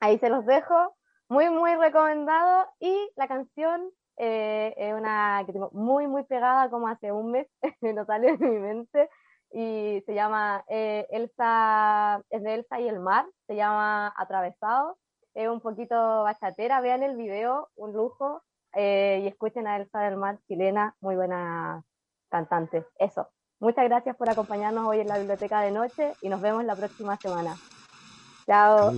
Ahí 0.00 0.18
se 0.18 0.28
los 0.28 0.44
dejo. 0.44 0.95
Muy, 1.28 1.50
muy 1.50 1.74
recomendado. 1.76 2.66
Y 2.80 3.10
la 3.16 3.28
canción 3.28 3.90
eh, 4.16 4.74
es 4.76 4.94
una 4.94 5.42
que 5.46 5.52
tengo 5.52 5.70
muy, 5.72 6.06
muy 6.06 6.24
pegada 6.24 6.70
como 6.70 6.88
hace 6.88 7.12
un 7.12 7.32
mes. 7.32 7.48
no 7.80 8.04
sale 8.04 8.36
de 8.36 8.46
mi 8.46 8.58
mente. 8.58 9.08
Y 9.52 10.02
se 10.06 10.14
llama 10.14 10.64
eh, 10.68 11.06
Elsa, 11.10 12.22
es 12.30 12.42
de 12.42 12.54
Elsa 12.54 12.80
y 12.80 12.88
el 12.88 13.00
mar. 13.00 13.26
Se 13.46 13.56
llama 13.56 14.12
Atravesado 14.16 14.98
es 15.36 15.48
un 15.48 15.60
poquito 15.60 16.22
bachatera, 16.22 16.80
vean 16.80 17.02
el 17.02 17.14
video, 17.14 17.68
un 17.76 17.92
lujo, 17.92 18.42
eh, 18.72 19.20
y 19.22 19.26
escuchen 19.28 19.66
a 19.66 19.76
Elsa 19.76 20.00
del 20.00 20.16
Mar, 20.16 20.38
chilena, 20.48 20.96
muy 21.00 21.14
buena 21.14 21.84
cantante. 22.30 22.86
Eso. 22.98 23.28
Muchas 23.60 23.84
gracias 23.84 24.16
por 24.16 24.30
acompañarnos 24.30 24.86
hoy 24.86 25.00
en 25.00 25.08
la 25.08 25.18
biblioteca 25.18 25.60
de 25.60 25.70
noche 25.70 26.12
y 26.22 26.28
nos 26.30 26.40
vemos 26.40 26.64
la 26.64 26.74
próxima 26.74 27.16
semana. 27.18 27.54
Chao. 28.46 28.92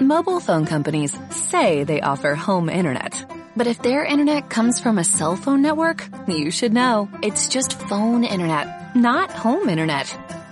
Mobile 0.00 0.40
phone 0.40 0.66
companies 0.66 1.16
say 1.30 1.84
they 1.84 2.00
offer 2.02 2.34
home 2.34 2.68
internet. 2.68 3.24
But 3.56 3.66
if 3.66 3.80
their 3.80 4.04
internet 4.04 4.50
comes 4.50 4.80
from 4.80 4.98
a 4.98 5.04
cell 5.04 5.36
phone 5.36 5.62
network, 5.62 6.06
you 6.28 6.50
should 6.50 6.72
know. 6.72 7.08
It's 7.22 7.48
just 7.48 7.78
phone 7.78 8.24
internet, 8.24 8.96
not 8.96 9.30
home 9.30 9.68
internet. 9.68 10.06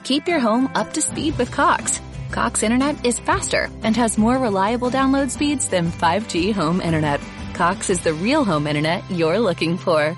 Keep 0.05 0.27
your 0.27 0.39
home 0.39 0.71
up 0.75 0.95
to 0.95 1.03
speed 1.03 1.37
with 1.39 1.51
Cox. 1.51 2.01
Cox 2.31 2.63
internet 2.63 3.05
is 3.05 3.19
faster 3.19 3.69
and 3.83 3.97
has 3.97 4.17
more 4.17 4.39
reliable 4.39 4.91
download 4.91 5.31
speeds 5.31 5.69
than 5.69 5.91
5G 5.91 6.55
home 6.55 6.81
internet. 6.81 7.21
Cox 7.55 7.91
is 7.91 8.01
the 8.01 8.15
real 8.15 8.45
home 8.45 8.67
internet 8.67 9.09
you're 9.11 9.39
looking 9.39 9.77
for. 9.79 10.17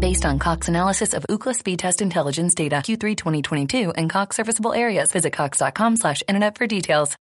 Based 0.00 0.24
on 0.24 0.38
Cox 0.38 0.68
analysis 0.68 1.14
of 1.14 1.24
Ookla 1.30 1.54
speed 1.54 1.78
test 1.78 2.02
intelligence 2.02 2.54
data 2.54 2.76
Q3 2.76 3.16
2022 3.16 3.92
and 3.92 4.10
Cox 4.10 4.36
serviceable 4.36 4.72
areas, 4.72 5.12
visit 5.12 5.32
cox.com 5.32 5.96
slash 5.96 6.22
internet 6.28 6.58
for 6.58 6.66
details. 6.66 7.16